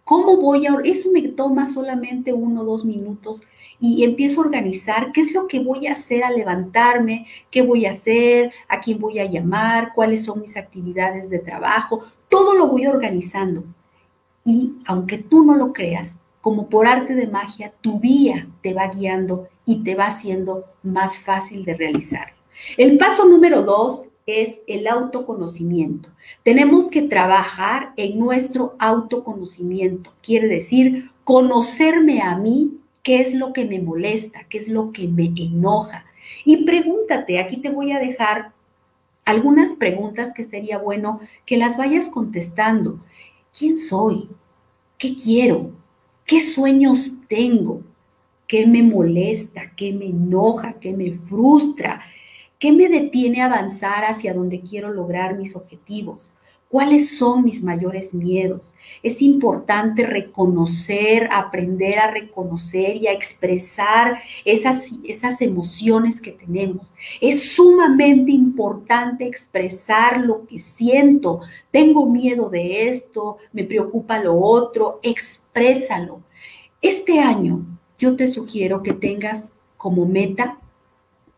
¿Cómo 0.04 0.38
voy 0.38 0.68
a...? 0.68 0.78
Eso 0.84 1.12
me 1.12 1.22
toma 1.30 1.68
solamente 1.68 2.34
uno 2.34 2.62
o 2.62 2.66
dos 2.66 2.86
minutos 2.86 3.42
y 3.86 4.06
empiezo 4.06 4.40
a 4.40 4.46
organizar 4.46 5.12
qué 5.12 5.20
es 5.20 5.34
lo 5.34 5.46
que 5.46 5.60
voy 5.60 5.88
a 5.88 5.92
hacer 5.92 6.24
al 6.24 6.38
levantarme, 6.38 7.28
qué 7.52 7.62
voy 7.62 7.86
a 7.86 7.92
hacer, 7.92 8.54
a 8.70 8.80
quién 8.80 8.98
voy 8.98 9.20
a 9.20 9.26
llamar, 9.26 9.92
cuáles 9.94 10.24
son 10.24 10.40
mis 10.40 10.56
actividades 10.56 11.30
de 11.30 11.40
trabajo, 11.40 12.02
todo 12.30 12.54
lo 12.54 12.68
voy 12.68 12.88
organizando. 12.88 13.66
Y 14.46 14.76
aunque 14.86 15.18
tú 15.18 15.44
no 15.44 15.56
lo 15.56 15.74
creas, 15.74 16.18
como 16.40 16.70
por 16.70 16.88
arte 16.88 17.14
de 17.14 17.28
magia, 17.28 17.74
tu 17.82 18.00
día 18.00 18.48
te 18.62 18.74
va 18.74 18.88
guiando 18.88 19.50
y 19.66 19.84
te 19.84 19.96
va 19.96 20.06
haciendo 20.06 20.64
más 20.82 21.20
fácil 21.20 21.66
de 21.66 21.74
realizar. 21.74 22.28
El 22.78 22.98
paso 22.98 23.26
número 23.26 23.64
dos 23.64 24.06
es 24.26 24.62
el 24.66 24.88
autoconocimiento. 24.88 26.08
Tenemos 26.44 26.90
que 26.90 27.02
trabajar 27.02 27.92
en 27.98 28.18
nuestro 28.18 28.76
autoconocimiento. 28.80 30.14
Quiere 30.22 30.48
decir, 30.48 31.12
conocerme 31.26 32.22
a 32.22 32.38
mí 32.38 32.80
qué 33.04 33.22
es 33.22 33.34
lo 33.34 33.54
que 33.54 33.66
me 33.66 33.80
molesta, 33.80 34.46
qué 34.50 34.58
es 34.58 34.68
lo 34.68 34.92
que 34.92 35.08
me 35.08 35.26
enoja. 35.36 36.06
Y 36.46 36.66
pregúntate, 36.66 37.38
aquí 37.38 37.58
te 37.58 37.70
voy 37.70 37.92
a 37.92 38.00
dejar 38.00 38.54
algunas 39.26 39.74
preguntas 39.74 40.34
que 40.34 40.44
sería 40.44 40.78
bueno 40.78 41.20
que 41.46 41.58
las 41.58 41.78
vayas 41.78 42.10
contestando. 42.10 43.00
¿Quién 43.58 43.78
soy? 43.78 44.30
¿Qué 44.98 45.16
quiero? 45.16 45.72
¿Qué 46.26 46.42
sueños 46.42 47.12
tengo? 47.28 47.82
¿Qué 48.48 48.66
me 48.66 48.82
molesta? 48.82 49.72
¿Qué 49.76 49.92
me 49.92 50.06
enoja? 50.06 50.74
¿Qué 50.80 50.94
me 50.94 51.12
frustra? 51.12 52.02
¿Qué 52.58 52.72
me 52.72 52.88
detiene 52.88 53.42
a 53.42 53.46
avanzar 53.46 54.06
hacia 54.06 54.34
donde 54.34 54.62
quiero 54.62 54.92
lograr 54.92 55.38
mis 55.38 55.56
objetivos? 55.56 56.32
¿Cuáles 56.74 57.20
son 57.20 57.44
mis 57.44 57.62
mayores 57.62 58.16
miedos? 58.16 58.74
Es 59.04 59.22
importante 59.22 60.08
reconocer, 60.08 61.30
aprender 61.32 62.00
a 62.00 62.10
reconocer 62.10 62.96
y 62.96 63.06
a 63.06 63.12
expresar 63.12 64.24
esas, 64.44 64.88
esas 65.04 65.40
emociones 65.44 66.20
que 66.20 66.32
tenemos. 66.32 66.92
Es 67.22 67.54
sumamente 67.54 68.32
importante 68.32 69.28
expresar 69.28 70.22
lo 70.22 70.48
que 70.48 70.58
siento. 70.58 71.42
Tengo 71.70 72.08
miedo 72.08 72.50
de 72.50 72.90
esto, 72.90 73.38
me 73.52 73.66
preocupa 73.66 74.18
lo 74.18 74.40
otro, 74.40 75.00
exprésalo. 75.04 76.22
Este 76.82 77.20
año 77.20 77.68
yo 78.00 78.16
te 78.16 78.26
sugiero 78.26 78.82
que 78.82 78.94
tengas 78.94 79.54
como 79.78 80.08
meta 80.08 80.58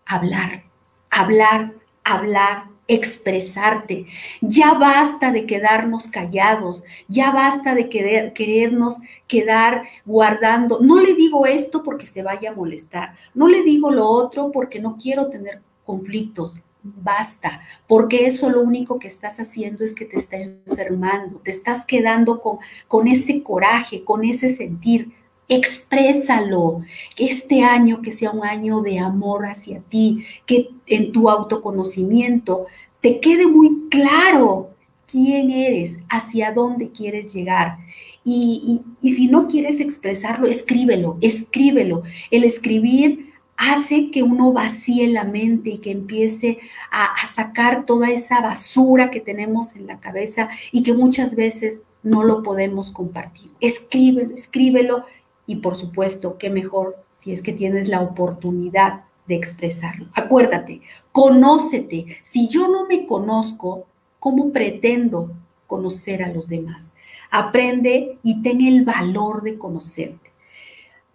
hablar, 0.05 0.63
hablar, 1.09 1.73
hablar, 2.05 2.74
expresarte. 2.87 4.05
Ya 4.41 4.73
basta 4.73 5.31
de 5.31 5.45
quedarnos 5.45 6.07
callados, 6.07 6.83
ya 7.07 7.31
basta 7.31 7.73
de 7.75 7.89
querer, 7.89 8.33
querernos 8.33 8.97
quedar 9.27 9.83
guardando. 10.05 10.79
No 10.81 10.99
le 10.99 11.15
digo 11.15 11.45
esto 11.45 11.83
porque 11.83 12.05
se 12.05 12.23
vaya 12.23 12.51
a 12.51 12.55
molestar, 12.55 13.15
no 13.33 13.47
le 13.47 13.63
digo 13.63 13.91
lo 13.91 14.07
otro 14.07 14.51
porque 14.51 14.79
no 14.79 14.97
quiero 14.97 15.29
tener 15.29 15.61
conflictos. 15.85 16.61
Basta, 16.87 17.61
porque 17.87 18.27
eso 18.27 18.47
lo 18.51 18.61
único 18.61 18.99
que 18.99 19.07
estás 19.07 19.39
haciendo 19.39 19.83
es 19.83 19.95
que 19.95 20.05
te 20.05 20.19
está 20.19 20.37
enfermando, 20.37 21.39
te 21.39 21.49
estás 21.49 21.83
quedando 21.83 22.39
con, 22.39 22.59
con 22.87 23.07
ese 23.07 23.41
coraje, 23.41 24.03
con 24.03 24.23
ese 24.23 24.51
sentir 24.51 25.11
exprésalo. 25.47 26.81
Este 27.17 27.63
año 27.63 28.01
que 28.01 28.11
sea 28.11 28.31
un 28.31 28.43
año 28.43 28.81
de 28.81 28.99
amor 28.99 29.45
hacia 29.45 29.79
ti, 29.81 30.25
que 30.45 30.69
en 30.87 31.11
tu 31.11 31.29
autoconocimiento 31.29 32.65
te 33.01 33.19
quede 33.19 33.47
muy 33.47 33.87
claro 33.89 34.71
quién 35.07 35.51
eres, 35.51 35.99
hacia 36.09 36.51
dónde 36.51 36.89
quieres 36.89 37.33
llegar. 37.33 37.77
Y, 38.23 38.81
si 39.03 39.27
no 39.27 39.47
quieres 39.47 39.79
expresarlo, 39.79 40.47
escríbelo, 40.47 41.17
escríbelo. 41.21 42.01
El 42.31 42.43
escribir 42.43 43.33
hace 43.55 44.09
que 44.09 44.23
uno 44.23 44.51
vacíe 44.51 45.07
la 45.07 45.23
mente 45.23 45.69
y 45.69 45.77
que 45.77 45.91
empiece 45.91 46.57
a, 46.91 47.05
a, 47.05 47.27
sacar 47.27 47.85
toda 47.85 48.09
esa 48.09 48.41
basura 48.41 49.11
que 49.11 49.21
tenemos 49.21 49.75
en 49.75 49.85
la 49.85 49.99
cabeza 49.99 50.49
y 50.71 50.81
que 50.81 50.93
muchas 50.93 51.35
veces 51.35 51.83
no 52.01 52.23
lo 52.23 52.41
podemos 52.41 52.89
compartir. 52.89 53.51
Escríbelo, 53.61 54.33
escríbelo 54.33 55.05
y 55.47 55.57
por 55.57 55.75
supuesto, 55.75 56.37
qué 56.37 56.49
mejor 56.49 56.97
si 57.19 57.31
es 57.31 57.41
que 57.41 57.53
tienes 57.53 57.87
la 57.87 58.01
oportunidad 58.01 59.03
de 59.27 59.35
expresarlo. 59.35 60.07
Acuérdate, 60.13 60.81
conócete. 61.11 62.17
Si 62.23 62.47
yo 62.49 62.67
no 62.67 62.85
me 62.87 63.07
conozco, 63.07 63.87
¿cómo 64.19 64.51
pretendo 64.51 65.31
conocer 65.67 66.23
a 66.23 66.31
los 66.31 66.47
demás? 66.47 66.93
Aprende 67.31 68.19
y 68.23 68.41
ten 68.41 68.61
el 68.61 68.85
valor 68.85 69.41
de 69.41 69.57
conocerte. 69.57 70.31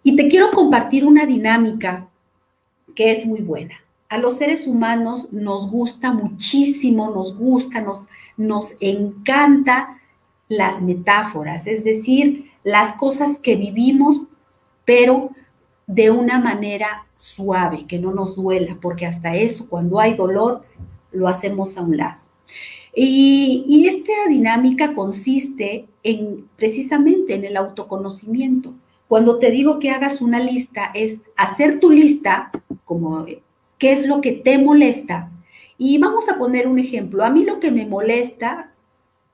Y 0.03 0.15
te 0.15 0.27
quiero 0.27 0.51
compartir 0.51 1.05
una 1.05 1.25
dinámica 1.25 2.07
que 2.95 3.11
es 3.11 3.25
muy 3.25 3.41
buena. 3.41 3.75
A 4.09 4.17
los 4.17 4.37
seres 4.37 4.67
humanos 4.67 5.31
nos 5.31 5.69
gusta 5.69 6.11
muchísimo, 6.11 7.11
nos 7.11 7.37
gusta, 7.37 7.79
nos, 7.79 8.05
nos 8.35 8.75
encanta 8.81 10.01
las 10.49 10.81
metáforas, 10.81 11.65
es 11.65 11.85
decir, 11.85 12.50
las 12.63 12.93
cosas 12.93 13.39
que 13.39 13.55
vivimos, 13.55 14.21
pero 14.85 15.31
de 15.87 16.11
una 16.11 16.39
manera 16.39 17.07
suave, 17.15 17.85
que 17.87 17.99
no 17.99 18.13
nos 18.13 18.35
duela, 18.35 18.77
porque 18.81 19.05
hasta 19.05 19.35
eso, 19.35 19.67
cuando 19.67 19.99
hay 19.99 20.15
dolor, 20.15 20.63
lo 21.11 21.27
hacemos 21.27 21.77
a 21.77 21.81
un 21.81 21.97
lado. 21.97 22.21
Y, 22.93 23.87
esta 23.87 24.11
dinámica 24.29 24.93
consiste 24.93 25.87
en 26.03 26.45
precisamente 26.55 27.35
en 27.35 27.45
el 27.45 27.57
autoconocimiento. 27.57 28.73
Cuando 29.07 29.39
te 29.39 29.51
digo 29.51 29.79
que 29.79 29.91
hagas 29.91 30.21
una 30.21 30.39
lista, 30.39 30.91
es 30.93 31.21
hacer 31.35 31.79
tu 31.79 31.91
lista, 31.91 32.51
como 32.85 33.25
qué 33.77 33.91
es 33.91 34.07
lo 34.07 34.21
que 34.21 34.31
te 34.31 34.57
molesta. 34.57 35.29
Y 35.77 35.97
vamos 35.97 36.29
a 36.29 36.37
poner 36.37 36.67
un 36.67 36.79
ejemplo. 36.79 37.23
A 37.23 37.29
mí 37.29 37.43
lo 37.43 37.59
que 37.59 37.71
me 37.71 37.85
molesta 37.85 38.70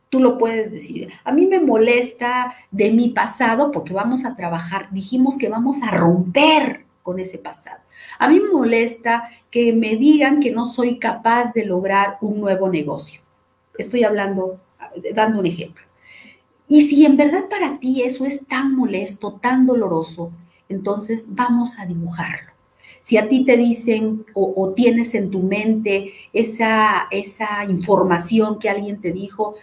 Tú 0.10 0.20
lo 0.20 0.38
puedes 0.38 0.72
decir. 0.72 1.10
A 1.24 1.32
mí 1.32 1.46
me 1.46 1.60
molesta 1.60 2.56
de 2.72 2.92
mi 2.92 3.10
pasado 3.10 3.72
porque 3.72 3.94
vamos 3.94 4.26
a 4.26 4.36
trabajar, 4.36 4.88
dijimos 4.92 5.38
que 5.38 5.50
vamos 5.50 5.84
a 5.84 5.92
romper 5.92 6.86
con 7.04 7.20
ese 7.20 7.38
pasado. 7.38 7.82
A 8.20 8.28
mí 8.30 8.40
me 8.40 8.50
molesta 8.50 9.30
que 9.50 9.74
me 9.74 9.96
digan 9.96 10.40
que 10.40 10.52
no 10.52 10.66
soy 10.66 11.00
capaz 11.00 11.54
de 11.54 11.66
lograr 11.66 12.18
un 12.22 12.40
nuevo 12.40 12.70
negocio. 12.70 13.22
Estoy 13.78 14.04
hablando, 14.04 14.60
dando 15.14 15.40
un 15.40 15.46
ejemplo. 15.46 15.86
Y 16.68 16.82
si 16.82 17.06
en 17.06 17.16
verdad 17.16 17.48
para 17.50 17.80
ti 17.80 18.02
eso 18.02 18.26
es 18.26 18.46
tan 18.46 18.76
molesto, 18.76 19.34
tan 19.34 19.66
doloroso, 19.66 20.32
entonces 20.68 21.26
vamos 21.30 21.80
a 21.80 21.86
dibujarlo. 21.86 22.52
Si 23.00 23.16
a 23.18 23.30
ti 23.30 23.46
te 23.46 23.56
dicen 23.56 24.26
o, 24.34 24.54
o, 24.58 24.74
tienes 24.74 25.16
en 25.16 25.32
tu 25.32 25.42
mente 25.42 26.14
esa, 26.34 27.08
esa 27.10 27.64
información 27.64 28.60
que 28.60 28.70
alguien 28.70 29.00
te 29.00 29.14
dijo, 29.14 29.56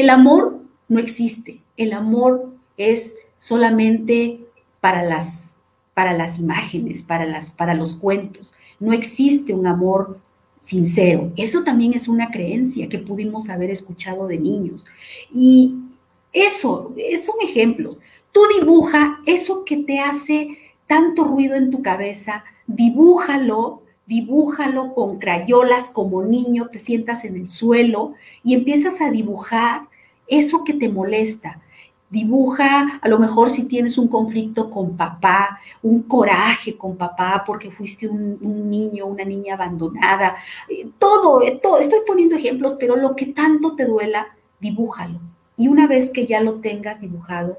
el 0.00 0.10
amor 0.10 0.60
no 0.88 0.98
existe, 0.98 1.60
el 1.76 1.92
amor 1.92 2.52
es 2.76 3.16
solamente 3.38 4.40
para 4.80 5.02
las, 5.02 5.56
para 5.94 6.12
las 6.12 6.38
imágenes, 6.38 7.02
para, 7.02 7.24
las, 7.24 7.48
para 7.48 7.74
los 7.74 7.94
cuentos. 7.94 8.52
No 8.78 8.92
existe 8.92 9.54
un 9.54 9.66
amor 9.66 10.20
sincero. 10.60 11.32
Eso 11.36 11.64
también 11.64 11.94
es 11.94 12.08
una 12.08 12.30
creencia 12.30 12.88
que 12.88 12.98
pudimos 12.98 13.48
haber 13.48 13.70
escuchado 13.70 14.26
de 14.26 14.38
niños. 14.38 14.84
Y 15.32 15.74
eso, 16.32 16.94
son 17.24 17.34
ejemplos. 17.42 17.98
Tú 18.32 18.40
dibuja 18.60 19.20
eso 19.24 19.64
que 19.64 19.78
te 19.78 20.00
hace 20.00 20.58
tanto 20.86 21.24
ruido 21.24 21.54
en 21.54 21.70
tu 21.70 21.80
cabeza, 21.80 22.44
dibújalo, 22.66 23.82
dibújalo 24.06 24.94
con 24.94 25.18
crayolas 25.18 25.88
como 25.88 26.22
niño, 26.22 26.68
te 26.70 26.78
sientas 26.78 27.24
en 27.24 27.36
el 27.36 27.50
suelo 27.50 28.14
y 28.44 28.54
empiezas 28.54 29.00
a 29.00 29.10
dibujar 29.10 29.82
eso 30.28 30.64
que 30.64 30.74
te 30.74 30.88
molesta. 30.88 31.60
Dibuja, 32.08 33.00
a 33.02 33.08
lo 33.08 33.18
mejor 33.18 33.50
si 33.50 33.64
tienes 33.64 33.98
un 33.98 34.06
conflicto 34.06 34.70
con 34.70 34.96
papá, 34.96 35.58
un 35.82 36.02
coraje 36.02 36.76
con 36.76 36.96
papá 36.96 37.42
porque 37.44 37.72
fuiste 37.72 38.06
un, 38.06 38.70
niño, 38.70 39.06
una 39.06 39.24
niña 39.24 39.54
abandonada, 39.54 40.36
eh, 40.68 40.88
todo, 41.00 41.42
eh, 41.42 41.58
todo, 41.60 41.78
estoy 41.78 42.00
poniendo 42.06 42.36
ejemplos, 42.36 42.76
pero 42.78 42.94
lo 42.94 43.16
que 43.16 43.26
tanto 43.26 43.74
te 43.74 43.86
duela, 43.86 44.28
dibújalo. 44.60 45.18
Y 45.56 45.66
una 45.66 45.88
vez 45.88 46.10
que 46.10 46.26
ya 46.26 46.40
lo 46.40 46.60
tengas 46.60 47.00
dibujado, 47.00 47.58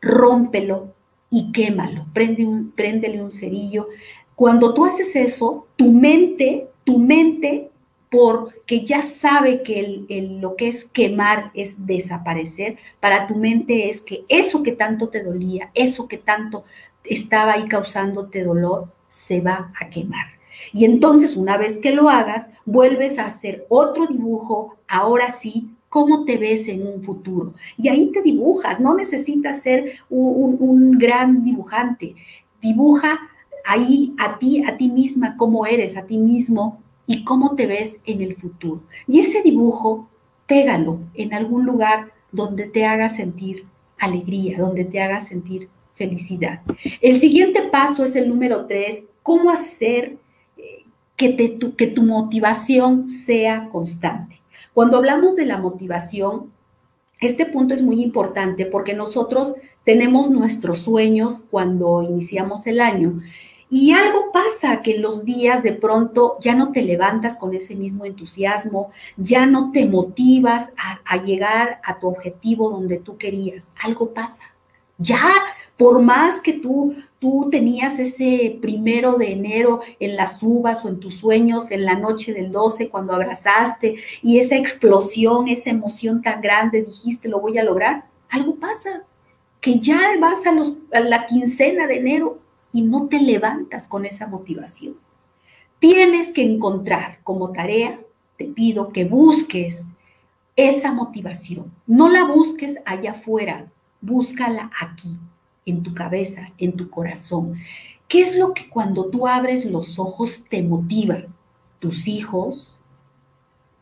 rómpelo 0.00 0.92
y 1.28 1.50
quémalo, 1.50 2.06
Prende 2.12 2.44
un, 2.46 2.70
préndele 2.72 3.22
un 3.22 3.30
cerillo, 3.30 3.88
cuando 4.34 4.74
tú 4.74 4.84
haces 4.86 5.14
eso, 5.16 5.66
tu 5.76 5.92
mente, 5.92 6.68
tu 6.84 6.98
mente, 6.98 7.70
porque 8.10 8.84
ya 8.84 9.02
sabe 9.02 9.62
que 9.62 10.04
lo 10.40 10.54
que 10.56 10.68
es 10.68 10.84
quemar 10.84 11.50
es 11.54 11.86
desaparecer, 11.86 12.76
para 13.00 13.26
tu 13.26 13.36
mente 13.36 13.88
es 13.88 14.02
que 14.02 14.24
eso 14.28 14.62
que 14.62 14.72
tanto 14.72 15.08
te 15.08 15.22
dolía, 15.22 15.70
eso 15.74 16.08
que 16.08 16.18
tanto 16.18 16.64
estaba 17.04 17.54
ahí 17.54 17.68
causándote 17.68 18.44
dolor, 18.44 18.88
se 19.08 19.40
va 19.40 19.72
a 19.80 19.88
quemar. 19.88 20.26
Y 20.72 20.84
entonces, 20.84 21.36
una 21.36 21.56
vez 21.56 21.78
que 21.78 21.92
lo 21.92 22.08
hagas, 22.10 22.50
vuelves 22.64 23.18
a 23.18 23.26
hacer 23.26 23.66
otro 23.68 24.06
dibujo, 24.06 24.76
ahora 24.86 25.32
sí, 25.32 25.70
cómo 25.88 26.24
te 26.24 26.38
ves 26.38 26.68
en 26.68 26.86
un 26.86 27.02
futuro. 27.02 27.54
Y 27.76 27.88
ahí 27.88 28.10
te 28.12 28.22
dibujas, 28.22 28.80
no 28.80 28.94
necesitas 28.94 29.62
ser 29.62 30.00
un, 30.08 30.56
un 30.60 30.98
gran 30.98 31.42
dibujante. 31.44 32.14
Dibuja 32.60 33.20
ahí 33.64 34.14
a 34.18 34.38
ti, 34.38 34.62
a 34.64 34.76
ti 34.76 34.88
misma, 34.88 35.36
cómo 35.36 35.66
eres, 35.66 35.96
a 35.96 36.06
ti 36.06 36.18
mismo 36.18 36.80
y 37.06 37.24
cómo 37.24 37.54
te 37.54 37.66
ves 37.66 38.00
en 38.04 38.22
el 38.22 38.36
futuro. 38.36 38.82
Y 39.06 39.20
ese 39.20 39.42
dibujo, 39.42 40.08
pégalo 40.46 41.00
en 41.14 41.34
algún 41.34 41.64
lugar 41.66 42.12
donde 42.30 42.64
te 42.64 42.84
haga 42.84 43.08
sentir 43.08 43.66
alegría, 43.98 44.58
donde 44.58 44.84
te 44.84 45.00
haga 45.00 45.20
sentir 45.20 45.68
felicidad. 45.94 46.62
El 47.00 47.20
siguiente 47.20 47.62
paso 47.70 48.04
es 48.04 48.16
el 48.16 48.28
número 48.28 48.66
tres, 48.66 49.04
cómo 49.22 49.50
hacer 49.50 50.16
eh, 50.56 50.84
que, 51.16 51.30
te, 51.30 51.58
que 51.76 51.86
tu 51.86 52.02
motivación 52.02 53.08
sea 53.08 53.68
constante. 53.70 54.40
Cuando 54.74 54.96
hablamos 54.96 55.36
de 55.36 55.46
la 55.46 55.58
motivación, 55.58 56.50
este 57.20 57.46
punto 57.46 57.74
es 57.74 57.82
muy 57.82 58.02
importante 58.02 58.66
porque 58.66 58.94
nosotros 58.94 59.54
tenemos 59.84 60.30
nuestros 60.30 60.78
sueños 60.78 61.44
cuando 61.50 62.02
iniciamos 62.02 62.66
el 62.66 62.80
año 62.80 63.20
y 63.74 63.92
algo 63.92 64.32
pasa 64.32 64.82
que 64.82 64.96
en 64.96 65.00
los 65.00 65.24
días 65.24 65.62
de 65.62 65.72
pronto 65.72 66.36
ya 66.42 66.54
no 66.54 66.72
te 66.72 66.82
levantas 66.82 67.38
con 67.38 67.54
ese 67.54 67.74
mismo 67.74 68.04
entusiasmo, 68.04 68.90
ya 69.16 69.46
no 69.46 69.72
te 69.72 69.86
motivas 69.86 70.74
a, 71.06 71.16
llegar 71.22 71.80
a 71.82 71.98
tu 71.98 72.08
objetivo 72.08 72.68
donde 72.68 72.98
tú 72.98 73.16
querías. 73.16 73.70
Algo 73.82 74.12
pasa. 74.12 74.44
Ya, 74.98 75.32
por 75.78 76.02
más 76.02 76.42
que 76.42 76.52
tú, 76.52 76.96
tú 77.18 77.48
tenías 77.50 77.98
ese 77.98 78.58
primero 78.60 79.14
de 79.14 79.32
enero 79.32 79.80
en 79.98 80.16
las 80.16 80.42
uvas 80.42 80.84
o 80.84 80.90
en 80.90 81.00
tus 81.00 81.16
sueños, 81.16 81.70
en 81.70 81.86
la 81.86 81.94
noche 81.94 82.34
del 82.34 82.52
12, 82.52 82.90
cuando 82.90 83.14
abrazaste 83.14 83.94
y 84.22 84.38
esa 84.38 84.56
explosión, 84.56 85.48
esa 85.48 85.70
emoción 85.70 86.20
tan 86.20 86.42
grande, 86.42 86.82
dijiste, 86.82 87.26
lo 87.26 87.40
voy 87.40 87.56
a 87.56 87.64
lograr, 87.64 88.04
algo 88.28 88.54
pasa, 88.56 89.04
que 89.62 89.80
ya 89.80 89.98
vas 90.20 90.46
a, 90.46 90.52
los, 90.52 90.74
a 90.92 91.00
la 91.00 91.24
quincena 91.24 91.86
de 91.86 91.96
enero 91.96 92.42
y 92.72 92.82
no 92.82 93.08
te 93.08 93.20
levantas 93.20 93.86
con 93.86 94.04
esa 94.04 94.26
motivación. 94.26 94.96
Tienes 95.78 96.30
que 96.30 96.44
encontrar 96.44 97.20
como 97.24 97.52
tarea, 97.52 98.00
te 98.36 98.44
pido 98.44 98.90
que 98.90 99.04
busques 99.04 99.86
esa 100.56 100.92
motivación. 100.92 101.72
No 101.86 102.08
la 102.08 102.24
busques 102.24 102.78
allá 102.84 103.12
afuera, 103.12 103.70
búscala 104.00 104.70
aquí, 104.80 105.18
en 105.66 105.82
tu 105.82 105.94
cabeza, 105.94 106.52
en 106.58 106.76
tu 106.76 106.90
corazón. 106.90 107.54
¿Qué 108.08 108.20
es 108.20 108.36
lo 108.36 108.52
que 108.52 108.68
cuando 108.68 109.06
tú 109.06 109.26
abres 109.26 109.64
los 109.64 109.98
ojos 109.98 110.44
te 110.48 110.62
motiva? 110.62 111.24
Tus 111.78 112.06
hijos, 112.06 112.78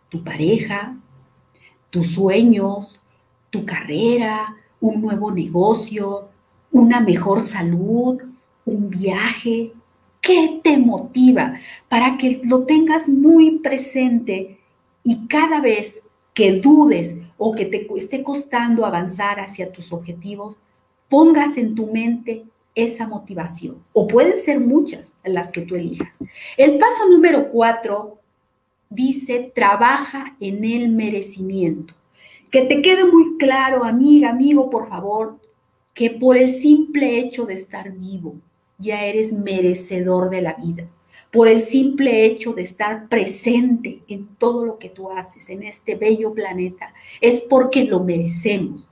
tu 0.09 0.23
pareja, 0.25 0.97
tus 1.91 2.13
sueños, 2.15 3.01
tu 3.51 3.67
carrera, 3.67 4.57
un 4.81 5.01
nuevo 5.03 5.31
negocio, 5.33 6.29
una 6.71 7.01
mejor 7.01 7.41
salud, 7.41 8.21
un 8.65 8.91
viaje, 8.91 9.73
¿Qué 10.21 10.61
te 10.63 10.77
motiva 10.77 11.55
para 11.89 12.19
que 12.19 12.41
lo 12.45 12.65
tengas 12.65 13.09
muy 13.09 13.59
presente 13.59 14.59
y 15.03 15.27
cada 15.29 15.61
vez 15.61 16.01
que 16.35 16.53
dudes 16.53 17.17
o 17.39 17.55
que 17.55 17.65
te 17.65 17.89
esté 17.97 18.23
costando 18.23 18.85
avanzar 18.85 19.41
hacia 19.41 19.73
tus 19.73 19.93
objetivos, 19.93 20.59
pongas 21.09 21.57
en 21.57 21.75
tu 21.75 21.87
mente 21.87 22.45
esa 22.75 23.07
motivación? 23.07 23.83
O 23.95 24.07
pueden 24.07 24.39
ser 24.39 24.61
muchas 24.61 25.15
las 25.25 25.53
que 25.53 25.63
tú 25.63 25.75
elijas. 25.75 26.15
El 26.59 26.79
paso 26.79 27.09
número 27.09 27.51
cuatro 27.51 28.19
dice, 28.91 29.51
trabaja 29.55 30.37
en 30.39 30.65
el 30.65 30.91
merecimiento. 30.91 31.95
Que 32.51 32.63
te 32.63 32.83
quede 32.83 33.07
muy 33.07 33.39
claro, 33.39 33.85
amiga, 33.85 34.31
amigo, 34.31 34.69
por 34.69 34.89
favor, 34.89 35.39
que 35.95 36.11
por 36.11 36.37
el 36.37 36.49
simple 36.49 37.21
hecho 37.21 37.47
de 37.47 37.55
estar 37.55 37.93
vivo, 37.93 38.37
ya 38.81 39.05
eres 39.05 39.33
merecedor 39.33 40.31
de 40.31 40.43
la 40.43 40.55
vida. 40.55 40.87
Por 41.31 41.47
el 41.47 41.61
simple 41.61 42.25
hecho 42.25 42.53
de 42.53 42.63
estar 42.63 43.09
presente 43.09 44.01
en 44.09 44.27
todo 44.37 44.65
lo 44.65 44.79
que 44.79 44.89
tú 44.89 45.11
haces 45.11 45.49
en 45.49 45.63
este 45.63 45.95
bello 45.95 46.35
planeta, 46.35 46.93
es 47.21 47.41
porque 47.41 47.85
lo 47.85 48.01
merecemos. 48.01 48.91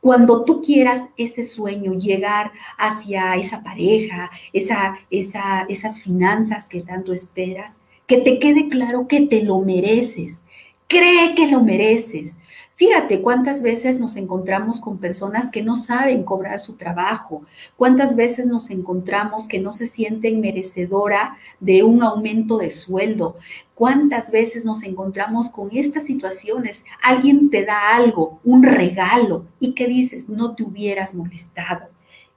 Cuando 0.00 0.44
tú 0.44 0.62
quieras 0.62 1.08
ese 1.16 1.44
sueño, 1.44 1.94
llegar 1.94 2.52
hacia 2.78 3.34
esa 3.36 3.62
pareja, 3.62 4.30
esa, 4.52 4.98
esa, 5.10 5.62
esas 5.68 6.02
finanzas 6.02 6.68
que 6.68 6.82
tanto 6.82 7.12
esperas, 7.12 7.76
que 8.06 8.18
te 8.18 8.38
quede 8.38 8.68
claro 8.68 9.08
que 9.08 9.22
te 9.22 9.42
lo 9.42 9.60
mereces. 9.60 10.42
Cree 10.86 11.34
que 11.34 11.48
lo 11.48 11.60
mereces. 11.60 12.36
Fíjate 12.76 13.22
cuántas 13.22 13.62
veces 13.62 13.98
nos 13.98 14.16
encontramos 14.16 14.80
con 14.80 14.98
personas 14.98 15.50
que 15.50 15.62
no 15.62 15.76
saben 15.76 16.24
cobrar 16.24 16.60
su 16.60 16.76
trabajo, 16.76 17.42
cuántas 17.74 18.16
veces 18.16 18.46
nos 18.46 18.68
encontramos 18.68 19.48
que 19.48 19.58
no 19.58 19.72
se 19.72 19.86
sienten 19.86 20.42
merecedora 20.42 21.38
de 21.58 21.82
un 21.84 22.02
aumento 22.02 22.58
de 22.58 22.70
sueldo, 22.70 23.38
cuántas 23.74 24.30
veces 24.30 24.66
nos 24.66 24.82
encontramos 24.82 25.48
con 25.48 25.70
estas 25.72 26.04
situaciones. 26.04 26.84
Alguien 27.02 27.48
te 27.48 27.64
da 27.64 27.96
algo, 27.96 28.40
un 28.44 28.62
regalo, 28.62 29.46
y 29.58 29.72
que 29.72 29.86
dices, 29.86 30.28
no 30.28 30.54
te 30.54 30.62
hubieras 30.62 31.14
molestado. 31.14 31.86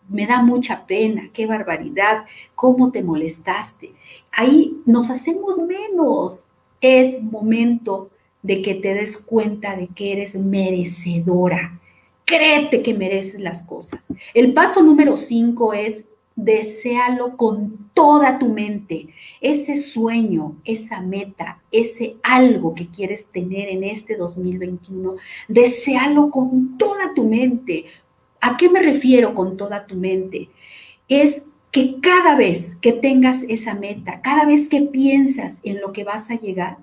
Me 0.07 0.25
da 0.25 0.41
mucha 0.41 0.87
pena, 0.87 1.31
qué 1.33 1.47
barbaridad, 1.47 2.23
cómo 2.55 2.91
te 2.91 3.03
molestaste. 3.03 3.91
Ahí 4.31 4.77
nos 4.85 5.09
hacemos 5.09 5.57
menos. 5.57 6.45
Es 6.79 7.21
momento 7.21 8.09
de 8.41 8.61
que 8.61 8.75
te 8.75 8.93
des 8.93 9.17
cuenta 9.17 9.75
de 9.75 9.87
que 9.87 10.13
eres 10.13 10.35
merecedora. 10.35 11.79
Créete 12.25 12.81
que 12.81 12.93
mereces 12.93 13.41
las 13.41 13.63
cosas. 13.63 14.05
El 14.33 14.53
paso 14.53 14.83
número 14.83 15.17
cinco 15.17 15.73
es 15.73 16.05
deséalo 16.43 17.35
con 17.35 17.89
toda 17.93 18.39
tu 18.39 18.49
mente. 18.49 19.09
Ese 19.41 19.77
sueño, 19.77 20.55
esa 20.63 21.01
meta, 21.01 21.61
ese 21.71 22.15
algo 22.23 22.73
que 22.73 22.87
quieres 22.87 23.25
tener 23.25 23.69
en 23.69 23.83
este 23.83 24.15
2021, 24.15 25.15
deséalo 25.47 26.29
con 26.29 26.77
toda 26.77 27.13
tu 27.13 27.25
mente. 27.25 27.85
¿A 28.41 28.57
qué 28.57 28.69
me 28.69 28.81
refiero 28.81 29.35
con 29.35 29.57
toda 29.57 29.85
tu 29.85 29.95
mente? 29.95 30.49
Es 31.07 31.43
que 31.71 31.99
cada 31.99 32.35
vez 32.35 32.75
que 32.77 32.93
tengas 32.93 33.43
esa 33.43 33.73
meta, 33.73 34.21
cada 34.21 34.45
vez 34.45 34.69
que 34.69 34.81
piensas 34.81 35.59
en 35.63 35.81
lo 35.81 35.91
que 35.91 36.03
vas 36.03 36.31
a 36.31 36.39
llegar, 36.39 36.77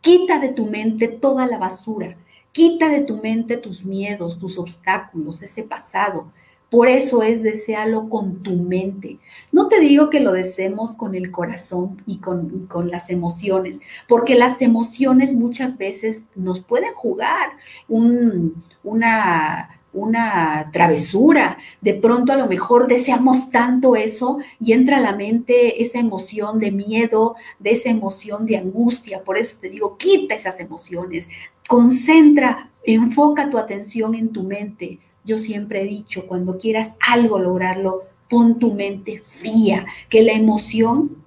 Quita 0.00 0.38
de 0.38 0.48
tu 0.48 0.66
mente 0.66 1.08
toda 1.08 1.46
la 1.46 1.58
basura. 1.58 2.16
Quita 2.52 2.88
de 2.88 3.02
tu 3.02 3.16
mente 3.16 3.56
tus 3.56 3.84
miedos, 3.84 4.38
tus 4.38 4.58
obstáculos, 4.58 5.42
ese 5.42 5.62
pasado. 5.62 6.32
Por 6.70 6.88
eso 6.88 7.22
es 7.22 7.42
desearlo 7.42 8.10
con 8.10 8.42
tu 8.42 8.52
mente. 8.56 9.18
No 9.52 9.68
te 9.68 9.80
digo 9.80 10.10
que 10.10 10.20
lo 10.20 10.32
deseemos 10.32 10.94
con 10.94 11.14
el 11.14 11.30
corazón 11.30 12.02
y 12.06 12.18
con, 12.18 12.66
con, 12.66 12.90
las 12.90 13.08
emociones, 13.08 13.80
porque 14.06 14.34
las 14.34 14.60
emociones 14.60 15.32
muchas 15.32 15.78
veces 15.78 16.26
nos 16.34 16.60
pueden 16.60 16.92
jugar 16.92 17.50
un, 17.88 18.62
una, 18.84 19.77
una 19.92 20.70
travesura, 20.72 21.58
de 21.80 21.94
pronto 21.94 22.32
a 22.32 22.36
lo 22.36 22.46
mejor 22.46 22.86
deseamos 22.86 23.50
tanto 23.50 23.96
eso 23.96 24.38
y 24.60 24.72
entra 24.72 24.98
a 24.98 25.00
la 25.00 25.16
mente 25.16 25.82
esa 25.82 25.98
emoción 25.98 26.58
de 26.58 26.70
miedo, 26.70 27.36
de 27.58 27.70
esa 27.70 27.90
emoción 27.90 28.46
de 28.46 28.58
angustia. 28.58 29.24
Por 29.24 29.38
eso 29.38 29.56
te 29.60 29.70
digo, 29.70 29.96
quita 29.96 30.34
esas 30.34 30.60
emociones, 30.60 31.28
concentra, 31.66 32.70
enfoca 32.84 33.50
tu 33.50 33.58
atención 33.58 34.14
en 34.14 34.30
tu 34.30 34.42
mente. 34.42 34.98
Yo 35.24 35.38
siempre 35.38 35.82
he 35.82 35.86
dicho, 35.86 36.26
cuando 36.26 36.58
quieras 36.58 36.96
algo 37.00 37.38
lograrlo, 37.38 38.04
pon 38.28 38.58
tu 38.58 38.74
mente 38.74 39.18
fría, 39.18 39.86
que 40.08 40.22
la 40.22 40.32
emoción 40.32 41.24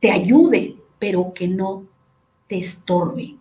te 0.00 0.10
ayude, 0.10 0.76
pero 0.98 1.32
que 1.32 1.48
no 1.48 1.84
te 2.48 2.58
estorbe. 2.58 3.36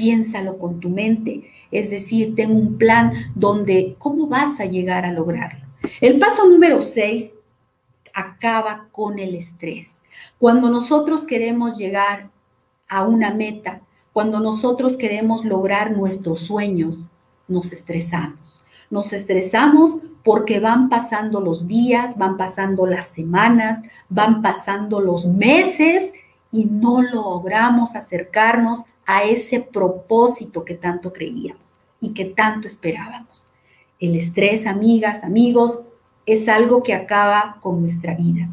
Piénsalo 0.00 0.56
con 0.56 0.80
tu 0.80 0.88
mente 0.88 1.50
es 1.70 1.90
decir, 1.90 2.34
tengo 2.34 2.54
un 2.54 2.78
plan 2.78 3.12
donde 3.34 3.96
cómo 3.98 4.26
vas 4.26 4.60
a 4.60 4.64
llegar 4.64 5.04
a 5.04 5.12
lograrlo. 5.12 5.66
El 6.00 6.18
paso 6.18 6.48
número 6.48 6.80
seis 6.80 7.34
acaba 8.12 8.88
con 8.92 9.18
el 9.18 9.34
estrés. 9.34 10.02
Cuando 10.38 10.68
nosotros 10.68 11.24
queremos 11.24 11.78
llegar 11.78 12.30
a 12.88 13.04
una 13.04 13.32
meta, 13.32 13.82
cuando 14.12 14.40
nosotros 14.40 14.96
queremos 14.96 15.44
lograr 15.44 15.96
nuestros 15.96 16.40
sueños, 16.40 16.98
nos 17.46 17.72
estresamos. 17.72 18.60
Nos 18.90 19.12
estresamos 19.12 19.98
porque 20.24 20.58
van 20.58 20.88
pasando 20.88 21.40
los 21.40 21.68
días, 21.68 22.18
van 22.18 22.36
pasando 22.36 22.86
las 22.86 23.06
semanas, 23.06 23.82
van 24.08 24.42
pasando 24.42 25.00
los 25.00 25.24
meses 25.26 26.12
y 26.50 26.64
no 26.64 27.00
logramos 27.00 27.94
acercarnos 27.94 28.82
a 29.06 29.24
ese 29.24 29.60
propósito 29.60 30.64
que 30.64 30.74
tanto 30.74 31.12
creíamos 31.12 31.62
y 32.00 32.14
que 32.14 32.24
tanto 32.24 32.66
esperábamos. 32.66 33.42
El 33.98 34.16
estrés, 34.16 34.66
amigas, 34.66 35.24
amigos, 35.24 35.80
es 36.26 36.48
algo 36.48 36.82
que 36.82 36.94
acaba 36.94 37.58
con 37.60 37.80
nuestra 37.80 38.14
vida. 38.14 38.48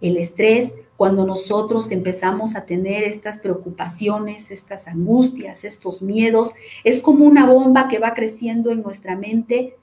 El 0.00 0.16
estrés, 0.16 0.74
cuando 0.96 1.24
nosotros 1.24 1.90
empezamos 1.90 2.56
a 2.56 2.66
tener 2.66 3.04
estas 3.04 3.38
preocupaciones, 3.38 4.50
estas 4.50 4.88
angustias, 4.88 5.64
estos 5.64 6.02
miedos, 6.02 6.52
es 6.84 7.00
como 7.00 7.24
una 7.24 7.46
bomba 7.46 7.88
que 7.88 7.98
va 7.98 8.12
creciendo 8.14 8.70
en 8.70 8.82
nuestra 8.82 9.16
mente 9.16 9.76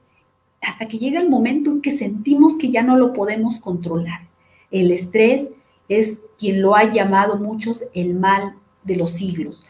hasta 0.62 0.88
que 0.88 1.00
llega 1.00 1.22
el 1.22 1.30
momento 1.30 1.72
en 1.72 1.82
que 1.82 1.94
sentimos 1.94 2.58
que 2.58 2.70
ya 2.70 2.84
no 2.84 2.98
lo 2.98 3.14
podemos 3.14 3.60
controlar. 3.60 4.28
El 4.70 4.92
estrés 4.92 5.54
es 5.88 6.26
quien 6.38 6.62
lo 6.62 6.76
ha 6.76 6.84
llamado 6.84 7.38
muchos 7.38 7.84
el 7.94 8.14
mal 8.14 8.56
de 8.84 8.98
los 8.98 9.12
siglos 9.12 9.64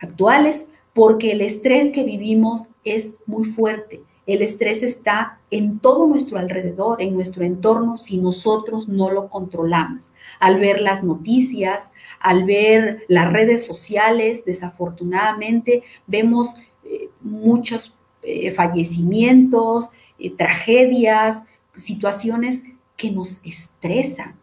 actuales, 0.00 0.66
porque 0.92 1.32
el 1.32 1.40
estrés 1.40 1.90
que 1.90 2.04
vivimos 2.04 2.64
es 2.84 3.16
muy 3.26 3.44
fuerte. 3.44 4.02
El 4.26 4.42
estrés 4.42 4.82
está 4.82 5.38
en 5.50 5.78
todo 5.78 6.06
nuestro 6.06 6.38
alrededor, 6.38 7.00
en 7.00 7.14
nuestro 7.14 7.44
entorno, 7.44 7.96
si 7.96 8.18
nosotros 8.18 8.88
no 8.88 9.10
lo 9.10 9.28
controlamos. 9.28 10.10
Al 10.40 10.58
ver 10.58 10.80
las 10.80 11.04
noticias, 11.04 11.92
al 12.18 12.44
ver 12.44 13.04
las 13.06 13.32
redes 13.32 13.64
sociales, 13.64 14.44
desafortunadamente 14.44 15.84
vemos 16.08 16.48
eh, 16.82 17.10
muchos 17.20 17.94
eh, 18.22 18.50
fallecimientos, 18.50 19.90
eh, 20.18 20.30
tragedias, 20.30 21.44
situaciones 21.72 22.64
que 22.96 23.12
nos 23.12 23.40
estresan 23.44 24.34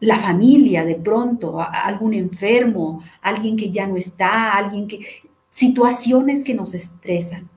la 0.00 0.18
familia 0.18 0.84
de 0.84 0.96
pronto, 0.96 1.60
algún 1.60 2.14
enfermo, 2.14 3.02
alguien 3.22 3.56
que 3.56 3.70
ya 3.70 3.86
no 3.86 3.96
está, 3.96 4.52
alguien 4.52 4.86
que 4.86 5.06
situaciones 5.50 6.44
que 6.44 6.54
nos 6.54 6.74
estresan. 6.74 7.48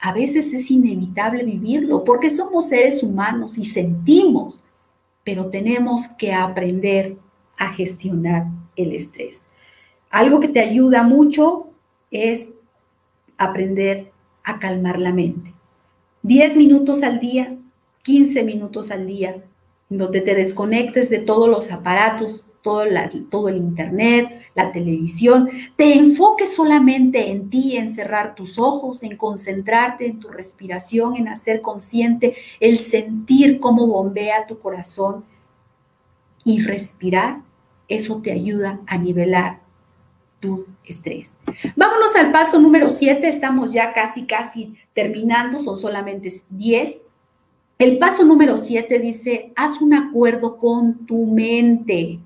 a 0.00 0.12
veces 0.12 0.52
es 0.52 0.70
inevitable 0.70 1.44
vivirlo 1.44 2.04
porque 2.04 2.28
somos 2.28 2.68
seres 2.68 3.02
humanos 3.02 3.56
y 3.56 3.64
sentimos, 3.64 4.62
pero 5.24 5.46
tenemos 5.46 6.08
que 6.18 6.34
aprender 6.34 7.16
a 7.56 7.72
gestionar 7.72 8.46
el 8.76 8.92
estrés. 8.92 9.46
Algo 10.10 10.40
que 10.40 10.48
te 10.48 10.60
ayuda 10.60 11.02
mucho 11.02 11.68
es 12.10 12.52
aprender 13.38 14.12
a 14.44 14.58
calmar 14.58 14.98
la 15.00 15.12
mente. 15.12 15.54
10 16.22 16.56
minutos 16.56 17.02
al 17.02 17.18
día, 17.18 17.56
15 18.02 18.44
minutos 18.44 18.90
al 18.90 19.06
día, 19.06 19.42
donde 19.88 20.20
te 20.20 20.34
desconectes 20.34 21.10
de 21.10 21.18
todos 21.18 21.48
los 21.48 21.70
aparatos, 21.70 22.46
todo, 22.64 23.48
el 23.48 23.56
internet, 23.58 24.42
la 24.54 24.72
televisión, 24.72 25.50
te 25.76 25.92
enfoques 25.92 26.54
solamente 26.54 27.28
en 27.30 27.50
ti, 27.50 27.76
en 27.76 27.90
cerrar 27.90 28.34
tus 28.34 28.58
ojos, 28.58 29.02
en 29.02 29.18
concentrarte 29.18 30.06
en 30.06 30.18
tu 30.18 30.28
respiración, 30.28 31.16
en 31.16 31.28
hacer 31.28 31.60
consciente 31.60 32.34
el 32.60 32.78
sentir 32.78 33.60
cómo 33.60 33.86
bombea 33.86 34.46
tu 34.46 34.58
corazón 34.58 35.24
y 36.42 36.62
respirar, 36.62 37.40
eso 37.86 38.22
te 38.22 38.32
ayuda 38.32 38.80
a 38.86 38.96
nivelar 38.96 39.60
tu 40.40 40.66
estrés. 40.84 41.36
Vámonos 41.76 42.16
al 42.16 42.32
paso 42.32 42.58
número 42.58 42.88
7, 42.88 43.28
estamos 43.28 43.74
ya 43.74 43.92
casi, 43.92 44.26
casi 44.26 44.74
terminando, 44.94 45.58
son 45.58 45.78
solamente 45.78 46.32
10. 46.48 47.02
El 47.78 47.98
paso 47.98 48.24
número 48.24 48.56
7 48.56 48.98
dice, 48.98 49.52
haz 49.56 49.80
un 49.80 49.94
acuerdo 49.94 50.56
con 50.58 51.06
tu 51.06 51.26
mente. 51.26 52.20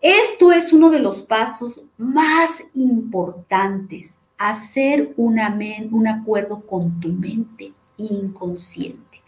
Esto 0.00 0.50
es 0.50 0.72
uno 0.72 0.90
de 0.90 0.98
los 0.98 1.22
pasos 1.22 1.80
más 1.96 2.62
importantes, 2.74 4.18
hacer 4.36 5.14
un 5.16 5.38
acuerdo 6.08 6.66
con 6.66 6.98
tu 6.98 7.08
mente 7.08 7.72
inconsciente. 7.96 9.22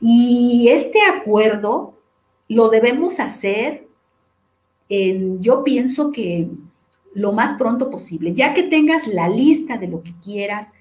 Y 0.00 0.68
este 0.68 1.00
acuerdo 1.02 1.94
lo 2.48 2.68
debemos 2.68 3.18
hacer 3.18 3.88
en, 4.88 5.40
yo 5.40 5.64
pienso 5.64 6.12
que 6.12 6.48
lo 7.14 7.32
más 7.32 7.58
pronto 7.58 7.90
posible, 7.90 8.34
ya 8.34 8.54
que 8.54 8.62
tengas 8.62 9.06
la 9.08 9.28
lista 9.28 9.78
de 9.78 9.88
lo 9.88 10.02
que 10.02 10.14
quieras. 10.22 10.72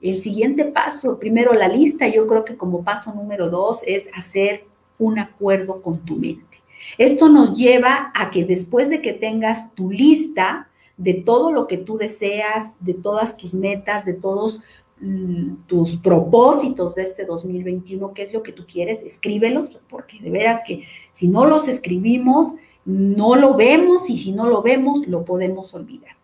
El 0.00 0.20
siguiente 0.20 0.64
paso, 0.64 1.18
primero 1.18 1.52
la 1.52 1.68
lista, 1.68 2.06
yo 2.08 2.26
creo 2.26 2.44
que 2.44 2.56
como 2.56 2.84
paso 2.84 3.12
número 3.12 3.50
dos 3.50 3.82
es 3.86 4.08
hacer 4.14 4.64
un 4.98 5.18
acuerdo 5.18 5.82
con 5.82 5.98
tu 6.04 6.16
mente. 6.16 6.62
Esto 6.96 7.28
nos 7.28 7.56
lleva 7.56 8.12
a 8.14 8.30
que 8.30 8.44
después 8.44 8.90
de 8.90 9.02
que 9.02 9.12
tengas 9.12 9.74
tu 9.74 9.90
lista 9.90 10.68
de 10.96 11.14
todo 11.14 11.52
lo 11.52 11.66
que 11.66 11.78
tú 11.78 11.96
deseas, 11.96 12.76
de 12.80 12.94
todas 12.94 13.36
tus 13.36 13.54
metas, 13.54 14.04
de 14.04 14.14
todos 14.14 14.60
mm, 15.00 15.66
tus 15.66 15.96
propósitos 15.96 16.94
de 16.94 17.02
este 17.02 17.24
2021, 17.24 18.12
qué 18.14 18.22
es 18.22 18.32
lo 18.32 18.42
que 18.42 18.52
tú 18.52 18.66
quieres, 18.66 19.02
escríbelos, 19.02 19.78
porque 19.88 20.18
de 20.20 20.30
veras 20.30 20.62
que 20.66 20.84
si 21.12 21.28
no 21.28 21.44
los 21.44 21.68
escribimos, 21.68 22.54
no 22.84 23.36
lo 23.36 23.54
vemos 23.54 24.10
y 24.10 24.18
si 24.18 24.32
no 24.32 24.48
lo 24.48 24.62
vemos, 24.62 25.06
lo 25.06 25.24
podemos 25.24 25.74
olvidar. 25.74 26.16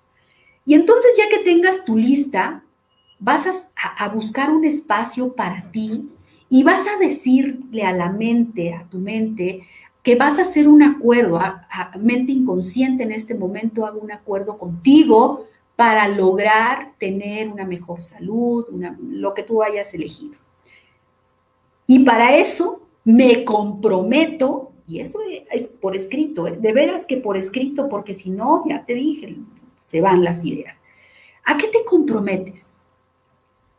Y 0.66 0.74
entonces 0.74 1.12
ya 1.18 1.28
que 1.28 1.44
tengas 1.44 1.84
tu 1.84 1.96
lista, 1.96 2.63
vas 3.24 3.70
a, 3.74 4.08
buscar 4.10 4.50
un 4.50 4.64
espacio 4.66 5.32
para 5.32 5.70
ti 5.70 6.10
y 6.50 6.62
vas 6.62 6.86
a 6.86 6.98
decirle 6.98 7.82
a 7.82 7.92
la 7.92 8.10
mente, 8.10 8.74
a 8.74 8.84
tu 8.84 8.98
mente, 8.98 9.66
que 10.02 10.14
vas 10.14 10.38
a 10.38 10.42
hacer 10.42 10.68
un 10.68 10.82
acuerdo, 10.82 11.38
a, 11.38 11.66
mente 11.98 12.32
inconsciente 12.32 13.02
en 13.02 13.12
este 13.12 13.34
momento 13.34 13.86
hago 13.86 13.98
un 13.98 14.12
acuerdo 14.12 14.58
contigo 14.58 15.46
para 15.74 16.06
lograr 16.06 16.92
tener 16.98 17.48
una 17.48 17.64
mejor 17.64 18.02
salud, 18.02 18.66
lo 19.00 19.32
que 19.32 19.42
tú 19.42 19.62
hayas 19.62 19.94
elegido. 19.94 20.36
Y 21.86 22.04
para 22.04 22.36
eso 22.36 22.82
me 23.04 23.42
comprometo 23.44 24.72
y 24.86 25.00
eso 25.00 25.18
es 25.50 25.68
por 25.68 25.96
escrito, 25.96 26.46
¿eh? 26.46 26.58
de 26.60 26.72
veras 26.74 27.06
que 27.06 27.16
por 27.16 27.38
escrito, 27.38 27.88
porque 27.88 28.12
si 28.12 28.30
no, 28.30 28.62
ya 28.68 28.84
te 28.84 28.92
dije, 28.92 29.36
se 29.86 30.02
van 30.02 30.22
las 30.22 30.44
ideas. 30.44 30.82
¿A 31.42 31.56
qué 31.56 31.68
te 31.68 31.84
comprometes? 31.86 32.73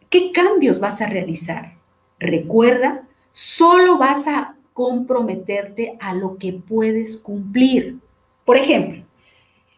¿Qué 0.09 0.31
cambios 0.31 0.79
vas 0.79 1.01
a 1.01 1.07
realizar? 1.07 1.73
Recuerda, 2.19 3.03
solo 3.31 3.97
vas 3.97 4.27
a 4.27 4.55
comprometerte 4.73 5.97
a 5.99 6.13
lo 6.13 6.37
que 6.37 6.53
puedes 6.53 7.17
cumplir. 7.17 7.97
Por 8.43 8.57
ejemplo, 8.57 9.03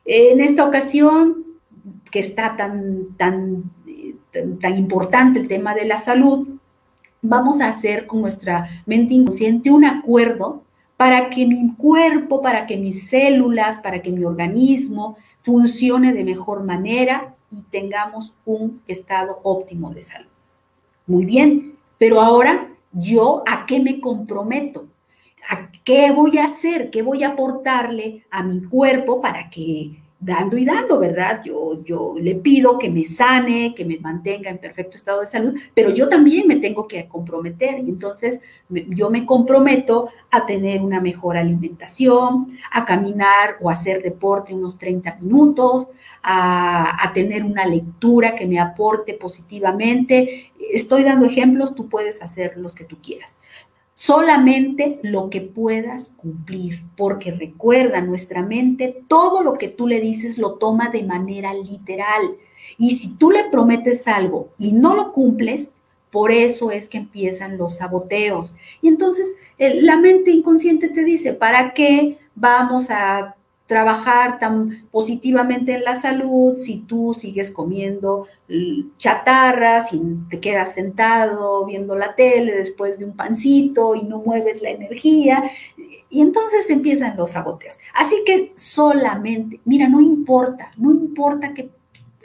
en 0.05 0.41
esta 0.41 0.65
ocasión 0.65 1.45
que 2.11 2.19
está 2.19 2.55
tan, 2.55 3.15
tan, 3.17 3.63
tan, 4.31 4.59
tan 4.59 4.77
importante 4.77 5.39
el 5.39 5.47
tema 5.47 5.75
de 5.75 5.85
la 5.85 5.97
salud, 5.97 6.47
vamos 7.21 7.61
a 7.61 7.69
hacer 7.69 8.07
con 8.07 8.21
nuestra 8.21 8.69
mente 8.85 9.13
inconsciente 9.13 9.71
un 9.71 9.85
acuerdo 9.85 10.63
para 10.97 11.29
que 11.29 11.45
mi 11.45 11.75
cuerpo, 11.75 12.41
para 12.41 12.65
que 12.65 12.77
mis 12.77 13.07
células, 13.09 13.79
para 13.79 14.01
que 14.01 14.11
mi 14.11 14.25
organismo 14.25 15.17
funcione 15.41 16.13
de 16.13 16.23
mejor 16.23 16.63
manera 16.63 17.35
y 17.51 17.61
tengamos 17.63 18.33
un 18.45 18.81
estado 18.87 19.39
óptimo 19.43 19.91
de 19.91 20.01
salud. 20.01 20.29
Muy 21.05 21.25
bien, 21.25 21.77
pero 21.97 22.21
ahora 22.21 22.69
yo 22.91 23.43
a 23.47 23.65
qué 23.65 23.79
me 23.79 23.99
comprometo? 23.99 24.87
¿A 25.49 25.71
qué 25.83 26.11
voy 26.11 26.37
a 26.37 26.45
hacer? 26.45 26.89
¿Qué 26.89 27.01
voy 27.01 27.23
a 27.23 27.29
aportarle 27.29 28.25
a 28.29 28.43
mi 28.43 28.63
cuerpo 28.63 29.21
para 29.21 29.49
que 29.49 29.97
dando 30.19 30.57
y 30.57 30.65
dando, 30.65 30.99
¿verdad? 30.99 31.41
Yo, 31.43 31.83
yo 31.83 32.15
le 32.19 32.35
pido 32.35 32.79
que 32.79 32.89
me 32.89 33.05
sane, 33.05 33.75
que 33.75 33.85
me 33.85 33.99
mantenga 33.99 34.49
en 34.49 34.57
perfecto 34.57 34.97
estado 34.97 35.21
de 35.21 35.27
salud, 35.27 35.55
pero 35.73 35.91
yo 35.91 36.09
también 36.09 36.47
me 36.47 36.55
tengo 36.55 36.87
que 36.87 37.07
comprometer. 37.07 37.79
Y 37.79 37.89
entonces 37.89 38.41
yo 38.69 39.09
me 39.09 39.25
comprometo 39.25 40.09
a 40.31 40.45
tener 40.45 40.81
una 40.81 40.99
mejor 40.99 41.37
alimentación, 41.37 42.57
a 42.71 42.85
caminar 42.85 43.57
o 43.61 43.69
hacer 43.69 44.01
deporte 44.01 44.53
unos 44.53 44.77
30 44.77 45.17
minutos, 45.21 45.87
a, 46.23 47.03
a 47.03 47.13
tener 47.13 47.43
una 47.43 47.65
lectura 47.65 48.35
que 48.35 48.47
me 48.47 48.59
aporte 48.59 49.13
positivamente. 49.13 50.51
Estoy 50.71 51.03
dando 51.03 51.25
ejemplos, 51.25 51.75
tú 51.75 51.87
puedes 51.87 52.21
hacer 52.21 52.57
los 52.57 52.73
que 52.73 52.83
tú 52.83 52.97
quieras 53.01 53.37
solamente 53.97 54.99
lo 55.01 55.31
que 55.31 55.41
puedas 55.41 56.09
cumplir, 56.17 56.83
porque 56.95 57.31
recuerda, 57.31 57.99
nuestra 57.99 58.43
mente, 58.43 59.01
todo 59.07 59.41
lo 59.41 59.57
que 59.57 59.69
tú 59.69 59.87
le 59.87 59.99
dices 59.99 60.37
lo 60.37 60.53
toma 60.53 60.89
de 60.89 61.01
manera 61.01 61.51
literal. 61.55 62.35
Y 62.77 62.97
si 62.97 63.15
tú 63.15 63.31
le 63.31 63.45
prometes 63.45 64.07
algo 64.07 64.49
y 64.59 64.73
no 64.73 64.95
lo 64.95 65.11
cumples, 65.11 65.73
por 66.11 66.31
eso 66.31 66.69
es 66.69 66.89
que 66.89 66.99
empiezan 66.99 67.57
los 67.57 67.77
saboteos. 67.77 68.55
Y 68.83 68.87
entonces 68.87 69.35
la 69.57 69.97
mente 69.97 70.29
inconsciente 70.29 70.89
te 70.89 71.03
dice, 71.03 71.33
¿para 71.33 71.73
qué 71.73 72.19
vamos 72.35 72.91
a 72.91 73.35
trabajar 73.67 74.39
tan 74.39 74.87
positivamente 74.91 75.75
en 75.75 75.83
la 75.83 75.95
salud 75.95 76.55
si 76.55 76.79
tú 76.79 77.13
sigues 77.13 77.51
comiendo 77.51 78.25
chatarras 78.97 79.93
y 79.93 80.01
te 80.29 80.39
quedas 80.39 80.73
sentado 80.73 81.65
viendo 81.65 81.93
la 81.95 82.15
tele 82.15 82.55
después 82.55 82.97
de 82.97 83.05
un 83.05 83.15
pancito 83.15 83.93
y 83.93 84.03
no 84.03 84.19
mueves 84.19 84.61
la 84.61 84.69
energía. 84.69 85.51
Y 86.09 86.21
entonces 86.21 86.69
empiezan 86.69 87.17
los 87.17 87.31
saboteos. 87.31 87.77
Así 87.93 88.15
que 88.25 88.53
solamente, 88.55 89.59
mira, 89.65 89.89
no 89.89 89.99
importa, 89.99 90.71
no 90.77 90.91
importa 90.91 91.53
que 91.53 91.69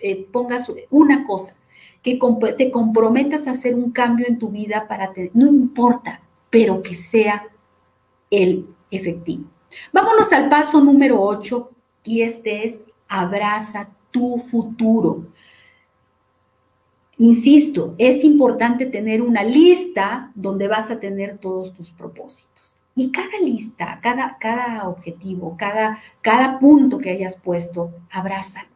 eh, 0.00 0.26
pongas 0.31 0.70
una 0.90 1.24
cosa, 1.24 1.57
que 2.02 2.20
te 2.57 2.70
comprometas 2.70 3.48
a 3.48 3.52
hacer 3.52 3.74
un 3.74 3.90
cambio 3.90 4.26
en 4.28 4.38
tu 4.38 4.48
vida 4.48 4.87
para 4.87 5.12
no 5.35 5.46
importa, 5.48 6.20
pero 6.50 6.83
que 6.83 6.94
sea 6.94 7.48
el 8.31 8.66
efectivo. 8.92 9.44
Vámonos 9.92 10.32
al 10.32 10.48
paso 10.48 10.80
número 10.80 11.20
8 11.20 11.70
y 12.04 12.22
este 12.22 12.66
es 12.66 12.80
abraza 13.08 13.88
tu 14.11 14.38
futuro. 14.38 15.26
Insisto, 17.18 17.94
es 17.99 18.24
importante 18.24 18.86
tener 18.86 19.22
una 19.22 19.44
lista 19.44 20.32
donde 20.34 20.66
vas 20.66 20.90
a 20.90 20.99
tener 20.99 21.38
todos 21.38 21.72
tus 21.74 21.90
propósitos. 21.90 22.76
Y 22.94 23.11
cada 23.11 23.38
lista, 23.42 24.01
cada, 24.03 24.36
cada 24.38 24.88
objetivo, 24.88 25.57
cada, 25.57 25.99
cada 26.20 26.59
punto 26.59 26.99
que 26.99 27.11
hayas 27.11 27.36
puesto, 27.36 27.90
abraza. 28.11 28.66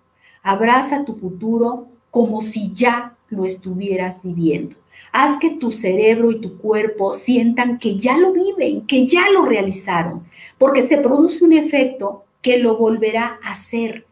Abraza 0.43 1.05
tu 1.05 1.15
futuro 1.15 1.89
como 2.11 2.41
si 2.41 2.73
ya 2.73 3.17
lo 3.29 3.45
estuvieras 3.45 4.23
viviendo. 4.23 4.77
Haz 5.13 5.39
que 5.39 5.51
tu 5.51 5.73
cerebro 5.73 6.31
y 6.31 6.41
tu 6.41 6.59
cuerpo 6.59 7.15
sientan 7.15 7.79
que 7.79 7.99
ya 7.99 8.19
lo 8.19 8.33
viven, 8.33 8.87
que 8.87 9.07
ya 9.07 9.31
lo 9.31 9.45
realizaron, 9.45 10.25
porque 10.59 10.83
se 10.83 10.99
produce 10.99 11.45
un 11.45 11.53
efecto 11.53 12.25
que 12.43 12.59
lo 12.59 12.77
volverá 12.77 13.39
a 13.43 13.53
hacer. 13.53 14.07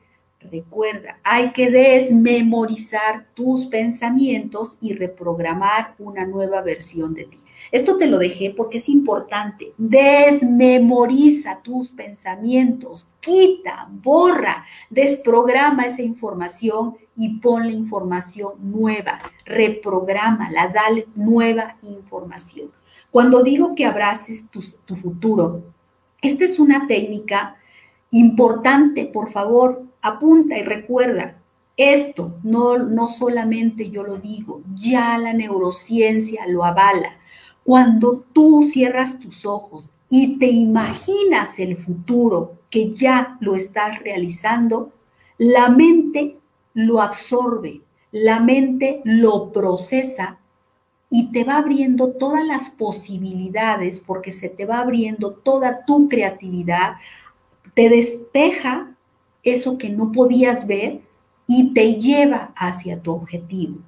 Recuerda, 0.51 1.19
hay 1.23 1.53
que 1.53 1.71
desmemorizar 1.71 3.27
tus 3.35 3.67
pensamientos 3.67 4.77
y 4.81 4.93
reprogramar 4.93 5.95
una 5.99 6.27
nueva 6.27 6.61
versión 6.61 7.15
de 7.15 7.25
ti. 7.25 7.41
Esto 7.73 7.97
te 7.97 8.07
lo 8.07 8.19
dejé 8.19 8.51
porque 8.51 8.79
es 8.79 8.89
importante. 8.89 9.73
Desmemoriza 9.79 11.61
tus 11.63 11.91
pensamientos, 11.91 13.13
quita, 13.21 13.89
borra, 13.91 14.65
desprograma 14.91 15.87
esa 15.87 16.03
información 16.03 16.97
y 17.17 17.39
ponle 17.39 17.73
información 17.73 18.53
nueva, 18.61 19.21
reprográmala, 19.45 20.69
dale 20.69 21.07
nueva 21.15 21.77
información. 21.83 22.71
Cuando 23.11 23.43
digo 23.43 23.75
que 23.75 23.87
abraces 23.87 24.49
tu, 24.51 24.61
tu 24.85 24.97
futuro, 24.97 25.63
esta 26.21 26.45
es 26.45 26.59
una 26.59 26.87
técnica 26.87 27.57
importante, 28.11 29.05
por 29.07 29.31
favor, 29.31 29.85
apunta 30.01 30.59
y 30.59 30.63
recuerda, 30.63 31.37
esto 31.77 32.37
no, 32.43 32.79
no 32.79 33.09
solamente 33.09 33.91
yo 33.91 34.05
lo 34.05 34.17
digo, 34.17 34.63
ya 34.75 35.19
la 35.19 35.33
neurociencia 35.33 36.47
lo 36.47 36.65
avala. 36.65 37.17
Cuando 37.65 38.25
tú 38.33 38.63
cierras 38.71 39.19
tus 39.19 39.45
ojos 39.45 39.91
y 40.09 40.39
te 40.39 40.47
imaginas 40.47 41.59
el 41.59 41.77
futuro 41.77 42.59
que 42.71 42.93
ya 42.93 43.37
lo 43.41 43.57
estás 43.57 44.01
realizando, 44.03 44.93
la 45.39 45.69
mente 45.69 46.37
lo 46.75 47.01
absorbe, 47.01 47.81
la 48.13 48.41
mente 48.41 49.01
lo 49.05 49.53
procesa 49.53 50.39
y 51.11 51.31
te 51.33 51.45
va 51.45 51.59
abriendo 51.59 52.13
todas 52.13 52.45
las 52.45 52.71
posibilidades 52.71 54.01
porque 54.01 54.33
se 54.33 54.49
te 54.49 54.67
va 54.67 54.81
abriendo 54.81 55.33
toda 55.33 55.85
tu 55.85 56.09
creatividad, 56.09 56.95
te 57.75 57.89
despeja 57.89 58.95
eso 59.43 59.79
que 59.79 59.91
no 59.91 60.13
podías 60.13 60.67
ver 60.67 61.01
y 61.47 61.73
te 61.73 61.95
lleva 61.95 62.53
hacia 62.57 63.01
tu 63.01 63.13
objetivo. 63.13 63.79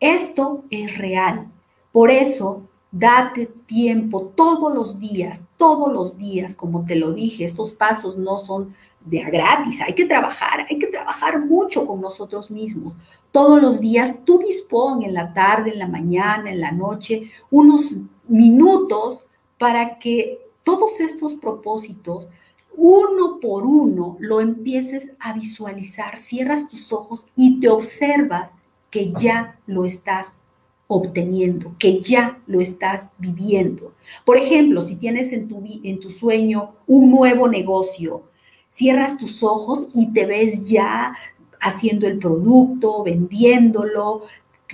Esto 0.00 0.64
es 0.70 0.98
real. 0.98 1.46
Por 1.92 2.10
eso, 2.10 2.62
date 2.94 3.46
tiempo 3.66 4.32
todos 4.36 4.72
los 4.72 5.00
días, 5.00 5.48
todos 5.58 5.92
los 5.92 6.16
días, 6.16 6.54
como 6.54 6.84
te 6.84 6.94
lo 6.94 7.12
dije, 7.12 7.44
estos 7.44 7.72
pasos 7.72 8.16
no 8.16 8.38
son 8.38 8.72
de 9.04 9.20
a 9.20 9.30
gratis, 9.30 9.82
hay 9.82 9.94
que 9.94 10.06
trabajar, 10.06 10.64
hay 10.70 10.78
que 10.78 10.86
trabajar 10.86 11.44
mucho 11.44 11.86
con 11.86 12.00
nosotros 12.00 12.52
mismos. 12.52 12.96
Todos 13.32 13.60
los 13.60 13.80
días 13.80 14.20
tú 14.24 14.38
dispón 14.38 15.02
en 15.02 15.12
la 15.12 15.34
tarde, 15.34 15.72
en 15.72 15.80
la 15.80 15.88
mañana, 15.88 16.52
en 16.52 16.60
la 16.60 16.70
noche, 16.70 17.32
unos 17.50 17.96
minutos 18.28 19.26
para 19.58 19.98
que 19.98 20.38
todos 20.62 21.00
estos 21.00 21.34
propósitos 21.34 22.28
uno 22.76 23.38
por 23.40 23.66
uno 23.66 24.16
lo 24.20 24.40
empieces 24.40 25.12
a 25.18 25.32
visualizar, 25.32 26.18
cierras 26.18 26.68
tus 26.68 26.92
ojos 26.92 27.26
y 27.36 27.60
te 27.60 27.68
observas 27.68 28.54
que 28.90 29.12
ya 29.18 29.58
lo 29.66 29.84
estás 29.84 30.38
obteniendo, 30.94 31.74
que 31.78 32.00
ya 32.00 32.38
lo 32.46 32.60
estás 32.60 33.10
viviendo. 33.18 33.94
Por 34.24 34.36
ejemplo, 34.36 34.80
si 34.80 34.96
tienes 34.96 35.32
en 35.32 35.48
tu, 35.48 35.62
en 35.82 35.98
tu 35.98 36.08
sueño 36.08 36.76
un 36.86 37.10
nuevo 37.10 37.48
negocio, 37.48 38.22
cierras 38.68 39.18
tus 39.18 39.42
ojos 39.42 39.88
y 39.92 40.12
te 40.12 40.24
ves 40.24 40.64
ya 40.66 41.16
haciendo 41.60 42.06
el 42.06 42.18
producto, 42.18 43.02
vendiéndolo, 43.02 44.22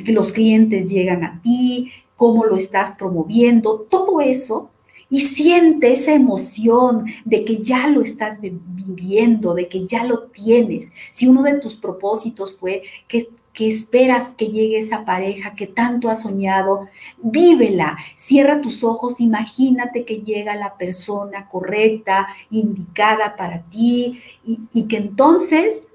los 0.04 0.32
clientes 0.32 0.90
llegan 0.90 1.24
a 1.24 1.40
ti, 1.42 1.90
cómo 2.16 2.44
lo 2.44 2.56
estás 2.56 2.92
promoviendo, 2.92 3.86
todo 3.88 4.20
eso 4.20 4.70
y 5.08 5.22
siente 5.22 5.92
esa 5.92 6.12
emoción 6.12 7.06
de 7.24 7.44
que 7.44 7.62
ya 7.62 7.88
lo 7.88 8.02
estás 8.02 8.40
viviendo, 8.40 9.54
de 9.54 9.68
que 9.68 9.86
ya 9.86 10.04
lo 10.04 10.24
tienes. 10.24 10.92
Si 11.10 11.26
uno 11.26 11.42
de 11.42 11.54
tus 11.54 11.76
propósitos 11.76 12.56
fue 12.56 12.82
que, 13.08 13.28
que 13.53 13.68
esperas 13.68 14.34
que 14.34 14.48
llegue 14.48 14.78
esa 14.78 15.05
pareja 15.05 15.55
que 15.55 15.66
tanto 15.66 16.09
has 16.09 16.22
soñado, 16.22 16.88
vívela, 17.18 17.98
cierra 18.14 18.61
tus 18.61 18.84
ojos, 18.84 19.20
imagínate 19.20 20.05
que 20.05 20.22
llega 20.22 20.55
la 20.55 20.76
persona 20.76 21.48
correcta, 21.48 22.28
indicada 22.51 23.36
para 23.36 23.62
ti 23.62 24.20
y, 24.44 24.61
y 24.72 24.88
que 24.88 24.98
entonces 24.98 25.88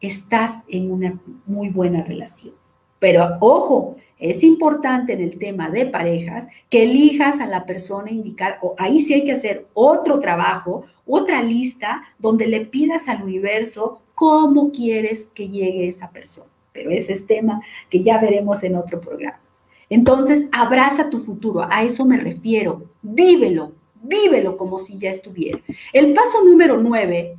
estás 0.00 0.64
en 0.68 0.90
una 0.90 1.18
muy 1.46 1.68
buena 1.68 2.02
relación. 2.02 2.54
Pero 2.98 3.38
ojo, 3.40 3.96
es 4.18 4.44
importante 4.44 5.14
en 5.14 5.22
el 5.22 5.38
tema 5.38 5.70
de 5.70 5.86
parejas 5.86 6.46
que 6.68 6.82
elijas 6.82 7.40
a 7.40 7.46
la 7.46 7.64
persona 7.64 8.10
indicada, 8.10 8.58
o 8.60 8.74
ahí 8.78 9.00
sí 9.00 9.14
hay 9.14 9.24
que 9.24 9.32
hacer 9.32 9.66
otro 9.72 10.20
trabajo, 10.20 10.84
otra 11.06 11.42
lista 11.42 12.02
donde 12.18 12.46
le 12.46 12.66
pidas 12.66 13.08
al 13.08 13.22
universo 13.22 14.02
cómo 14.14 14.70
quieres 14.70 15.30
que 15.34 15.48
llegue 15.48 15.88
esa 15.88 16.10
persona. 16.10 16.49
Pero 16.72 16.90
ese 16.90 17.12
es 17.12 17.26
tema 17.26 17.60
que 17.88 18.02
ya 18.02 18.18
veremos 18.18 18.62
en 18.62 18.76
otro 18.76 19.00
programa. 19.00 19.40
Entonces, 19.88 20.48
abraza 20.52 21.10
tu 21.10 21.18
futuro, 21.18 21.66
a 21.68 21.82
eso 21.82 22.06
me 22.06 22.16
refiero, 22.16 22.90
vívelo, 23.02 23.72
vívelo 24.02 24.56
como 24.56 24.78
si 24.78 24.96
ya 24.98 25.10
estuviera. 25.10 25.58
El 25.92 26.14
paso 26.14 26.44
número 26.44 26.76
nueve, 26.76 27.36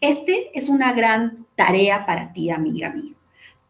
este 0.00 0.50
es 0.56 0.68
una 0.68 0.92
gran 0.92 1.46
tarea 1.54 2.04
para 2.04 2.32
ti, 2.32 2.50
amiga, 2.50 2.88
amigo. 2.88 3.16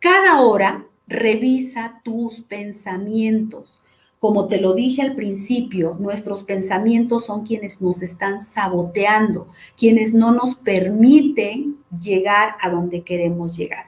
Cada 0.01 0.41
hora 0.41 0.87
revisa 1.07 2.01
tus 2.03 2.41
pensamientos. 2.41 3.81
Como 4.18 4.48
te 4.48 4.60
lo 4.60 4.74
dije 4.74 5.02
al 5.02 5.14
principio, 5.14 5.96
nuestros 6.00 6.42
pensamientos 6.42 7.26
son 7.26 7.44
quienes 7.44 7.82
nos 7.82 8.02
están 8.02 8.40
saboteando, 8.40 9.48
quienes 9.76 10.14
no 10.14 10.32
nos 10.32 10.54
permiten 10.54 11.76
llegar 12.00 12.56
a 12.60 12.70
donde 12.70 13.02
queremos 13.02 13.56
llegar. 13.56 13.86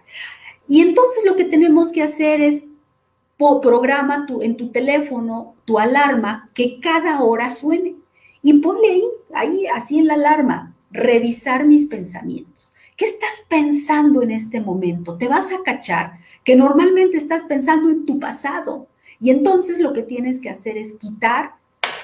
Y 0.68 0.82
entonces 0.82 1.24
lo 1.24 1.34
que 1.34 1.44
tenemos 1.44 1.92
que 1.92 2.02
hacer 2.02 2.42
es 2.42 2.68
programa 3.38 4.26
tu, 4.26 4.42
en 4.42 4.56
tu 4.56 4.70
teléfono 4.70 5.54
tu 5.64 5.78
alarma 5.78 6.50
que 6.54 6.80
cada 6.80 7.22
hora 7.22 7.48
suene 7.48 7.94
y 8.42 8.54
ponle 8.54 8.88
ahí, 8.88 9.04
ahí, 9.34 9.66
así 9.66 9.98
en 9.98 10.08
la 10.08 10.14
alarma, 10.14 10.74
revisar 10.90 11.64
mis 11.64 11.86
pensamientos. 11.86 12.74
¿Qué 12.96 13.04
estás 13.04 13.44
pensando 13.48 14.22
en 14.22 14.32
este 14.32 14.60
momento? 14.60 15.16
Te 15.16 15.28
vas 15.28 15.52
a 15.52 15.62
cachar 15.64 16.18
que 16.42 16.56
normalmente 16.56 17.16
estás 17.16 17.42
pensando 17.44 17.90
en 17.90 18.04
tu 18.04 18.18
pasado. 18.18 18.88
Y 19.20 19.30
entonces 19.30 19.78
lo 19.78 19.92
que 19.92 20.02
tienes 20.02 20.40
que 20.40 20.50
hacer 20.50 20.76
es 20.78 20.94
quitar, 20.94 21.52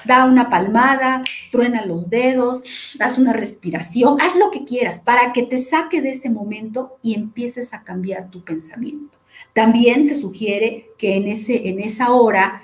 da 0.05 0.25
una 0.25 0.49
palmada, 0.49 1.23
truena 1.51 1.85
los 1.85 2.09
dedos, 2.09 2.61
haz 2.99 3.17
una 3.17 3.33
respiración, 3.33 4.21
haz 4.21 4.35
lo 4.35 4.51
que 4.51 4.65
quieras 4.65 4.99
para 4.99 5.33
que 5.33 5.43
te 5.43 5.57
saque 5.57 6.01
de 6.01 6.11
ese 6.11 6.29
momento 6.29 6.97
y 7.01 7.15
empieces 7.15 7.73
a 7.73 7.83
cambiar 7.83 8.29
tu 8.29 8.43
pensamiento. 8.43 9.17
También 9.53 10.05
se 10.05 10.15
sugiere 10.15 10.89
que 10.97 11.15
en, 11.15 11.27
ese, 11.27 11.69
en 11.69 11.79
esa 11.79 12.11
hora 12.11 12.61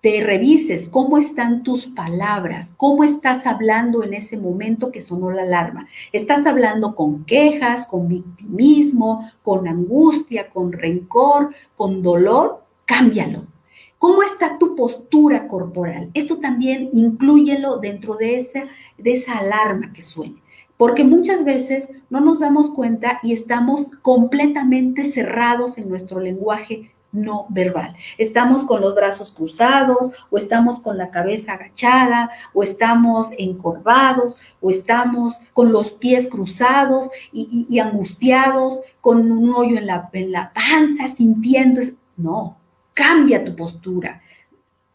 te 0.00 0.22
revises 0.22 0.88
cómo 0.88 1.18
están 1.18 1.64
tus 1.64 1.86
palabras, 1.86 2.72
cómo 2.76 3.02
estás 3.02 3.46
hablando 3.46 4.04
en 4.04 4.14
ese 4.14 4.36
momento 4.36 4.92
que 4.92 5.00
sonó 5.00 5.32
la 5.32 5.42
alarma. 5.42 5.88
¿Estás 6.12 6.46
hablando 6.46 6.94
con 6.94 7.24
quejas, 7.24 7.86
con 7.86 8.06
victimismo, 8.06 9.30
con 9.42 9.66
angustia, 9.66 10.48
con 10.50 10.72
rencor, 10.72 11.52
con 11.76 12.02
dolor? 12.02 12.62
Cámbialo. 12.84 13.57
¿Cómo 13.98 14.22
está 14.22 14.58
tu 14.58 14.76
postura 14.76 15.48
corporal? 15.48 16.10
Esto 16.14 16.38
también 16.38 16.90
inclúyelo 16.92 17.78
dentro 17.78 18.14
de 18.14 18.36
esa, 18.36 18.64
de 18.96 19.12
esa 19.12 19.38
alarma 19.38 19.92
que 19.92 20.02
suene 20.02 20.42
porque 20.78 21.02
muchas 21.04 21.44
veces 21.44 21.90
no 22.08 22.20
nos 22.20 22.38
damos 22.38 22.70
cuenta 22.70 23.18
y 23.22 23.32
estamos 23.32 23.90
completamente 24.00 25.04
cerrados 25.04 25.76
en 25.76 25.90
nuestro 25.90 26.20
lenguaje 26.20 26.92
no 27.10 27.46
verbal. 27.48 27.96
Estamos 28.16 28.64
con 28.64 28.80
los 28.80 28.94
brazos 28.94 29.32
cruzados 29.32 30.12
o 30.30 30.38
estamos 30.38 30.80
con 30.80 30.98
la 30.98 31.10
cabeza 31.10 31.54
agachada 31.54 32.30
o 32.52 32.62
estamos 32.62 33.30
encorvados 33.38 34.36
o 34.60 34.70
estamos 34.70 35.40
con 35.52 35.72
los 35.72 35.90
pies 35.90 36.28
cruzados 36.28 37.10
y, 37.32 37.78
angustiados 37.78 38.80
con 39.00 39.32
un 39.32 39.54
hoyo 39.54 39.78
en 39.78 39.86
la, 39.86 40.08
en 40.12 40.32
la 40.32 40.52
panza 40.52 41.08
sintiendo. 41.08 41.80
No, 42.16 42.56
cambia 42.98 43.44
tu 43.44 43.54
postura. 43.54 44.20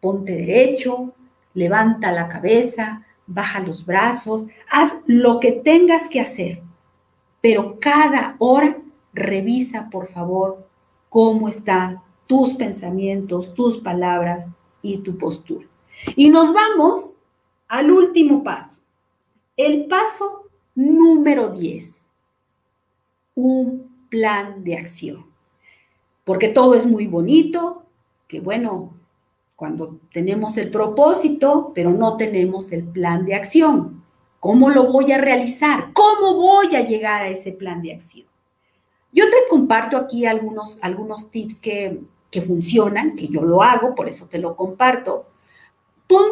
Ponte 0.01 0.33
derecho, 0.33 1.13
levanta 1.53 2.11
la 2.11 2.27
cabeza, 2.27 3.05
baja 3.25 3.61
los 3.61 3.85
brazos, 3.85 4.45
haz 4.69 4.97
lo 5.07 5.39
que 5.39 5.53
tengas 5.53 6.09
que 6.09 6.19
hacer, 6.19 6.61
pero 7.39 7.79
cada 7.79 8.35
hora 8.39 8.77
revisa, 9.13 9.89
por 9.89 10.07
favor, 10.07 10.67
cómo 11.07 11.47
está 11.47 12.03
tus 12.27 12.53
pensamientos, 12.55 13.53
tus 13.53 13.77
palabras 13.77 14.49
y 14.81 14.97
tu 14.97 15.17
postura. 15.17 15.65
Y 16.17 16.29
nos 16.29 16.53
vamos 16.53 17.15
al 17.69 17.89
último 17.89 18.43
paso. 18.43 18.81
El 19.55 19.85
paso 19.85 20.49
número 20.75 21.51
10. 21.51 22.05
Un 23.35 23.89
plan 24.09 24.61
de 24.65 24.75
acción. 24.75 25.25
Porque 26.25 26.49
todo 26.49 26.75
es 26.75 26.85
muy 26.85 27.07
bonito, 27.07 27.82
que 28.27 28.39
bueno, 28.39 28.93
cuando 29.55 29.99
tenemos 30.11 30.57
el 30.57 30.69
propósito, 30.69 31.71
pero 31.73 31.91
no 31.91 32.17
tenemos 32.17 32.71
el 32.71 32.83
plan 32.83 33.25
de 33.25 33.35
acción. 33.35 34.03
¿Cómo 34.39 34.69
lo 34.69 34.91
voy 34.91 35.11
a 35.11 35.17
realizar? 35.17 35.93
¿Cómo 35.93 36.35
voy 36.35 36.75
a 36.75 36.85
llegar 36.85 37.21
a 37.21 37.29
ese 37.29 37.53
plan 37.53 37.81
de 37.81 37.93
acción? 37.93 38.27
Yo 39.11 39.25
te 39.25 39.37
comparto 39.49 39.95
aquí 39.95 40.25
algunos, 40.25 40.79
algunos 40.81 41.29
tips 41.29 41.59
que, 41.59 42.01
que 42.33 42.41
funcionan, 42.41 43.15
que 43.15 43.27
yo 43.27 43.43
lo 43.43 43.61
hago, 43.61 43.93
por 43.93 44.09
eso 44.09 44.27
te 44.27 44.39
lo 44.39 44.55
comparto. 44.55 45.27
Pon 46.07 46.25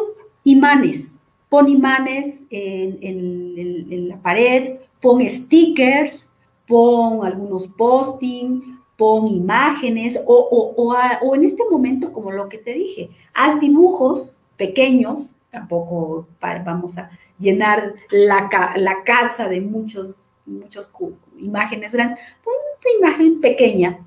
imanes, 0.44 1.14
pon 1.48 1.68
imanes 1.68 2.44
en, 2.50 4.08
la 4.08 4.20
pared, 4.20 4.80
pon 5.00 5.26
stickers, 5.28 6.28
pon 6.66 7.24
algunos 7.24 7.68
posting, 7.68 8.80
pon 9.02 9.26
imágenes 9.26 10.16
o, 10.26 10.74
o, 10.76 11.34
en 11.34 11.44
este 11.44 11.64
momento, 11.68 12.12
como 12.12 12.30
lo 12.30 12.48
que 12.48 12.56
te 12.56 12.72
dije, 12.72 13.10
haz 13.34 13.58
dibujos 13.58 14.38
pequeños, 14.56 15.28
tampoco 15.50 16.28
vamos 16.40 16.96
a 16.98 17.10
llenar 17.36 17.94
la, 18.12 18.48
la 18.76 19.02
casa 19.02 19.48
de 19.48 19.60
muchos, 19.60 20.28
muchos 20.46 20.88
imágenes 21.36 21.92
grandes, 21.92 22.20
pon 22.44 22.54
una 22.54 23.10
imagen 23.10 23.40
pequeña, 23.40 23.98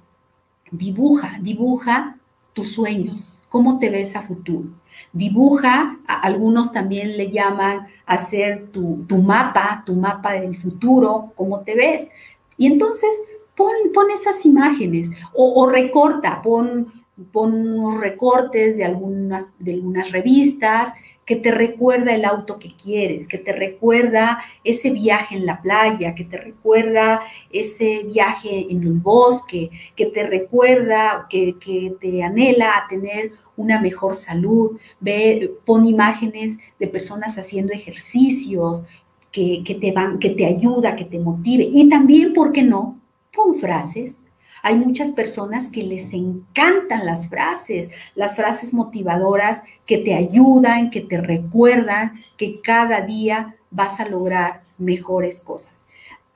dibuja, 0.71 1.39
dibuja 1.41 2.15
tus 2.53 2.71
sueños, 2.71 3.43
cómo 3.49 3.79
te 3.79 3.89
ves 3.89 4.15
a 4.15 4.21
futuro. 4.21 4.69
Dibuja, 5.11 5.99
algunos 6.07 6.71
también 6.71 7.17
le 7.17 7.31
llaman 7.31 7.87
hacer 8.05 8.69
tu, 8.71 9.05
mapa, 9.21 9.83
tu 9.85 9.93
mapa 9.95 10.31
del 10.35 10.55
futuro, 10.55 11.33
cómo 11.35 11.59
te 11.65 11.75
ves. 11.75 12.09
Y 12.57 12.67
entonces 12.67 13.11
pon, 13.55 14.11
esas 14.13 14.45
imágenes 14.45 15.09
o, 15.33 15.67
recorta, 15.67 16.41
pon, 16.41 16.91
unos 17.33 17.99
recortes 17.99 18.77
de 18.77 18.85
algunas, 18.85 19.47
de 19.59 19.73
algunas 19.73 20.11
revistas 20.11 20.93
que 21.25 21.35
te 21.35 21.51
recuerda 21.51 22.13
el 22.13 22.23
auto 22.23 22.59
que 22.59 22.75
quieres, 22.75 23.27
que 23.27 23.39
te 23.39 23.51
recuerda 23.51 24.39
ese 24.63 24.91
viaje 24.91 25.35
en 25.35 25.45
la 25.45 25.59
playa, 25.61 26.13
que 26.13 26.23
te 26.23 26.37
recuerda 26.37 27.21
ese 27.51 28.03
viaje 28.03 28.67
en 28.69 28.83
el 28.83 28.93
bosque, 28.93 29.71
que 29.95 30.05
te 30.05 30.23
recuerda, 30.23 31.25
que, 31.29 31.55
te 31.99 32.23
anhela 32.23 32.77
a 32.77 32.87
tener 32.87 33.31
una 33.57 33.81
mejor 33.81 34.15
salud. 34.15 34.77
Pon 35.65 35.87
imágenes 35.87 36.57
de 36.79 36.87
personas 36.87 37.37
haciendo 37.39 37.73
ejercicios 37.73 38.83
que, 39.31 39.63
que, 39.65 39.75
te 39.75 39.91
van, 39.91 40.19
que 40.19 40.29
te 40.29 40.45
ayuda, 40.45 40.95
que 40.95 41.05
te 41.05 41.17
motive. 41.17 41.67
Y 41.71 41.89
también, 41.89 42.33
¿por 42.33 42.51
qué 42.51 42.61
no? 42.61 42.99
Pon 43.35 43.55
frases 43.55 44.21
hay 44.65 44.77
muchas 44.77 45.11
personas 45.11 45.69
que 45.69 45.83
les 45.83 46.11
encantan 46.11 47.05
las 47.05 47.29
frases, 47.29 47.91
las 48.15 48.35
frases 48.35 48.73
motivadoras 48.73 49.61
que 49.85 49.99
te 49.99 50.15
ayudan, 50.15 50.89
que 50.89 51.01
te 51.01 51.21
recuerdan 51.21 52.13
que 52.35 52.61
cada 52.61 53.01
día 53.01 53.57
vas 53.69 53.99
a 53.99 54.09
lograr 54.09 54.63
mejores 54.79 55.39
cosas. 55.39 55.85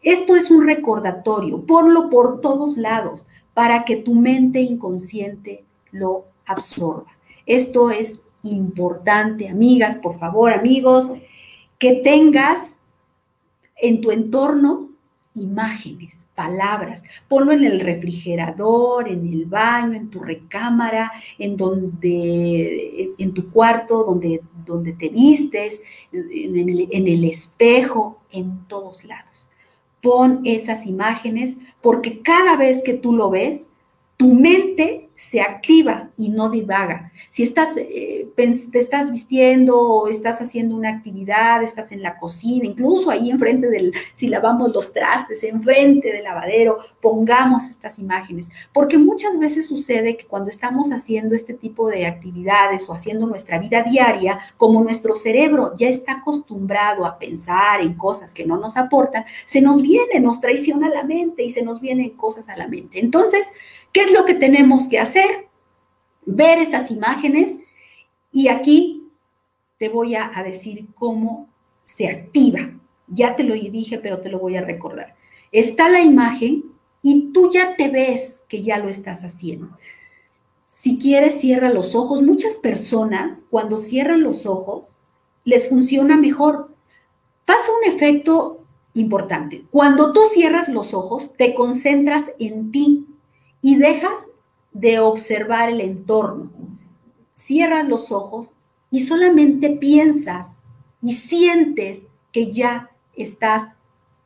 Esto 0.03 0.35
es 0.35 0.51
un 0.51 0.67
recordatorio, 0.67 1.65
ponlo 1.65 2.11
por 2.11 2.39
todos 2.39 2.77
lados 2.77 3.25
para 3.55 3.83
que 3.83 3.95
tu 3.95 4.13
mente 4.13 4.61
inconsciente 4.61 5.63
lo 5.91 6.25
absorba. 6.45 7.11
Esto 7.47 7.89
es 7.89 8.21
importante, 8.43 9.49
amigas, 9.49 9.95
por 9.95 10.19
favor, 10.19 10.53
amigos, 10.53 11.09
que 11.79 11.93
tengas 11.95 12.77
en 13.75 14.01
tu 14.01 14.11
entorno 14.11 14.89
imágenes, 15.33 16.27
palabras. 16.39 17.03
Ponlo 17.27 17.51
en 17.51 17.65
el 17.65 17.81
refrigerador, 17.81 19.09
en 19.09 19.27
el 19.27 19.43
baño, 19.43 19.91
en 19.97 20.09
tu 20.09 20.21
recámara, 20.21 21.11
en 21.37 21.57
donde, 21.57 23.11
en 23.17 23.33
tu 23.33 23.51
cuarto, 23.51 24.05
donde, 24.05 24.39
donde 24.65 24.93
te 24.93 25.09
vistes, 25.09 25.81
en 26.13 26.57
el, 26.57 26.87
en 26.91 27.07
el 27.09 27.25
espejo, 27.25 28.21
en 28.31 28.65
todos 28.69 29.03
lados. 29.03 29.49
Pon 30.01 30.39
esas 30.45 30.85
imágenes 30.85 31.57
porque 31.81 32.21
cada 32.21 32.55
vez 32.55 32.81
que 32.83 32.93
tú 32.93 33.11
lo 33.11 33.29
ves, 33.29 33.67
tu 34.15 34.33
mente 34.33 35.08
se 35.19 35.41
activa 35.41 36.11
y 36.15 36.29
no 36.29 36.49
divaga. 36.49 37.11
Si 37.29 37.43
estás, 37.43 37.75
eh, 37.75 38.29
te 38.37 38.79
estás 38.79 39.11
vistiendo 39.11 39.77
o 39.77 40.07
estás 40.07 40.41
haciendo 40.41 40.77
una 40.77 40.91
actividad, 40.91 41.61
estás 41.61 41.91
en 41.91 42.01
la 42.01 42.17
cocina, 42.17 42.65
incluso 42.65 43.11
ahí 43.11 43.29
enfrente 43.29 43.67
del, 43.67 43.93
si 44.13 44.29
lavamos 44.29 44.71
los 44.73 44.93
trastes, 44.93 45.43
enfrente 45.43 46.13
del 46.13 46.23
lavadero, 46.23 46.77
pongamos 47.01 47.69
estas 47.69 47.99
imágenes. 47.99 48.49
Porque 48.71 48.97
muchas 48.97 49.37
veces 49.37 49.67
sucede 49.67 50.15
que 50.15 50.25
cuando 50.25 50.49
estamos 50.49 50.89
haciendo 50.93 51.35
este 51.35 51.53
tipo 51.53 51.89
de 51.89 52.05
actividades 52.05 52.87
o 52.87 52.93
haciendo 52.93 53.27
nuestra 53.27 53.59
vida 53.59 53.83
diaria, 53.83 54.39
como 54.55 54.81
nuestro 54.81 55.15
cerebro 55.15 55.73
ya 55.75 55.89
está 55.89 56.13
acostumbrado 56.13 57.05
a 57.05 57.19
pensar 57.19 57.81
en 57.81 57.95
cosas 57.95 58.33
que 58.33 58.45
no 58.45 58.55
nos 58.55 58.77
aportan, 58.77 59.25
se 59.45 59.59
nos 59.59 59.81
viene, 59.81 60.21
nos 60.21 60.39
traiciona 60.39 60.87
la 60.87 61.03
mente 61.03 61.43
y 61.43 61.49
se 61.49 61.61
nos 61.61 61.81
vienen 61.81 62.11
cosas 62.11 62.47
a 62.47 62.55
la 62.55 62.69
mente. 62.69 63.01
Entonces, 63.01 63.45
¿Qué 63.91 64.01
es 64.01 64.11
lo 64.11 64.23
que 64.23 64.35
tenemos 64.35 64.87
que 64.87 64.99
hacer? 64.99 65.08
Ver 66.25 66.59
esas 66.59 66.91
imágenes 66.91 67.57
y 68.31 68.47
aquí 68.47 69.07
te 69.77 69.89
voy 69.89 70.15
a, 70.15 70.31
decir 70.43 70.87
cómo 70.95 71.49
se 71.85 72.07
activa. 72.07 72.71
Ya 73.07 73.35
te 73.35 73.43
lo 73.43 73.53
dije, 73.53 73.97
pero 73.97 74.19
te 74.19 74.29
lo 74.29 74.39
voy 74.39 74.57
a 74.57 74.61
recordar. 74.61 75.15
Está 75.51 75.89
la 75.89 76.01
imagen 76.01 76.65
y 77.01 77.31
tú 77.31 77.51
ya 77.51 77.75
te 77.75 77.89
ves 77.89 78.43
que 78.47 78.61
ya 78.61 78.77
lo 78.77 78.89
estás 78.89 79.23
haciendo. 79.23 79.69
Si 80.67 80.99
quieres, 80.99 81.39
cierra 81.39 81.69
los 81.69 81.95
ojos. 81.95 82.21
Muchas 82.21 82.57
personas, 82.57 83.43
cuando 83.49 83.77
cierran 83.77 84.21
los 84.21 84.45
ojos, 84.45 84.85
les 85.43 85.67
funciona 85.67 86.17
mejor. 86.17 86.69
Pasa 87.45 87.71
un 87.81 87.91
efecto 87.91 88.63
importante. 88.93 89.63
Cuando 89.71 90.13
tú 90.13 90.21
cierras 90.29 90.69
los 90.69 90.93
ojos, 90.93 91.33
te 91.35 91.55
concentras 91.55 92.31
en 92.37 92.71
ti, 92.71 93.07
y 93.61 93.77
dejas 93.77 94.29
de 94.71 94.99
observar 94.99 95.69
el 95.69 95.81
entorno. 95.81 96.49
Cierras 97.33 97.87
los 97.87 98.11
ojos 98.11 98.53
y 98.91 99.01
solamente 99.01 99.69
piensas 99.69 100.57
y 101.01 101.13
sientes 101.13 102.07
que 102.31 102.51
ya 102.51 102.89
estás 103.15 103.71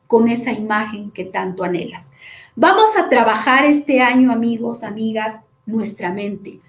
con 0.06 0.28
esa 0.28 0.52
imagen 0.52 1.10
que 1.10 1.24
tanto 1.24 1.64
anhelas. 1.64 2.10
Vamos 2.56 2.96
a 2.96 3.08
trabajar 3.08 3.64
este 3.64 4.00
año, 4.00 4.30
amigos, 4.32 4.82
amigas, 4.82 5.40
nuestra 5.66 6.12
mente. 6.12 6.60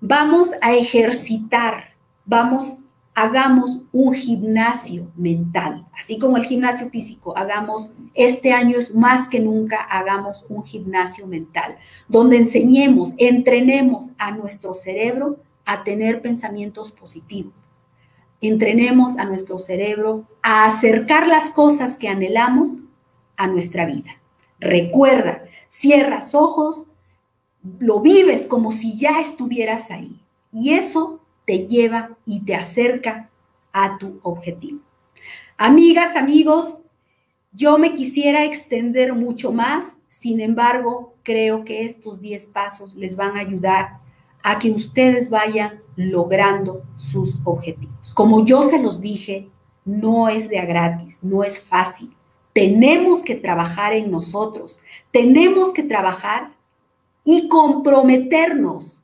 Vamos 0.00 0.52
a 0.60 0.74
ejercitar, 0.74 1.94
vamos 2.24 2.78
hagamos 3.14 3.80
un 3.92 4.14
gimnasio 4.14 5.10
mental, 5.16 5.86
así 5.98 6.18
como 6.18 6.38
el 6.38 6.44
gimnasio 6.44 6.88
físico, 6.88 7.36
hagamos, 7.36 7.90
este 8.14 8.52
año 8.52 8.78
es 8.78 8.94
más 8.94 9.28
que 9.28 9.40
nunca, 9.40 9.82
hagamos 9.82 10.46
un 10.48 10.64
gimnasio 10.64 11.26
mental, 11.26 11.76
donde 12.08 12.38
enseñemos, 12.38 13.12
entrenemos 13.18 14.10
a 14.18 14.30
nuestro 14.30 14.74
cerebro 14.74 15.40
a 15.64 15.84
tener 15.84 16.22
pensamientos 16.22 16.90
positivos. 16.92 17.52
Entrenemos 18.40 19.18
a 19.18 19.24
nuestro 19.24 19.58
cerebro 19.58 20.24
a 20.42 20.64
acercar 20.66 21.28
las 21.28 21.50
cosas 21.50 21.96
que 21.96 22.08
anhelamos 22.08 22.70
a 23.36 23.46
nuestra 23.46 23.86
vida. 23.86 24.10
Recuerda, 24.58 25.44
cierras 25.68 26.34
ojos, 26.34 26.86
lo 27.78 28.00
vives 28.00 28.46
como 28.46 28.72
si 28.72 28.98
ya 28.98 29.20
estuvieras 29.20 29.90
ahí. 29.92 30.20
Y 30.52 30.72
eso 30.72 31.21
te 31.44 31.66
lleva 31.66 32.16
y 32.26 32.40
te 32.40 32.54
acerca 32.54 33.30
a 33.72 33.98
tu 33.98 34.20
objetivo. 34.22 34.80
Amigas, 35.56 36.16
amigos, 36.16 36.82
yo 37.52 37.78
me 37.78 37.94
quisiera 37.94 38.44
extender 38.44 39.12
mucho 39.12 39.52
más, 39.52 40.00
sin 40.08 40.40
embargo, 40.40 41.14
creo 41.22 41.64
que 41.64 41.84
estos 41.84 42.20
10 42.20 42.46
pasos 42.46 42.94
les 42.94 43.16
van 43.16 43.36
a 43.36 43.40
ayudar 43.40 43.98
a 44.42 44.58
que 44.58 44.70
ustedes 44.70 45.30
vayan 45.30 45.80
logrando 45.96 46.82
sus 46.96 47.36
objetivos. 47.44 48.12
Como 48.14 48.44
yo 48.44 48.62
se 48.62 48.78
los 48.78 49.00
dije, 49.00 49.48
no 49.84 50.28
es 50.28 50.48
de 50.48 50.58
a 50.58 50.64
gratis, 50.64 51.18
no 51.22 51.44
es 51.44 51.60
fácil. 51.60 52.14
Tenemos 52.52 53.22
que 53.22 53.34
trabajar 53.34 53.92
en 53.94 54.10
nosotros, 54.10 54.78
tenemos 55.10 55.72
que 55.72 55.82
trabajar 55.82 56.52
y 57.24 57.48
comprometernos 57.48 59.01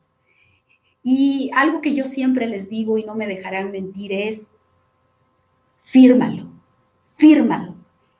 y 1.03 1.49
algo 1.55 1.81
que 1.81 1.93
yo 1.93 2.05
siempre 2.05 2.47
les 2.47 2.69
digo 2.69 2.97
y 2.97 3.03
no 3.03 3.15
me 3.15 3.27
dejarán 3.27 3.71
mentir 3.71 4.11
es, 4.13 4.47
fírmalo, 5.81 6.45
fírmalo. 7.15 7.75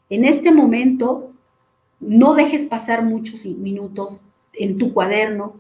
En 0.10 0.26
este 0.26 0.52
momento, 0.52 1.32
no 2.00 2.34
dejes 2.34 2.66
pasar 2.66 3.04
muchos 3.04 3.46
minutos 3.46 4.20
en 4.54 4.78
tu 4.78 4.94
cuaderno, 4.94 5.56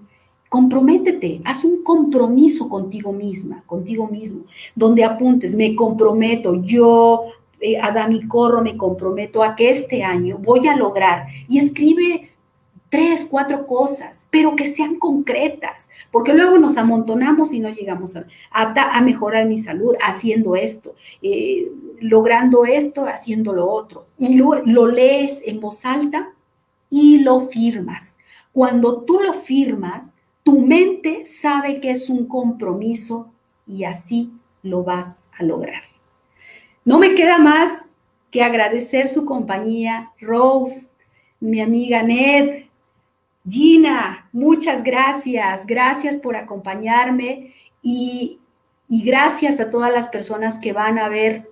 comprométete, 0.48 1.42
haz 1.46 1.64
un 1.64 1.84
compromiso 1.84 2.70
contigo 2.70 3.14
misma, 3.14 3.64
contigo 3.68 4.08
mismo, 4.08 4.42
donde 4.76 5.04
apuntes, 5.04 5.54
me 5.54 5.76
comprometo, 5.76 6.64
yo, 6.64 7.26
eh, 7.60 7.78
Adami 7.78 8.28
Corro, 8.28 8.62
me 8.64 8.76
comprometo 8.76 9.44
a 9.44 9.56
que 9.56 9.70
este 9.70 10.04
año 10.04 10.40
voy 10.40 10.68
a 10.68 10.76
lograr 10.76 11.28
y 11.48 11.60
escribe 11.60 12.30
tres, 12.90 13.26
cuatro 13.30 13.68
cosas, 13.68 14.26
pero 14.30 14.56
que 14.56 14.66
sean 14.66 14.96
concretas, 14.96 15.90
porque 16.12 16.34
luego 16.34 16.58
nos 16.58 16.78
amontonamos 16.78 17.54
y 17.54 17.60
no 17.60 17.70
llegamos 17.70 18.16
a, 18.16 18.26
a, 18.52 19.02
mejorar 19.02 19.46
mi 19.46 19.58
salud 19.58 19.96
haciendo 20.04 20.56
esto, 20.56 20.96
eh, 21.22 21.72
logrando 22.00 22.66
esto, 22.66 23.06
haciendo 23.06 23.54
lo 23.54 23.70
otro. 23.70 24.06
Y 24.18 24.36
lo, 24.36 24.64
lo 24.66 24.88
lees 24.88 25.42
en 25.46 25.60
voz 25.60 25.86
alta 25.86 26.34
y 26.90 27.20
lo 27.20 27.42
firmas. 27.42 28.18
Cuando 28.52 29.02
tú 29.04 29.20
lo 29.20 29.34
firmas, 29.34 30.16
Tu 30.44 30.62
mente 30.62 31.26
sabe 31.26 31.80
que 31.80 31.92
es 31.92 32.10
un 32.10 32.26
compromiso 32.26 33.32
y 33.68 33.84
así 33.84 34.32
lo 34.64 34.84
vas 34.84 35.16
a 35.38 35.44
lograr. 35.44 35.84
No 36.86 36.98
me 36.98 37.14
queda 37.14 37.38
más 37.38 37.90
que 38.32 38.42
agradecer 38.42 39.10
su 39.10 39.26
compañía, 39.26 40.12
Rose, 40.20 40.88
mi 41.40 41.62
amiga 41.62 42.02
Ned, 42.04 42.66
Gina, 43.50 44.30
muchas 44.32 44.84
gracias, 44.84 45.66
gracias 45.66 46.18
por 46.18 46.36
acompañarme 46.36 47.54
y, 47.82 48.39
gracias 48.88 49.60
a 49.60 49.70
todas 49.70 49.91
las 49.91 50.08
personas 50.08 50.60
que 50.60 50.74
van 50.74 50.97
a 51.00 51.10
ver 51.10 51.50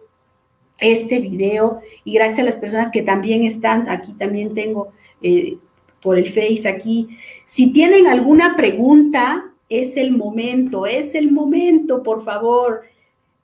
este 0.80 1.20
video 1.20 1.82
y 2.04 2.14
gracias 2.14 2.40
a 2.40 2.44
las 2.44 2.58
personas 2.58 2.92
que 2.92 3.02
también 3.02 3.44
están, 3.44 3.90
aquí 3.90 4.14
también 4.14 4.54
tengo 4.54 4.92
eh, 5.22 5.58
por 6.02 6.18
el 6.18 6.30
Face 6.30 6.68
aquí. 6.68 7.10
Si 7.46 7.72
tienen 7.72 8.08
alguna 8.08 8.56
pregunta, 8.56 9.46
es 9.70 9.98
el 9.98 10.12
momento, 10.12 10.86
es 10.86 11.16
el 11.16 11.32
momento, 11.32 12.04
por 12.04 12.24
favor. 12.24 12.84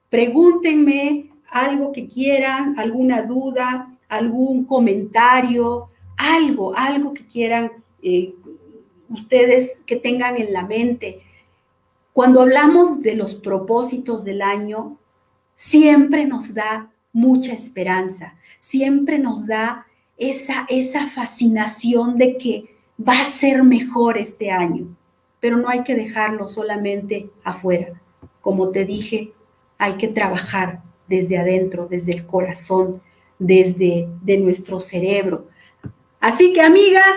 Pregúntenme 0.10 1.30
algo 1.52 1.92
que 1.92 2.08
quieran, 2.08 2.78
alguna 2.80 3.22
duda, 3.24 3.96
algún 4.10 4.66
comentario, 4.66 5.90
algo, 6.18 6.76
algo 6.76 7.14
que 7.14 7.26
quieran 7.26 7.72
eh, 8.02 8.34
ustedes 9.14 9.82
que 9.86 9.96
tengan 9.96 10.38
en 10.38 10.52
la 10.52 10.64
mente. 10.64 11.22
Cuando 12.12 12.42
hablamos 12.42 13.02
de 13.02 13.16
los 13.16 13.36
propósitos 13.36 14.24
del 14.24 14.42
año, 14.42 14.98
siempre 15.56 16.26
nos 16.26 16.54
da 16.54 16.92
mucha 17.12 17.54
esperanza, 17.54 18.36
siempre 18.60 19.20
nos 19.20 19.46
da 19.46 19.86
esa, 20.18 20.66
esa 20.70 21.08
fascinación 21.08 22.18
de 22.18 22.38
que 22.38 22.76
va 23.00 23.20
a 23.22 23.26
ser 23.26 23.64
mejor 23.64 24.18
este 24.18 24.52
año, 24.52 24.96
pero 25.40 25.58
no 25.58 25.70
hay 25.70 25.84
que 25.84 25.96
dejarlo 25.96 26.48
solamente 26.48 27.30
afuera. 27.44 28.02
Como 28.42 28.70
te 28.70 28.86
dije, 28.86 29.34
hay 29.78 29.94
que 29.94 30.08
trabajar 30.08 30.82
desde 31.08 31.38
adentro, 31.38 31.88
desde 31.88 32.14
el 32.14 32.26
corazón, 32.26 33.02
desde 33.40 34.08
de 34.22 34.38
nuestro 34.38 34.80
cerebro. 34.80 35.48
Así 36.20 36.54
que 36.54 36.62
amigas, 36.62 37.16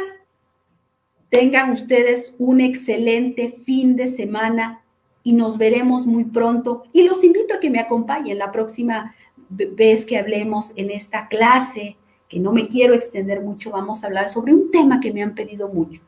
tengan 1.30 1.70
ustedes 1.72 2.34
un 2.38 2.60
excelente 2.60 3.56
fin 3.64 3.96
de 3.96 4.06
semana 4.06 4.82
y 5.22 5.32
nos 5.32 5.58
veremos 5.58 6.06
muy 6.06 6.24
pronto. 6.24 6.84
Y 6.92 7.02
los 7.02 7.24
invito 7.24 7.54
a 7.54 7.60
que 7.60 7.70
me 7.70 7.80
acompañen 7.80 8.38
la 8.38 8.52
próxima 8.52 9.14
vez 9.48 10.04
que 10.06 10.18
hablemos 10.18 10.72
en 10.76 10.90
esta 10.90 11.28
clase 11.28 11.96
que 12.28 12.40
no 12.40 12.52
me 12.52 12.68
quiero 12.68 12.94
extender 12.94 13.40
mucho, 13.40 13.70
vamos 13.70 14.02
a 14.02 14.06
hablar 14.06 14.28
sobre 14.28 14.52
un 14.52 14.70
tema 14.70 15.00
que 15.00 15.12
me 15.12 15.22
han 15.22 15.34
pedido 15.34 15.68
mucho. 15.68 16.00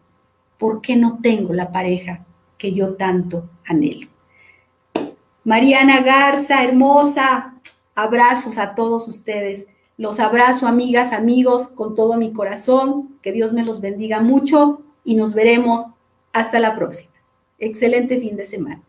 ¿Por 0.58 0.80
qué 0.80 0.96
no 0.96 1.20
tengo 1.22 1.52
la 1.54 1.70
pareja 1.70 2.24
que 2.56 2.74
yo 2.74 2.94
tanto 2.94 3.48
anhelo? 3.64 4.08
Mariana 5.44 6.00
Garza, 6.02 6.64
hermosa, 6.64 7.54
abrazos 7.94 8.58
a 8.58 8.74
todos 8.74 9.06
ustedes. 9.06 9.68
Los 9.96 10.18
abrazo, 10.20 10.66
amigas, 10.66 11.12
amigos, 11.12 11.68
con 11.68 11.94
todo 11.94 12.16
mi 12.16 12.32
corazón. 12.32 13.18
Que 13.22 13.32
Dios 13.32 13.52
me 13.52 13.64
los 13.64 13.80
bendiga 13.80 14.20
mucho 14.20 14.82
y 15.08 15.14
nos 15.14 15.32
veremos 15.32 15.86
hasta 16.34 16.60
la 16.60 16.76
próxima. 16.76 17.14
Excelente 17.58 18.20
fin 18.20 18.36
de 18.36 18.44
semana. 18.44 18.82